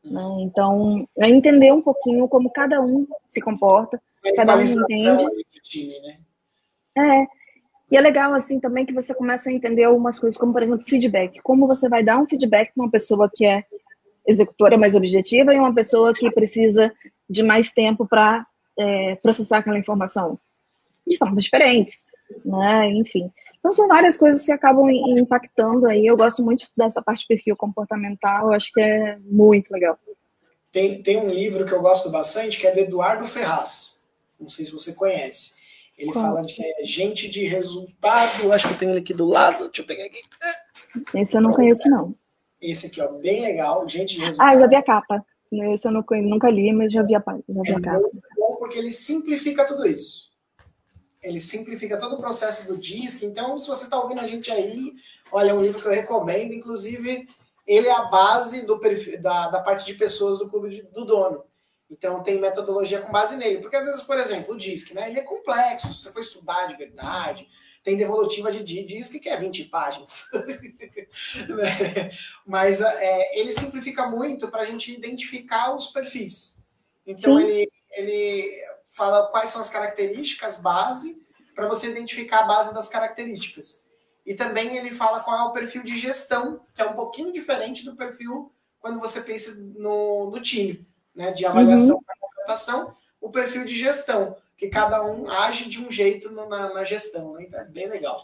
Né? 0.03 0.21
Então, 0.41 1.07
é 1.17 1.27
entender 1.27 1.73
um 1.73 1.81
pouquinho 1.81 2.27
como 2.27 2.49
cada 2.51 2.81
um 2.81 3.05
se 3.27 3.41
comporta, 3.41 4.01
cada 4.35 4.55
um 4.55 4.61
entende. 4.61 5.25
Time, 5.69 5.99
né? 6.01 6.17
É, 6.97 7.27
e 7.91 7.97
é 7.97 8.01
legal, 8.01 8.33
assim, 8.33 8.59
também 8.59 8.85
que 8.85 8.93
você 8.93 9.15
começa 9.15 9.49
a 9.49 9.53
entender 9.53 9.83
algumas 9.83 10.19
coisas, 10.19 10.37
como, 10.37 10.53
por 10.53 10.61
exemplo, 10.61 10.85
feedback. 10.85 11.39
Como 11.41 11.67
você 11.67 11.89
vai 11.89 12.03
dar 12.03 12.19
um 12.19 12.27
feedback 12.27 12.73
para 12.73 12.83
uma 12.83 12.91
pessoa 12.91 13.29
que 13.33 13.45
é 13.45 13.63
executora 14.27 14.77
mais 14.77 14.95
objetiva 14.95 15.53
e 15.53 15.57
uma 15.57 15.73
pessoa 15.73 16.13
que 16.13 16.29
precisa 16.31 16.93
de 17.27 17.41
mais 17.41 17.71
tempo 17.71 18.07
para 18.07 18.45
é, 18.77 19.15
processar 19.15 19.57
aquela 19.57 19.79
informação. 19.79 20.39
De 21.07 21.17
formas 21.17 21.43
diferentes, 21.43 22.05
né? 22.45 22.91
Enfim. 22.91 23.31
Então, 23.57 23.71
são 23.71 23.87
várias 23.87 24.17
coisas 24.17 24.45
que 24.45 24.51
acabam 24.51 24.89
impactando 24.89 25.87
aí. 25.87 26.05
Eu 26.05 26.15
gosto 26.15 26.43
muito 26.43 26.65
dessa 26.77 27.01
parte 27.01 27.21
de 27.21 27.27
perfil 27.27 27.55
comportamental, 27.55 28.47
eu 28.47 28.53
acho 28.53 28.71
que 28.71 28.81
é 28.81 29.17
muito 29.23 29.71
legal. 29.71 29.97
Tem, 30.71 31.01
tem 31.01 31.17
um 31.17 31.29
livro 31.29 31.65
que 31.65 31.73
eu 31.73 31.81
gosto 31.81 32.11
bastante, 32.11 32.59
que 32.59 32.67
é 32.67 32.71
de 32.71 32.81
Eduardo 32.81 33.25
Ferraz. 33.25 34.03
Não 34.39 34.49
sei 34.49 34.65
se 34.65 34.71
você 34.71 34.93
conhece 34.93 35.58
ele 35.99 36.13
Qual? 36.13 36.25
fala 36.25 36.45
que 36.45 36.63
é 36.63 36.85
gente 36.85 37.27
de 37.27 37.45
resultado. 37.45 38.53
Acho 38.53 38.69
que 38.69 38.75
tenho 38.75 38.91
ele 38.91 39.01
aqui 39.01 39.13
do 39.13 39.25
lado. 39.25 39.65
Deixa 39.65 39.81
eu 39.81 39.85
pegar 39.85 40.05
aqui. 40.05 40.21
Esse 41.13 41.35
eu 41.35 41.41
não 41.41 41.51
conheço, 41.51 41.89
não. 41.89 42.15
Esse 42.61 42.87
aqui, 42.87 43.01
ó, 43.01 43.09
bem 43.17 43.41
legal. 43.41 43.85
Gente 43.85 44.15
de 44.15 44.21
resultado. 44.21 44.47
Ah, 44.47 44.59
já 44.59 44.67
vi 44.67 44.75
a 44.77 44.81
capa. 44.81 45.25
Esse 45.51 45.87
eu 45.89 45.91
não, 45.91 46.05
nunca 46.21 46.49
li, 46.49 46.71
mas 46.71 46.93
já 46.93 47.03
vi 47.03 47.15
a, 47.15 47.19
já 47.19 47.61
vi 47.63 47.71
é 47.71 47.75
a 47.75 47.81
capa. 47.81 48.09
bom 48.37 48.55
porque 48.57 48.77
ele 48.77 48.93
simplifica 48.93 49.65
tudo 49.65 49.85
isso. 49.85 50.31
ele 51.21 51.41
simplifica 51.41 51.97
todo 51.97 52.13
o 52.13 52.17
processo 52.17 52.65
do 52.65 52.77
DISC. 52.77 53.23
Então, 53.23 53.57
se 53.59 53.67
você 53.67 53.83
está 53.83 53.99
ouvindo 53.99 54.21
a 54.21 54.27
gente 54.27 54.49
aí, 54.49 54.93
olha, 55.29 55.51
é 55.51 55.53
um 55.53 55.61
livro 55.61 55.81
que 55.81 55.87
eu 55.87 55.91
recomendo. 55.91 56.53
Inclusive, 56.53 57.27
ele 57.67 57.87
é 57.87 57.91
a 57.91 58.05
base 58.05 58.65
do 58.65 58.79
perfil, 58.79 59.21
da, 59.21 59.49
da 59.49 59.59
parte 59.59 59.85
de 59.85 59.95
pessoas 59.95 60.39
do 60.39 60.47
clube 60.47 60.69
de, 60.69 60.81
do 60.83 61.03
dono. 61.03 61.43
Então, 61.89 62.21
tem 62.21 62.39
metodologia 62.39 63.01
com 63.01 63.11
base 63.11 63.35
nele. 63.35 63.59
Porque, 63.59 63.75
às 63.75 63.85
vezes, 63.85 64.01
por 64.01 64.17
exemplo, 64.17 64.53
o 64.53 64.57
DISC, 64.57 64.93
né? 64.93 65.09
Ele 65.09 65.19
é 65.19 65.23
complexo. 65.23 65.91
Se 65.91 66.03
você 66.03 66.11
for 66.11 66.21
estudar 66.21 66.67
de 66.67 66.77
verdade, 66.77 67.47
tem 67.83 67.97
devolutiva 67.97 68.51
de 68.51 68.63
DISC 68.63 69.19
que 69.19 69.29
é 69.29 69.37
20 69.37 69.65
páginas. 69.65 70.29
Né? 71.47 72.11
Mas 72.45 72.81
é, 72.81 73.39
ele 73.39 73.51
simplifica 73.51 74.07
muito 74.07 74.49
para 74.49 74.61
a 74.61 74.65
gente 74.65 74.93
identificar 74.93 75.75
os 75.75 75.87
perfis. 75.87 76.63
Então, 77.05 77.39
ele, 77.39 77.71
ele 77.91 78.63
fala 78.85 79.27
quais 79.27 79.49
são 79.49 79.61
as 79.61 79.69
características 79.69 80.59
base 80.59 81.25
para 81.55 81.67
você 81.67 81.89
identificar 81.89 82.41
a 82.41 82.47
base 82.47 82.73
das 82.73 82.87
características. 82.87 83.83
E 84.25 84.35
também 84.35 84.77
ele 84.77 84.91
fala 84.91 85.21
qual 85.21 85.37
é 85.37 85.43
o 85.43 85.53
perfil 85.53 85.83
de 85.83 85.97
gestão, 85.97 86.61
que 86.75 86.81
é 86.81 86.85
um 86.85 86.93
pouquinho 86.93 87.33
diferente 87.33 87.83
do 87.83 87.95
perfil 87.95 88.53
quando 88.79 88.99
você 88.99 89.21
pensa 89.21 89.55
no, 89.75 90.29
no 90.29 90.41
time, 90.41 90.87
né? 91.19 91.33
De 91.33 91.45
avaliação 91.45 91.97
uhum. 91.97 92.01
para 92.01 92.15
contratação, 92.17 92.93
o 93.19 93.29
perfil 93.29 93.65
de 93.65 93.77
gestão, 93.77 94.37
que 94.57 94.69
cada 94.69 95.03
um 95.05 95.29
age 95.29 95.67
de 95.67 95.83
um 95.83 95.91
jeito 95.91 96.31
na, 96.31 96.73
na, 96.73 96.83
gestão, 96.85 97.33
né? 97.33 97.43
Então 97.43 97.59
é 97.59 97.65
bem 97.65 97.89
legal. 97.89 98.17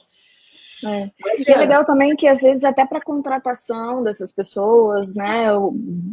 É. 0.85 1.11
E 1.39 1.51
é 1.51 1.57
legal 1.57 1.83
também 1.83 2.15
que 2.15 2.25
às 2.25 2.41
vezes 2.41 2.63
até 2.63 2.85
para 2.85 3.01
contratação 3.01 4.01
dessas 4.01 4.31
pessoas, 4.31 5.13
né, 5.13 5.47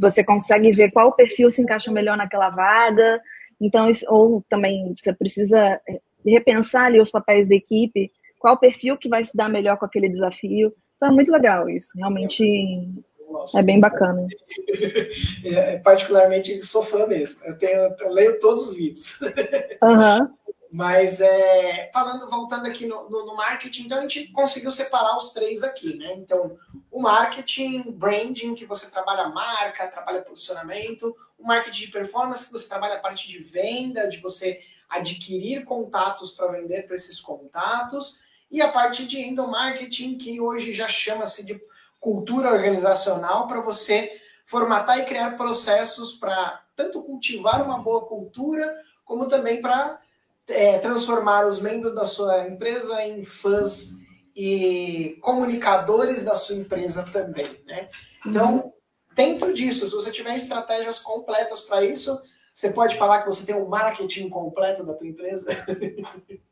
você 0.01 0.25
consegue 0.25 0.73
ver 0.73 0.91
qual 0.91 1.13
perfil 1.15 1.51
se 1.51 1.63
encaixa 1.63 1.93
melhor 1.93 2.17
naquela 2.17 2.51
vaga. 2.51 3.21
Então, 3.61 3.89
ou 4.09 4.45
também 4.49 4.93
você 4.99 5.13
precisa 5.13 5.81
repensar 6.27 6.87
ali 6.87 7.01
os 7.01 7.11
papéis 7.11 7.49
da 7.49 7.55
equipe, 7.55 8.11
qual 8.41 8.59
perfil 8.59 8.97
que 8.97 9.09
vai 9.09 9.25
se 9.25 9.37
dar 9.37 9.49
melhor 9.49 9.79
com 9.79 9.85
aquele 9.85 10.09
desafio. 10.09 10.75
Então 10.97 11.11
é 11.11 11.13
muito 11.13 11.31
legal 11.31 11.69
isso, 11.69 11.97
realmente 11.97 12.45
Nossa, 13.33 13.59
é 13.59 13.63
bem 13.63 13.81
bacana. 13.81 14.27
É, 15.45 15.79
particularmente 15.79 16.65
sou 16.65 16.85
fã 16.85 17.07
mesmo. 17.07 17.39
Eu 17.45 17.59
tenho, 17.59 17.95
eu 17.99 18.11
leio 18.11 18.39
todos 18.39 18.69
os 18.69 18.77
livros. 18.77 19.19
Uhum. 19.83 20.33
Mas 20.73 21.21
é, 21.21 21.91
falando, 21.93 22.31
voltando 22.31 22.67
aqui 22.67 22.87
no, 22.87 23.11
no, 23.11 23.27
no, 23.27 23.37
marketing, 23.37 23.83
então 23.83 23.99
a 23.99 24.01
gente 24.01 24.29
conseguiu 24.29 24.71
separar 24.71 25.15
os 25.19 25.31
três 25.33 25.63
aqui, 25.63 25.95
né? 25.97 26.15
Então, 26.15 26.57
o 26.91 27.03
marketing, 27.03 27.91
branding, 27.91 28.55
que 28.55 28.65
você 28.65 28.91
trabalha 28.91 29.29
marca, 29.29 29.89
trabalha 29.89 30.23
posicionamento, 30.23 31.15
o 31.39 31.47
marketing 31.47 31.87
de 31.87 31.91
performance, 31.91 32.47
que 32.47 32.53
você 32.53 32.67
trabalha 32.67 32.95
a 32.95 33.01
parte 33.01 33.29
de 33.29 33.39
venda, 33.41 34.09
de 34.09 34.19
você 34.19 34.61
adquirir 34.89 35.65
contatos 35.65 36.31
para 36.31 36.53
vender 36.53 36.87
para 36.87 36.97
esses 36.97 37.21
contatos, 37.21 38.19
e 38.51 38.63
a 38.63 38.69
parte 38.69 39.07
de 39.07 39.21
endomarketing, 39.21 40.17
que 40.17 40.41
hoje 40.41 40.73
já 40.73 40.89
chama-se 40.89 41.45
de 41.45 41.61
cultura 42.03 42.53
organizacional, 42.53 43.47
para 43.47 43.61
você 43.61 44.11
formatar 44.45 44.99
e 44.99 45.05
criar 45.05 45.37
processos 45.37 46.15
para 46.15 46.61
tanto 46.75 47.01
cultivar 47.05 47.63
uma 47.65 47.79
boa 47.79 48.07
cultura, 48.07 48.75
como 49.05 49.29
também 49.29 49.63
para 49.63 50.01
é, 50.49 50.79
transformar 50.81 51.47
os 51.47 51.63
membros 51.63 51.95
da 51.95 52.05
sua 52.05 52.49
empresa 52.49 53.01
em 53.05 53.23
fãs 53.23 53.93
e 54.35 55.17
comunicadores 55.21 56.25
da 56.25 56.35
sua 56.35 56.57
empresa 56.57 57.09
também. 57.13 57.63
Né? 57.65 57.89
Então, 58.27 58.57
uhum. 58.57 58.73
dentro 59.15 59.53
disso, 59.55 59.87
se 59.87 59.95
você 59.95 60.11
tiver 60.11 60.37
estratégias 60.37 61.01
completas 61.01 61.61
para 61.61 61.85
isso, 61.85 62.21
você 62.53 62.71
pode 62.71 62.97
falar 62.97 63.21
que 63.21 63.27
você 63.27 63.47
tem 63.47 63.55
um 63.55 63.69
marketing 63.69 64.29
completo 64.29 64.85
da 64.85 64.95
tua 64.95 65.07
empresa? 65.07 65.51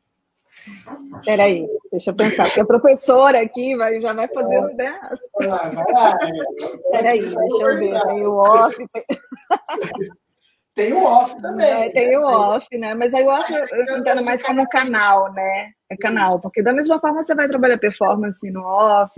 Peraí, 1.24 1.66
deixa 1.90 2.10
eu 2.10 2.14
pensar, 2.14 2.44
porque 2.44 2.60
a 2.60 2.64
professora 2.64 3.40
aqui 3.40 3.76
vai, 3.76 4.00
já 4.00 4.12
vai 4.12 4.28
fazer 4.28 4.58
um. 4.60 4.76
Vai 4.76 5.92
lá. 5.92 6.18
Peraí, 6.90 7.20
deixa 7.20 7.38
eu 7.40 7.78
ver. 7.78 8.00
Tem 8.02 8.26
o 8.26 8.34
off. 8.34 8.76
Tem... 10.74 10.92
o 10.92 11.04
off 11.04 11.40
também. 11.42 11.66
É, 11.66 11.90
tem 11.90 12.16
o 12.16 12.24
off, 12.24 12.66
né? 12.78 12.94
Mas 12.94 13.12
aí 13.12 13.24
o 13.24 13.28
off 13.28 13.52
eu, 13.52 13.66
eu 13.66 13.98
entendo 13.98 14.24
mais 14.24 14.42
como 14.42 14.68
canal, 14.68 15.32
né? 15.32 15.72
É 15.90 15.96
canal, 15.96 16.40
porque 16.40 16.62
da 16.62 16.72
mesma 16.72 17.00
forma 17.00 17.22
você 17.22 17.34
vai 17.34 17.48
trabalhar 17.48 17.76
performance 17.76 18.50
no 18.50 18.62
off, 18.62 19.12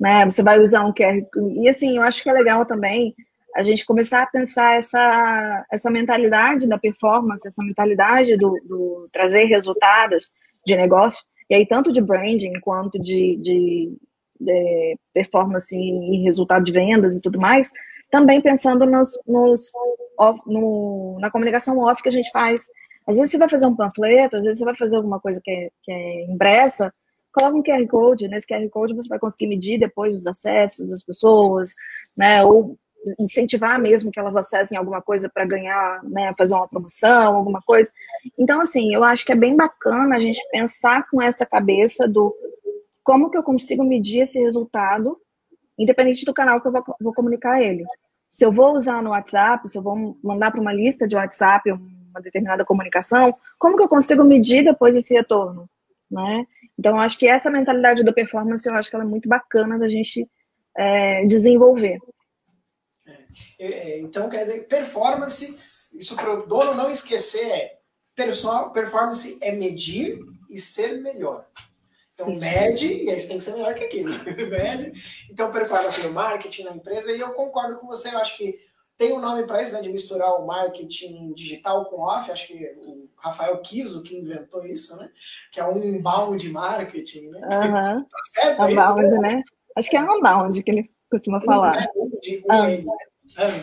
né? 0.00 0.24
Você 0.24 0.42
vai 0.42 0.58
usar 0.58 0.84
um 0.84 0.92
QR. 0.92 1.22
E 1.60 1.68
assim, 1.68 1.96
eu 1.96 2.02
acho 2.02 2.22
que 2.22 2.30
é 2.30 2.32
legal 2.32 2.64
também 2.64 3.14
a 3.54 3.62
gente 3.62 3.86
começar 3.86 4.22
a 4.22 4.26
pensar 4.26 4.76
essa, 4.76 5.64
essa 5.72 5.90
mentalidade 5.90 6.66
da 6.66 6.78
performance, 6.78 7.48
essa 7.48 7.62
mentalidade 7.62 8.36
do, 8.36 8.52
do 8.64 9.08
trazer 9.10 9.44
resultados 9.44 10.30
de 10.66 10.76
negócio, 10.76 11.24
e 11.48 11.54
aí 11.54 11.66
tanto 11.66 11.92
de 11.92 12.00
branding 12.00 12.52
quanto 12.60 12.98
de, 12.98 13.36
de, 13.36 13.96
de 14.40 14.98
performance 15.14 15.74
e 15.76 16.22
resultado 16.24 16.64
de 16.64 16.72
vendas 16.72 17.16
e 17.16 17.20
tudo 17.20 17.40
mais, 17.40 17.70
também 18.10 18.40
pensando 18.40 18.84
nos, 18.86 19.18
nos 19.26 19.70
off, 20.18 20.40
no, 20.46 21.18
na 21.20 21.30
comunicação 21.30 21.78
off 21.78 22.02
que 22.02 22.08
a 22.08 22.12
gente 22.12 22.30
faz. 22.30 22.66
Às 23.06 23.16
vezes 23.16 23.30
você 23.30 23.38
vai 23.38 23.48
fazer 23.48 23.66
um 23.66 23.76
panfleto, 23.76 24.36
às 24.36 24.44
vezes 24.44 24.58
você 24.58 24.64
vai 24.64 24.76
fazer 24.76 24.96
alguma 24.96 25.20
coisa 25.20 25.40
que 25.42 25.50
é, 25.50 25.70
que 25.82 25.92
é 25.92 26.24
impressa, 26.24 26.92
coloca 27.32 27.56
um 27.56 27.62
QR 27.62 27.86
Code, 27.86 28.28
nesse 28.28 28.46
QR 28.46 28.68
Code 28.70 28.94
você 28.94 29.08
vai 29.08 29.18
conseguir 29.18 29.46
medir 29.46 29.78
depois 29.78 30.14
os 30.16 30.26
acessos 30.26 30.90
das 30.90 31.02
pessoas, 31.02 31.74
né, 32.16 32.42
ou 32.42 32.76
incentivar 33.18 33.80
mesmo 33.80 34.10
que 34.10 34.18
elas 34.18 34.36
acessem 34.36 34.76
alguma 34.76 35.00
coisa 35.00 35.30
para 35.32 35.44
ganhar, 35.44 36.02
né, 36.04 36.34
fazer 36.36 36.54
uma 36.54 36.68
promoção, 36.68 37.36
alguma 37.36 37.60
coisa. 37.62 37.90
Então, 38.38 38.60
assim, 38.60 38.94
eu 38.94 39.04
acho 39.04 39.24
que 39.24 39.32
é 39.32 39.36
bem 39.36 39.56
bacana 39.56 40.16
a 40.16 40.18
gente 40.18 40.40
pensar 40.50 41.08
com 41.08 41.22
essa 41.22 41.46
cabeça 41.46 42.08
do 42.08 42.34
como 43.04 43.30
que 43.30 43.36
eu 43.38 43.42
consigo 43.42 43.84
medir 43.84 44.22
esse 44.22 44.40
resultado, 44.40 45.16
independente 45.78 46.24
do 46.24 46.34
canal 46.34 46.60
que 46.60 46.66
eu 46.66 46.72
vou, 46.72 46.84
vou 47.00 47.14
comunicar 47.14 47.62
ele. 47.62 47.84
Se 48.32 48.44
eu 48.44 48.52
vou 48.52 48.76
usar 48.76 49.02
no 49.02 49.10
WhatsApp, 49.10 49.68
se 49.68 49.78
eu 49.78 49.82
vou 49.82 50.18
mandar 50.22 50.50
para 50.50 50.60
uma 50.60 50.72
lista 50.72 51.06
de 51.06 51.16
WhatsApp 51.16 51.70
uma 51.70 52.20
determinada 52.20 52.64
comunicação, 52.64 53.34
como 53.58 53.76
que 53.76 53.82
eu 53.82 53.88
consigo 53.88 54.24
medir 54.24 54.64
depois 54.64 54.96
esse 54.96 55.14
retorno, 55.14 55.68
né? 56.10 56.46
Então, 56.78 56.96
eu 56.96 57.00
acho 57.00 57.18
que 57.18 57.26
essa 57.26 57.50
mentalidade 57.50 58.04
da 58.04 58.12
performance, 58.12 58.68
eu 58.68 58.74
acho 58.74 58.90
que 58.90 58.96
ela 58.96 59.04
é 59.04 59.08
muito 59.08 59.28
bacana 59.28 59.78
da 59.78 59.88
gente 59.88 60.28
é, 60.76 61.24
desenvolver. 61.24 61.98
É, 63.58 63.98
então, 64.00 64.28
quer 64.28 64.44
dizer, 64.44 64.66
performance, 64.66 65.58
isso 65.92 66.16
para 66.16 66.32
o 66.32 66.46
dono 66.46 66.74
não 66.74 66.90
esquecer 66.90 67.46
é 67.46 67.76
performance 68.72 69.38
é 69.42 69.52
medir 69.52 70.18
e 70.48 70.58
ser 70.58 71.00
melhor. 71.00 71.46
Então, 72.14 72.30
isso. 72.30 72.40
mede, 72.40 73.04
e 73.04 73.10
aí 73.10 73.20
você 73.20 73.28
tem 73.28 73.38
que 73.38 73.44
ser 73.44 73.52
melhor 73.52 73.74
que 73.74 73.84
aquilo. 73.84 74.08
mede. 74.48 74.92
Então, 75.30 75.52
performance 75.52 76.02
no 76.02 76.12
marketing, 76.12 76.64
na 76.64 76.72
empresa, 76.72 77.12
e 77.12 77.20
eu 77.20 77.34
concordo 77.34 77.78
com 77.78 77.86
você, 77.86 78.08
eu 78.08 78.18
acho 78.18 78.38
que 78.38 78.56
tem 78.96 79.12
um 79.12 79.20
nome 79.20 79.46
para 79.46 79.62
isso, 79.62 79.74
né, 79.74 79.82
de 79.82 79.90
misturar 79.90 80.40
o 80.40 80.46
marketing 80.46 81.34
digital 81.34 81.84
com 81.84 82.00
off, 82.00 82.30
acho 82.30 82.46
que 82.46 82.54
o 82.78 83.08
Rafael 83.18 83.58
Kiso 83.58 84.02
que 84.02 84.16
inventou 84.16 84.64
isso, 84.64 84.96
né, 84.96 85.10
que 85.52 85.60
é 85.60 85.64
um 85.66 85.82
inbound 85.84 86.48
marketing, 86.48 87.28
né? 87.28 87.40
Uhum. 87.42 88.04
Tá 88.04 88.18
certo 88.32 88.62
é 88.62 88.66
Unbound, 88.66 89.06
isso, 89.06 89.20
né? 89.20 89.34
né? 89.34 89.42
Acho 89.76 89.90
que 89.90 89.96
é 89.96 90.02
unbound 90.02 90.62
que 90.62 90.70
ele 90.70 90.90
costuma 91.10 91.42
falar. 91.42 91.82
É, 91.82 91.90
um, 91.94 92.08
de, 92.18 92.42
um, 92.50 92.54
um, 92.54 92.96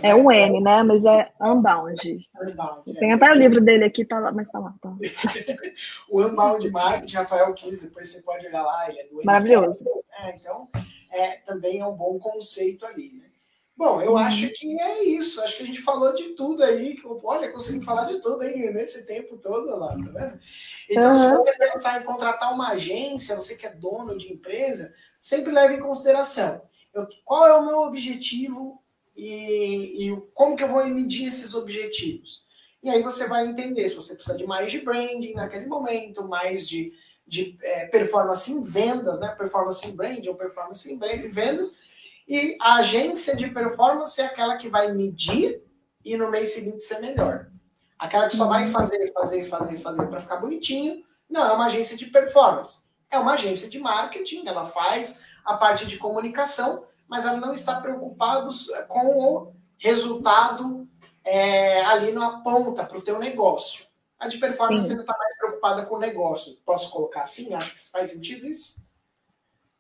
é 0.02 0.14
um 0.16 0.32
N, 0.32 0.60
né? 0.60 0.84
Mas 0.84 1.06
é 1.06 1.32
Unbound. 1.42 2.30
Unbound 2.42 2.94
Tem 3.00 3.12
é. 3.12 3.14
até 3.14 3.32
o 3.32 3.36
livro 3.36 3.62
dele 3.62 3.86
aqui, 3.86 4.06
tá 4.06 4.20
lá, 4.20 4.32
mas 4.32 4.50
tá 4.50 4.60
lá. 4.60 4.74
Tá. 4.82 4.90
o 6.10 6.22
Unbound 6.22 6.70
Market, 6.70 7.14
Rafael 7.14 7.54
Kiss, 7.54 7.82
depois 7.82 8.10
você 8.10 8.22
pode 8.22 8.46
olhar 8.48 8.64
lá, 8.64 8.90
ele 8.90 9.00
é 9.00 9.04
do 9.06 9.24
Maravilhoso. 9.24 9.84
É, 10.20 10.36
então, 10.36 10.70
é, 11.12 11.38
também 11.38 11.80
é 11.80 11.86
um 11.86 11.96
bom 11.96 12.20
conceito 12.20 12.86
ali, 12.86 13.14
né? 13.14 13.26
Bom, 13.76 14.02
eu 14.02 14.12
uhum. 14.12 14.18
acho 14.18 14.50
que 14.50 14.80
é 14.80 15.04
isso. 15.04 15.42
Acho 15.42 15.58
que 15.58 15.64
a 15.64 15.66
gente 15.66 15.82
falou 15.82 16.14
de 16.14 16.30
tudo 16.36 16.64
aí. 16.64 16.96
Olha, 17.24 17.52
consegui 17.52 17.84
falar 17.84 18.06
de 18.06 18.22
tudo 18.22 18.44
aí 18.44 18.72
nesse 18.72 19.06
tempo 19.08 19.38
todo 19.38 19.76
lá, 19.78 19.90
tá 19.90 20.12
vendo? 20.12 20.40
Então, 20.90 21.10
uhum. 21.10 21.16
se 21.16 21.32
você 21.32 21.58
pensar 21.58 22.00
em 22.00 22.06
contratar 22.06 22.54
uma 22.54 22.70
agência, 22.70 23.36
você 23.36 23.56
que 23.56 23.66
é 23.66 23.72
dono 23.72 24.16
de 24.16 24.32
empresa, 24.32 24.94
sempre 25.20 25.52
leve 25.52 25.76
em 25.76 25.80
consideração 25.80 26.62
eu, 26.94 27.08
qual 27.26 27.46
é 27.48 27.58
o 27.58 27.66
meu 27.66 27.80
objetivo 27.80 28.83
e, 29.16 30.10
e 30.10 30.22
como 30.34 30.56
que 30.56 30.64
eu 30.64 30.70
vou 30.70 30.86
medir 30.88 31.28
esses 31.28 31.54
objetivos. 31.54 32.46
E 32.82 32.90
aí 32.90 33.02
você 33.02 33.28
vai 33.28 33.48
entender 33.48 33.88
se 33.88 33.96
você 33.96 34.16
precisa 34.16 34.38
de 34.38 34.46
mais 34.46 34.72
de 34.72 34.80
branding 34.80 35.34
naquele 35.34 35.66
momento, 35.68 36.28
mais 36.28 36.68
de, 36.68 36.94
de 37.26 37.58
é, 37.62 37.86
performance 37.86 38.52
em 38.52 38.62
vendas, 38.62 39.20
né? 39.20 39.30
Performance 39.30 39.88
em 39.88 39.96
branding 39.96 40.28
ou 40.28 40.36
performance 40.36 40.92
em 40.92 40.98
brand, 40.98 41.22
vendas. 41.32 41.82
E 42.28 42.58
a 42.60 42.76
agência 42.76 43.36
de 43.36 43.50
performance 43.50 44.20
é 44.22 44.26
aquela 44.26 44.58
que 44.58 44.68
vai 44.68 44.92
medir 44.94 45.62
e 46.04 46.18
no 46.18 46.30
mês 46.30 46.50
seguinte 46.54 46.84
ser 46.84 47.00
melhor. 47.00 47.48
Aquela 47.98 48.28
que 48.28 48.36
só 48.36 48.48
vai 48.48 48.70
fazer, 48.70 49.12
fazer, 49.14 49.44
fazer, 49.46 49.78
fazer 49.78 50.08
para 50.08 50.20
ficar 50.20 50.38
bonitinho, 50.38 51.04
não 51.30 51.46
é 51.46 51.54
uma 51.54 51.68
agência 51.68 51.96
de 51.96 52.08
performance. 52.08 52.84
É 53.10 53.18
uma 53.18 53.34
agência 53.34 53.70
de 53.70 53.80
marketing, 53.80 54.46
ela 54.46 54.66
faz 54.66 55.22
a 55.46 55.56
parte 55.56 55.88
de 55.88 55.98
comunicação, 55.98 56.86
mas 57.08 57.26
ela 57.26 57.38
não 57.38 57.54
está 57.54 57.80
preocupada 57.80 58.50
com 58.88 59.18
o 59.18 59.54
resultado 59.78 60.88
é, 61.24 61.84
ali 61.86 62.12
na 62.12 62.42
ponta 62.42 62.84
para 62.84 62.98
o 62.98 63.02
teu 63.02 63.20
negócio. 63.20 63.86
A 64.20 64.28
de 64.28 64.38
performance 64.38 64.90
ainda 64.90 65.02
está 65.02 65.16
mais 65.18 65.38
preocupada 65.38 65.86
com 65.86 65.96
o 65.96 66.00
negócio. 66.00 66.58
Posso 66.66 66.92
colocar 66.92 67.24
assim? 67.24 67.54
Acho 67.54 67.74
que 67.74 67.92
faz 67.92 68.12
sentido 68.12 68.48
isso? 68.48 68.82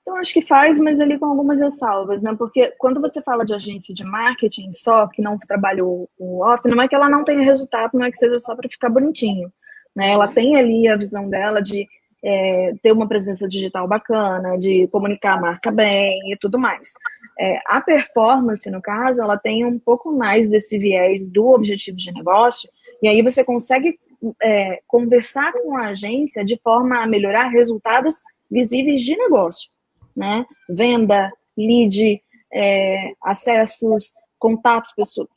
Eu 0.06 0.18
acho 0.18 0.34
que 0.34 0.42
faz, 0.42 0.78
mas 0.80 1.00
ali 1.00 1.18
com 1.18 1.26
algumas 1.26 1.62
ressalvas, 1.62 2.22
né? 2.22 2.36
Porque 2.38 2.74
quando 2.78 3.00
você 3.00 3.22
fala 3.22 3.46
de 3.46 3.54
agência 3.54 3.94
de 3.94 4.04
marketing 4.04 4.74
só, 4.74 5.08
que 5.08 5.22
não 5.22 5.38
trabalha 5.40 5.86
o, 5.86 6.10
off, 6.20 6.68
não 6.68 6.82
é 6.82 6.88
que 6.90 6.96
ela 6.96 7.10
não 7.10 7.24
tenha 7.24 7.42
resultado, 7.42 7.92
não 7.94 8.06
é 8.06 8.12
que 8.12 8.18
seja 8.18 8.38
só 8.38 8.54
para 8.54 8.70
ficar 8.70 8.90
bonitinho. 8.90 9.52
Né? 9.96 10.12
Ela 10.12 10.28
tem 10.28 10.58
ali 10.58 10.90
a 10.90 10.98
visão 10.98 11.30
dela 11.30 11.62
de 11.62 11.88
é, 12.24 12.74
ter 12.82 12.92
uma 12.92 13.08
presença 13.08 13.48
digital 13.48 13.88
bacana, 13.88 14.58
de 14.58 14.88
comunicar 14.88 15.34
a 15.34 15.42
marca 15.42 15.72
bem 15.72 16.32
e 16.32 16.38
tudo 16.38 16.58
mais. 16.58 16.94
É, 17.40 17.60
a 17.68 17.82
performance, 17.82 18.70
no 18.72 18.82
caso, 18.82 19.22
ela 19.22 19.38
tem 19.38 19.66
um 19.66 19.78
pouco 19.78 20.12
mais 20.12 20.50
desse 20.50 20.78
viés 20.78 21.28
do 21.28 21.48
objetivo 21.50 21.98
de 21.98 22.14
negócio, 22.14 22.70
e 23.02 23.08
aí 23.08 23.22
você 23.22 23.44
consegue 23.44 23.96
é, 24.42 24.80
conversar 24.88 25.52
com 25.52 25.76
a 25.76 25.88
agência 25.88 26.46
de 26.46 26.58
forma 26.64 27.04
a 27.04 27.08
melhorar 27.08 27.50
resultados 27.50 28.24
visíveis 28.50 29.02
de 29.02 29.18
negócio, 29.18 29.70
né? 30.16 30.46
Venda, 30.70 31.30
lead, 31.58 32.22
é, 32.54 33.14
acessos, 33.22 34.14
contatos 34.40 34.94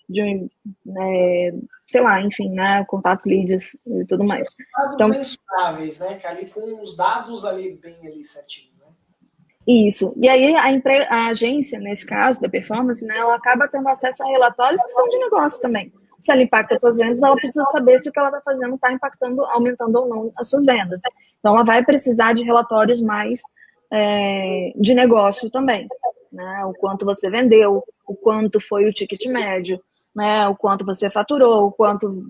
de, 0.09 0.49
é, 0.99 1.55
sei 1.87 2.01
lá, 2.01 2.21
enfim, 2.21 2.51
né, 2.51 2.85
contato 2.89 3.27
leads 3.27 3.77
e 3.87 4.05
tudo 4.07 4.25
mais. 4.25 4.49
Então, 4.95 5.09
mensuráveis, 5.09 6.01
né, 6.01 6.17
que 6.17 6.27
ali 6.27 6.47
com 6.47 6.83
os 6.83 6.97
dados 6.97 7.45
ali 7.45 7.79
bem 7.81 7.97
ali 8.07 8.25
certinho, 8.25 8.73
né? 8.81 8.87
Isso. 9.67 10.13
E 10.17 10.29
aí 10.29 10.55
a, 10.55 10.73
empre... 10.73 11.07
a 11.09 11.29
agência, 11.29 11.79
nesse 11.79 12.05
caso 12.05 12.41
da 12.41 12.49
performance, 12.49 13.07
né, 13.07 13.17
ela 13.17 13.37
acaba 13.37 13.69
tendo 13.69 13.89
acesso 13.89 14.25
a 14.25 14.27
relatórios 14.27 14.83
que 14.83 14.91
são 14.91 15.09
de 15.09 15.19
negócio 15.19 15.63
também. 15.63 15.93
Se 16.19 16.33
ela 16.33 16.43
impacta 16.43 16.79
suas 16.79 16.97
vendas, 16.97 17.23
ela 17.23 17.37
precisa 17.37 17.65
saber 17.67 17.99
se 18.01 18.09
o 18.09 18.13
que 18.13 18.19
ela 18.19 18.29
está 18.29 18.41
fazendo 18.41 18.75
está 18.75 18.93
impactando, 18.93 19.45
aumentando 19.45 19.97
ou 19.97 20.09
não 20.09 20.33
as 20.37 20.49
suas 20.49 20.65
vendas. 20.65 21.01
Então, 21.39 21.55
ela 21.55 21.65
vai 21.65 21.85
precisar 21.85 22.33
de 22.33 22.43
relatórios 22.43 23.01
mais 23.01 23.43
é, 23.93 24.73
de 24.77 24.95
negócio 24.95 25.51
também. 25.51 25.87
Né? 26.33 26.65
O 26.65 26.73
quanto 26.75 27.05
você 27.05 27.31
vendeu, 27.31 27.85
o 28.07 28.17
quanto 28.17 28.61
foi 28.61 28.89
o 28.89 28.93
ticket 28.93 29.27
médio, 29.27 29.81
né, 30.17 30.49
o 30.49 30.57
quanto 30.57 30.85
você 30.85 31.11
faturou, 31.11 31.67
o 31.67 31.73
quanto. 31.73 32.25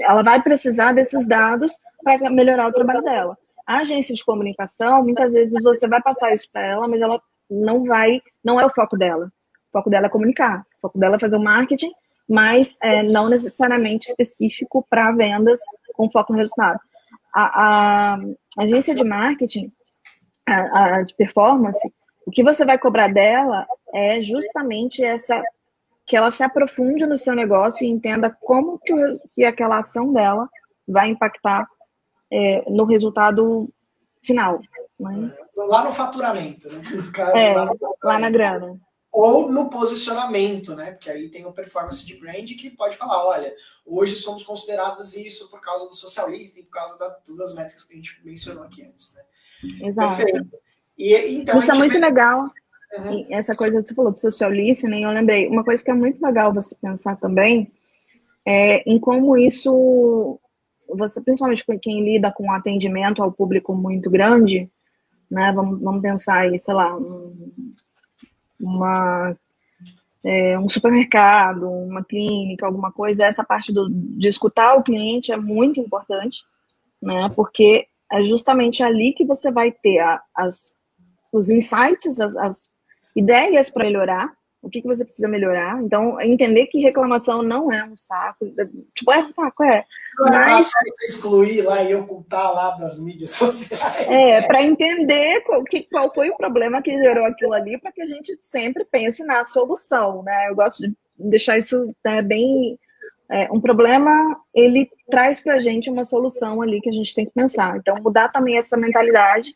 Ela 0.00 0.22
vai 0.22 0.40
precisar 0.40 0.92
desses 0.92 1.26
dados 1.26 1.72
para 2.02 2.30
melhorar 2.30 2.68
o 2.68 2.72
trabalho 2.72 3.02
dela. 3.02 3.36
A 3.66 3.78
agência 3.78 4.14
de 4.14 4.24
comunicação, 4.24 5.02
muitas 5.02 5.32
vezes 5.32 5.60
você 5.60 5.88
vai 5.88 6.00
passar 6.00 6.32
isso 6.32 6.48
para 6.52 6.64
ela, 6.64 6.86
mas 6.86 7.02
ela 7.02 7.20
não 7.50 7.82
vai, 7.82 8.22
não 8.44 8.60
é 8.60 8.64
o 8.64 8.70
foco 8.70 8.96
dela. 8.96 9.26
O 9.68 9.78
foco 9.78 9.90
dela 9.90 10.06
é 10.06 10.08
comunicar, 10.08 10.60
o 10.78 10.82
foco 10.82 10.98
dela 10.98 11.16
é 11.16 11.18
fazer 11.18 11.36
o 11.36 11.42
marketing, 11.42 11.90
mas 12.28 12.78
é, 12.80 13.02
não 13.02 13.28
necessariamente 13.28 14.08
específico 14.08 14.86
para 14.88 15.10
vendas 15.10 15.60
com 15.94 16.10
foco 16.10 16.32
no 16.32 16.38
resultado. 16.38 16.78
A, 17.34 18.14
a 18.14 18.18
agência 18.58 18.94
de 18.94 19.04
marketing, 19.04 19.70
a, 20.48 20.96
a 20.96 21.02
de 21.02 21.14
performance, 21.16 21.92
o 22.24 22.30
que 22.30 22.42
você 22.42 22.64
vai 22.64 22.78
cobrar 22.78 23.08
dela 23.08 23.66
é 23.92 24.22
justamente 24.22 25.04
essa 25.04 25.42
que 26.06 26.16
ela 26.16 26.30
se 26.30 26.42
aprofunde 26.42 27.04
no 27.04 27.18
seu 27.18 27.34
negócio 27.34 27.84
e 27.84 27.90
entenda 27.90 28.30
como 28.40 28.78
que, 28.78 28.94
que 29.34 29.44
aquela 29.44 29.78
ação 29.78 30.12
dela 30.12 30.48
vai 30.86 31.08
impactar 31.08 31.66
é, 32.32 32.64
no 32.70 32.84
resultado 32.84 33.68
final. 34.22 34.60
Né? 34.98 35.36
Lá 35.56 35.84
no 35.84 35.92
faturamento, 35.92 36.70
né? 36.70 36.80
Caso, 37.12 37.36
é, 37.36 37.54
lá, 37.54 37.66
no 37.66 37.96
lá, 38.02 38.18
na 38.18 38.30
grana. 38.30 38.78
Ou 39.12 39.50
no 39.50 39.68
posicionamento, 39.68 40.76
né? 40.76 40.92
Porque 40.92 41.10
aí 41.10 41.28
tem 41.28 41.44
o 41.44 41.52
performance 41.52 42.06
de 42.06 42.16
brand 42.16 42.46
que 42.46 42.70
pode 42.70 42.96
falar, 42.96 43.24
olha, 43.24 43.52
hoje 43.84 44.14
somos 44.14 44.44
considerados 44.44 45.16
isso 45.16 45.50
por 45.50 45.60
causa 45.60 45.86
do 45.86 45.94
social 45.94 46.30
listening, 46.30 46.64
por 46.64 46.72
causa 46.72 46.98
da, 46.98 47.16
das 47.36 47.54
métricas 47.54 47.84
que 47.84 47.94
a 47.94 47.96
gente 47.96 48.20
mencionou 48.24 48.62
aqui 48.62 48.84
antes, 48.84 49.14
né? 49.14 49.22
Exato. 49.86 50.16
Perfeito. 50.16 50.58
E, 50.96 51.14
então, 51.34 51.58
isso 51.58 51.70
é 51.70 51.74
muito 51.74 51.98
legal. 51.98 52.50
Uhum. 52.98 53.26
Essa 53.30 53.54
coisa 53.54 53.80
que 53.80 53.88
você 53.88 53.94
falou 53.94 54.12
do 54.12 54.20
social 54.20 54.50
listening, 54.50 55.02
eu 55.02 55.10
lembrei, 55.10 55.48
uma 55.48 55.64
coisa 55.64 55.82
que 55.84 55.90
é 55.90 55.94
muito 55.94 56.24
legal 56.24 56.52
você 56.52 56.74
pensar 56.80 57.16
também 57.16 57.70
é 58.46 58.82
em 58.88 58.98
como 58.98 59.36
isso, 59.36 60.38
você 60.88 61.20
principalmente 61.20 61.64
quem 61.82 62.04
lida 62.04 62.30
com 62.30 62.52
atendimento 62.52 63.22
ao 63.22 63.32
público 63.32 63.74
muito 63.74 64.08
grande, 64.08 64.70
né, 65.28 65.50
vamos, 65.52 65.80
vamos 65.80 66.00
pensar 66.00 66.42
aí, 66.42 66.56
sei 66.56 66.72
lá, 66.72 66.96
um, 66.96 67.52
uma, 68.60 69.36
é, 70.22 70.56
um 70.56 70.68
supermercado, 70.68 71.68
uma 71.68 72.04
clínica, 72.04 72.64
alguma 72.64 72.92
coisa, 72.92 73.24
essa 73.24 73.42
parte 73.42 73.72
do, 73.72 73.88
de 73.90 74.28
escutar 74.28 74.74
o 74.76 74.84
cliente 74.84 75.32
é 75.32 75.36
muito 75.36 75.80
importante, 75.80 76.44
né, 77.02 77.28
porque 77.34 77.88
é 78.12 78.22
justamente 78.22 78.80
ali 78.82 79.12
que 79.12 79.24
você 79.24 79.50
vai 79.50 79.72
ter 79.72 79.98
a, 79.98 80.22
as, 80.32 80.76
os 81.32 81.50
insights, 81.50 82.20
as, 82.20 82.36
as 82.36 82.70
ideias 83.16 83.70
para 83.70 83.86
melhorar, 83.86 84.30
o 84.66 84.68
que, 84.68 84.82
que 84.82 84.88
você 84.88 85.04
precisa 85.04 85.28
melhorar. 85.28 85.80
Então, 85.82 86.20
entender 86.20 86.66
que 86.66 86.80
reclamação 86.80 87.40
não 87.42 87.70
é 87.70 87.84
um 87.84 87.96
saco. 87.96 88.46
Tipo, 88.94 89.12
é 89.12 89.18
um 89.18 89.32
saco, 89.32 89.62
é. 89.62 89.76
É 89.78 89.84
mas... 90.18 90.66
é 90.66 91.04
excluir 91.04 91.62
lá 91.62 91.82
e 91.82 91.94
ocultar 91.94 92.52
lá 92.52 92.70
das 92.72 92.98
mídias 92.98 93.30
sociais. 93.32 94.08
É, 94.08 94.42
para 94.42 94.62
entender 94.62 95.40
qual, 95.42 95.62
que, 95.62 95.82
qual 95.84 96.12
foi 96.12 96.30
o 96.30 96.36
problema 96.36 96.82
que 96.82 96.98
gerou 96.98 97.24
aquilo 97.24 97.54
ali, 97.54 97.78
para 97.78 97.92
que 97.92 98.02
a 98.02 98.06
gente 98.06 98.36
sempre 98.40 98.84
pense 98.84 99.24
na 99.24 99.44
solução, 99.44 100.22
né? 100.22 100.48
Eu 100.48 100.56
gosto 100.56 100.82
de 100.82 100.94
deixar 101.16 101.56
isso 101.56 101.94
né, 102.04 102.20
bem. 102.20 102.78
É, 103.30 103.48
um 103.52 103.60
problema, 103.60 104.36
ele 104.54 104.88
traz 105.10 105.40
para 105.40 105.54
a 105.54 105.58
gente 105.58 105.90
uma 105.90 106.04
solução 106.04 106.62
ali 106.62 106.80
que 106.80 106.88
a 106.88 106.92
gente 106.92 107.14
tem 107.14 107.26
que 107.26 107.32
pensar. 107.32 107.76
Então, 107.76 108.00
mudar 108.02 108.28
também 108.28 108.58
essa 108.58 108.76
mentalidade 108.76 109.52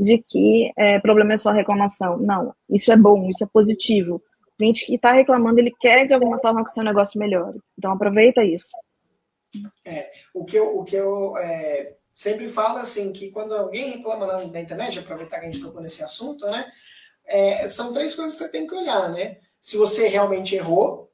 de 0.00 0.16
que 0.16 0.72
é, 0.78 0.98
problema 0.98 1.34
é 1.34 1.36
só 1.36 1.50
reclamação. 1.50 2.16
Não, 2.16 2.54
isso 2.70 2.90
é 2.90 2.96
bom, 2.96 3.28
isso 3.28 3.44
é 3.44 3.46
positivo. 3.46 4.22
O 4.48 4.56
cliente 4.56 4.86
que 4.86 4.94
está 4.94 5.12
reclamando, 5.12 5.60
ele 5.60 5.74
quer 5.78 6.06
de 6.06 6.14
alguma 6.14 6.38
forma 6.38 6.64
que 6.64 6.70
o 6.70 6.74
seu 6.74 6.82
negócio 6.82 7.20
melhore. 7.20 7.60
Então 7.78 7.92
aproveita 7.92 8.42
isso. 8.42 8.70
É, 9.84 10.10
o 10.32 10.44
que 10.44 10.56
eu, 10.56 10.78
o 10.78 10.84
que 10.84 10.96
eu 10.96 11.36
é, 11.36 11.96
sempre 12.14 12.48
falo 12.48 12.78
assim, 12.78 13.12
que 13.12 13.30
quando 13.30 13.54
alguém 13.54 13.90
reclama 13.90 14.26
na, 14.26 14.38
na, 14.46 14.60
internet, 14.60 14.98
aproveitar 14.98 15.38
que 15.38 15.46
a 15.46 15.50
gente 15.50 15.62
tocou 15.62 15.82
nesse 15.82 16.02
assunto, 16.02 16.46
né? 16.46 16.70
É, 17.26 17.68
são 17.68 17.92
três 17.92 18.14
coisas 18.14 18.38
que 18.38 18.44
você 18.44 18.50
tem 18.50 18.66
que 18.66 18.74
olhar, 18.74 19.10
né? 19.10 19.36
Se 19.60 19.76
você 19.76 20.08
realmente 20.08 20.54
errou 20.54 21.12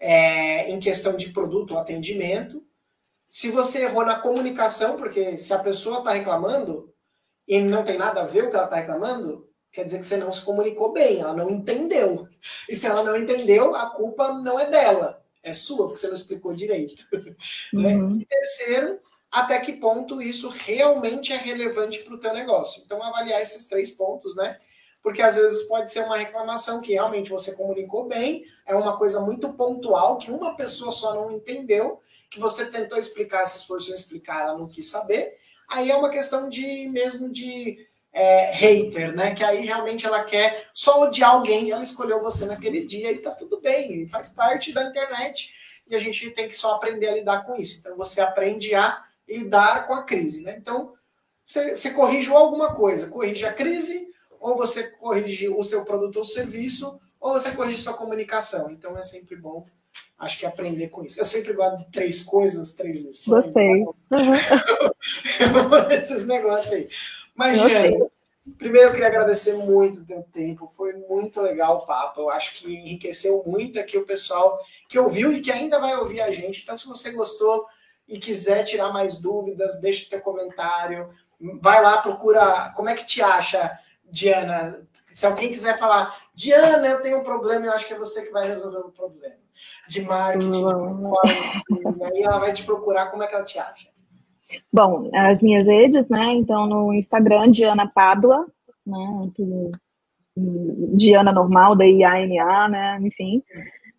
é, 0.00 0.68
em 0.68 0.80
questão 0.80 1.16
de 1.16 1.28
produto 1.28 1.74
ou 1.74 1.78
atendimento, 1.78 2.64
se 3.28 3.50
você 3.50 3.84
errou 3.84 4.04
na 4.04 4.18
comunicação, 4.18 4.96
porque 4.96 5.36
se 5.36 5.54
a 5.54 5.60
pessoa 5.60 5.98
está 5.98 6.12
reclamando, 6.12 6.89
e 7.50 7.58
não 7.58 7.82
tem 7.82 7.98
nada 7.98 8.20
a 8.20 8.26
ver 8.26 8.44
o 8.44 8.48
que 8.48 8.54
ela 8.54 8.66
está 8.66 8.76
reclamando, 8.76 9.50
quer 9.72 9.82
dizer 9.84 9.98
que 9.98 10.04
você 10.04 10.16
não 10.16 10.30
se 10.30 10.44
comunicou 10.44 10.92
bem, 10.92 11.18
ela 11.18 11.34
não 11.34 11.50
entendeu. 11.50 12.28
E 12.68 12.76
se 12.76 12.86
ela 12.86 13.02
não 13.02 13.16
entendeu, 13.16 13.74
a 13.74 13.90
culpa 13.90 14.34
não 14.34 14.58
é 14.58 14.70
dela, 14.70 15.20
é 15.42 15.52
sua, 15.52 15.88
porque 15.88 15.98
você 15.98 16.06
não 16.06 16.14
explicou 16.14 16.54
direito. 16.54 17.04
Né? 17.72 17.96
Uhum. 17.96 18.18
E 18.20 18.24
terceiro, 18.24 19.00
até 19.32 19.58
que 19.58 19.72
ponto 19.72 20.22
isso 20.22 20.48
realmente 20.48 21.32
é 21.32 21.36
relevante 21.36 22.04
para 22.04 22.14
o 22.14 22.18
teu 22.18 22.32
negócio. 22.32 22.82
Então, 22.84 23.02
avaliar 23.02 23.42
esses 23.42 23.66
três 23.66 23.90
pontos, 23.90 24.36
né? 24.36 24.56
Porque 25.02 25.22
às 25.22 25.34
vezes 25.34 25.62
pode 25.64 25.90
ser 25.90 26.04
uma 26.04 26.18
reclamação 26.18 26.80
que 26.80 26.92
realmente 26.92 27.30
você 27.30 27.56
comunicou 27.56 28.06
bem, 28.06 28.44
é 28.64 28.76
uma 28.76 28.96
coisa 28.96 29.20
muito 29.20 29.52
pontual, 29.54 30.18
que 30.18 30.30
uma 30.30 30.54
pessoa 30.54 30.92
só 30.92 31.14
não 31.14 31.32
entendeu, 31.32 31.98
que 32.30 32.38
você 32.38 32.70
tentou 32.70 32.96
explicar, 32.96 33.44
se 33.46 33.58
esforçou 33.58 33.92
em 33.92 33.96
explicar, 33.96 34.42
ela 34.42 34.58
não 34.58 34.68
quis 34.68 34.88
saber, 34.88 35.34
Aí 35.70 35.90
é 35.90 35.96
uma 35.96 36.10
questão 36.10 36.48
de 36.48 36.88
mesmo 36.88 37.28
de 37.30 37.86
é, 38.12 38.50
hater, 38.52 39.14
né? 39.14 39.34
Que 39.34 39.44
aí 39.44 39.64
realmente 39.64 40.06
ela 40.06 40.24
quer 40.24 40.68
só 40.74 41.02
odiar 41.02 41.30
alguém, 41.30 41.70
ela 41.70 41.82
escolheu 41.82 42.20
você 42.20 42.44
naquele 42.44 42.84
dia 42.84 43.12
e 43.12 43.18
tá 43.18 43.30
tudo 43.30 43.60
bem, 43.60 44.08
faz 44.08 44.28
parte 44.30 44.72
da 44.72 44.84
internet 44.84 45.54
e 45.86 45.94
a 45.94 45.98
gente 45.98 46.30
tem 46.30 46.48
que 46.48 46.56
só 46.56 46.74
aprender 46.74 47.08
a 47.08 47.14
lidar 47.14 47.44
com 47.44 47.56
isso. 47.56 47.78
Então 47.78 47.96
você 47.96 48.20
aprende 48.20 48.74
a 48.74 49.02
lidar 49.28 49.86
com 49.86 49.94
a 49.94 50.02
crise, 50.02 50.42
né? 50.42 50.56
Então 50.58 50.94
você, 51.44 51.74
você 51.74 51.90
corrige 51.90 52.30
alguma 52.30 52.74
coisa, 52.74 53.08
corrige 53.08 53.46
a 53.46 53.52
crise, 53.52 54.08
ou 54.40 54.56
você 54.56 54.84
corrige 54.84 55.48
o 55.48 55.62
seu 55.62 55.84
produto 55.84 56.16
ou 56.16 56.24
serviço, 56.24 57.00
ou 57.20 57.32
você 57.32 57.50
corrige 57.52 57.82
sua 57.82 57.94
comunicação. 57.94 58.70
Então 58.70 58.96
é 58.96 59.02
sempre 59.02 59.36
bom 59.36 59.66
acho 60.20 60.38
que 60.38 60.46
aprender 60.46 60.88
com 60.88 61.02
isso. 61.02 61.18
Eu 61.18 61.24
sempre 61.24 61.54
gosto 61.54 61.78
de 61.78 61.90
três 61.90 62.22
coisas, 62.22 62.74
três 62.74 63.00
lições. 63.00 63.46
Gostei. 63.46 63.82
Uhum. 63.82 63.94
Esses 65.90 66.26
negócios 66.26 66.72
aí. 66.72 66.88
Mas, 67.34 67.58
Jane, 67.58 68.04
primeiro 68.58 68.88
eu 68.88 68.92
queria 68.92 69.06
agradecer 69.06 69.54
muito 69.54 70.00
o 70.00 70.04
teu 70.04 70.22
tempo. 70.30 70.70
Foi 70.76 70.92
muito 70.92 71.40
legal 71.40 71.78
o 71.78 71.86
papo. 71.86 72.20
Eu 72.20 72.30
acho 72.30 72.54
que 72.54 72.70
enriqueceu 72.70 73.42
muito 73.46 73.80
aqui 73.80 73.96
o 73.96 74.04
pessoal 74.04 74.58
que 74.88 74.98
ouviu 74.98 75.32
e 75.32 75.40
que 75.40 75.50
ainda 75.50 75.78
vai 75.78 75.96
ouvir 75.96 76.20
a 76.20 76.30
gente. 76.30 76.62
Então, 76.62 76.76
se 76.76 76.86
você 76.86 77.12
gostou 77.12 77.66
e 78.06 78.18
quiser 78.18 78.64
tirar 78.64 78.92
mais 78.92 79.18
dúvidas, 79.18 79.80
deixe 79.80 80.10
teu 80.10 80.20
comentário. 80.20 81.08
Vai 81.62 81.82
lá, 81.82 81.96
procura. 82.02 82.70
Como 82.76 82.90
é 82.90 82.94
que 82.94 83.06
te 83.06 83.22
acha, 83.22 83.78
Diana? 84.04 84.86
Se 85.10 85.24
alguém 85.24 85.48
quiser 85.48 85.78
falar, 85.78 86.14
Diana, 86.34 86.86
eu 86.86 87.00
tenho 87.00 87.18
um 87.18 87.24
problema, 87.24 87.66
eu 87.66 87.72
acho 87.72 87.86
que 87.86 87.94
é 87.94 87.98
você 87.98 88.22
que 88.26 88.30
vai 88.30 88.46
resolver 88.46 88.78
o 88.78 88.92
problema 88.92 89.39
de 89.90 90.02
marketing, 90.02 90.50
performance, 90.50 91.62
aí 92.04 92.22
ela 92.22 92.38
vai 92.38 92.52
te 92.52 92.64
procurar, 92.64 93.10
como 93.10 93.24
é 93.24 93.26
que 93.26 93.34
ela 93.34 93.44
te 93.44 93.58
acha? 93.58 93.88
Bom, 94.72 95.08
as 95.14 95.42
minhas 95.42 95.66
redes, 95.66 96.08
né? 96.08 96.32
Então, 96.32 96.66
no 96.66 96.92
Instagram, 96.92 97.50
Diana 97.50 97.90
Pádua, 97.92 98.46
né? 98.86 99.30
Diana 100.94 101.32
normal, 101.32 101.74
da 101.74 101.84
IANA, 101.84 102.68
né? 102.68 102.98
Enfim. 103.02 103.42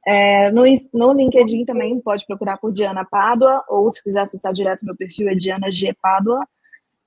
É, 0.08 0.50
no, 0.52 0.64
no 0.94 1.14
LinkedIn 1.14 1.66
também 1.66 2.00
pode 2.00 2.26
procurar 2.26 2.58
por 2.58 2.72
Diana 2.72 3.06
Pádua, 3.06 3.64
ou 3.70 3.90
se 3.92 4.02
quiser 4.02 4.22
acessar 4.22 4.54
direto 4.54 4.86
meu 4.86 4.96
perfil 4.96 5.30
é 5.30 5.36
Diana 5.36 5.70
G 5.70 5.94
Pádua. 6.02 6.46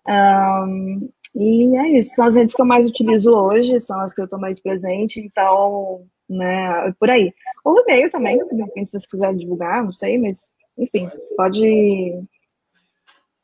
Um, 0.06 1.08
e 1.34 1.76
é 1.76 1.98
isso, 1.98 2.14
são 2.14 2.26
as 2.26 2.36
redes 2.36 2.54
que 2.54 2.62
eu 2.62 2.66
mais 2.66 2.86
utilizo 2.86 3.30
hoje, 3.30 3.80
são 3.80 3.98
as 4.00 4.14
que 4.14 4.20
eu 4.20 4.26
estou 4.26 4.38
mais 4.38 4.60
presente, 4.60 5.20
então, 5.20 6.06
né, 6.28 6.92
por 6.98 7.10
aí. 7.10 7.32
Ou 7.64 7.80
e-mail 7.80 8.10
também, 8.10 8.38
se 8.84 8.92
você 8.92 9.06
quiser 9.08 9.34
divulgar, 9.34 9.84
não 9.84 9.92
sei, 9.92 10.18
mas 10.18 10.50
enfim, 10.76 11.08
pode 11.36 12.24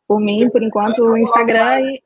por 0.07 0.21
mim, 0.21 0.51
por 0.51 0.63
enquanto, 0.63 1.05
o 1.05 1.17
Instagram 1.17 1.83
e. 1.83 2.03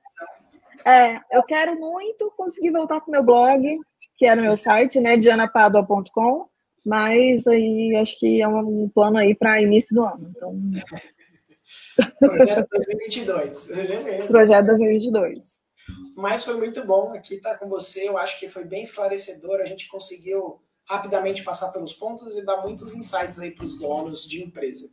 É, 0.87 1.19
eu 1.33 1.43
quero 1.43 1.81
muito 1.81 2.31
conseguir 2.37 2.71
voltar 2.71 3.01
com 3.01 3.09
o 3.09 3.13
meu 3.13 3.23
blog, 3.23 3.79
que 4.19 4.27
era 4.27 4.39
o 4.39 4.45
meu 4.45 4.55
site, 4.55 5.01
né, 5.01 5.17
dianapadua.com, 5.17 6.47
mas 6.85 7.47
aí 7.47 7.97
acho 7.97 8.19
que 8.19 8.43
é 8.43 8.47
um 8.47 8.91
plano 8.95 9.17
aí 9.17 9.35
para 9.35 9.63
início 9.63 9.97
do 9.97 10.05
ano. 10.05 10.31
Então... 10.37 10.55
Projeto 12.19 12.69
2022, 12.71 13.69
beleza. 13.69 14.27
Projeto 14.27 14.67
2022. 14.67 15.64
Mas 16.17 16.45
foi 16.45 16.57
muito 16.57 16.85
bom 16.85 17.13
aqui 17.13 17.35
estar 17.35 17.59
com 17.59 17.69
você. 17.69 18.09
Eu 18.09 18.17
acho 18.17 18.39
que 18.39 18.49
foi 18.49 18.65
bem 18.65 18.83
esclarecedor. 18.83 19.61
A 19.61 19.67
gente 19.67 19.89
conseguiu 19.89 20.61
rapidamente 20.85 21.43
passar 21.43 21.73
pelos 21.73 21.95
pontos 21.95 22.37
e 22.37 22.43
dar 22.43 22.63
muitos 22.63 22.95
insights 22.95 23.41
aí 23.41 23.51
para 23.51 23.65
os 23.65 23.79
donos 23.79 24.29
de 24.29 24.43
empresa. 24.43 24.91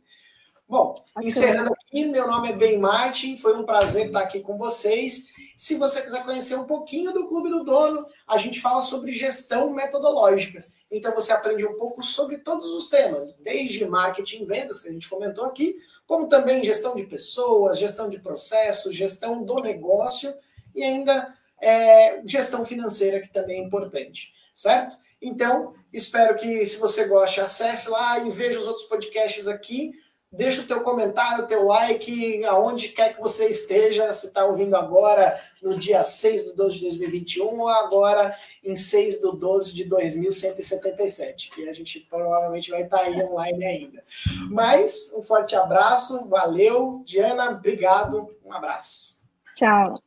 Bom, 0.68 0.94
encerrando 1.20 1.72
aqui, 1.74 2.06
meu 2.06 2.26
nome 2.26 2.48
é 2.48 2.52
Ben 2.54 2.78
Martin, 2.78 3.36
foi 3.36 3.54
um 3.54 3.64
prazer 3.64 4.06
estar 4.06 4.20
aqui 4.20 4.40
com 4.40 4.56
vocês. 4.56 5.30
Se 5.54 5.74
você 5.76 6.00
quiser 6.00 6.24
conhecer 6.24 6.54
um 6.54 6.64
pouquinho 6.64 7.12
do 7.12 7.28
Clube 7.28 7.50
do 7.50 7.62
Dono, 7.62 8.06
a 8.26 8.38
gente 8.38 8.58
fala 8.58 8.80
sobre 8.80 9.12
gestão 9.12 9.70
metodológica. 9.70 10.64
Então 10.90 11.14
você 11.14 11.32
aprende 11.32 11.66
um 11.66 11.76
pouco 11.78 12.02
sobre 12.02 12.38
todos 12.38 12.66
os 12.72 12.88
temas, 12.88 13.34
desde 13.36 13.84
marketing 13.84 14.42
e 14.42 14.46
vendas, 14.46 14.80
que 14.80 14.88
a 14.88 14.92
gente 14.92 15.10
comentou 15.10 15.44
aqui, 15.44 15.76
como 16.06 16.28
também 16.28 16.64
gestão 16.64 16.94
de 16.94 17.04
pessoas, 17.04 17.78
gestão 17.78 18.08
de 18.08 18.18
processos, 18.18 18.94
gestão 18.94 19.42
do 19.42 19.60
negócio 19.60 20.32
e 20.74 20.82
ainda 20.82 21.34
é, 21.60 22.20
gestão 22.26 22.64
financeira, 22.64 23.20
que 23.20 23.32
também 23.32 23.60
é 23.60 23.64
importante, 23.64 24.32
certo? 24.52 24.96
Então, 25.22 25.74
espero 25.92 26.34
que, 26.34 26.66
se 26.66 26.78
você 26.78 27.06
gosta, 27.06 27.44
acesse 27.44 27.88
lá 27.88 28.18
e 28.18 28.30
veja 28.30 28.58
os 28.58 28.66
outros 28.66 28.86
podcasts 28.86 29.46
aqui. 29.46 29.92
Deixa 30.34 30.62
o 30.62 30.66
teu 30.66 30.80
comentário, 30.80 31.44
o 31.44 31.46
teu 31.46 31.66
like, 31.66 32.42
aonde 32.46 32.88
quer 32.88 33.14
que 33.14 33.20
você 33.20 33.50
esteja, 33.50 34.10
se 34.14 34.28
está 34.28 34.46
ouvindo 34.46 34.74
agora 34.74 35.38
no 35.62 35.76
dia 35.76 36.02
6 36.02 36.46
de 36.46 36.56
12 36.56 36.76
de 36.76 36.82
2021 36.84 37.60
ou 37.60 37.68
agora 37.68 38.34
em 38.64 38.74
6 38.74 39.20
de 39.20 39.36
12 39.36 39.74
de 39.74 39.84
2177, 39.84 41.50
que 41.50 41.68
a 41.68 41.72
gente 41.74 42.00
provavelmente 42.08 42.70
vai 42.70 42.84
estar 42.84 43.00
tá 43.00 43.04
aí 43.04 43.22
online 43.22 43.64
ainda. 43.64 44.04
Mas 44.50 45.12
um 45.14 45.22
forte 45.22 45.54
abraço, 45.54 46.26
valeu. 46.30 47.02
Diana, 47.04 47.50
obrigado, 47.50 48.34
um 48.42 48.54
abraço. 48.54 49.22
Tchau. 49.54 50.02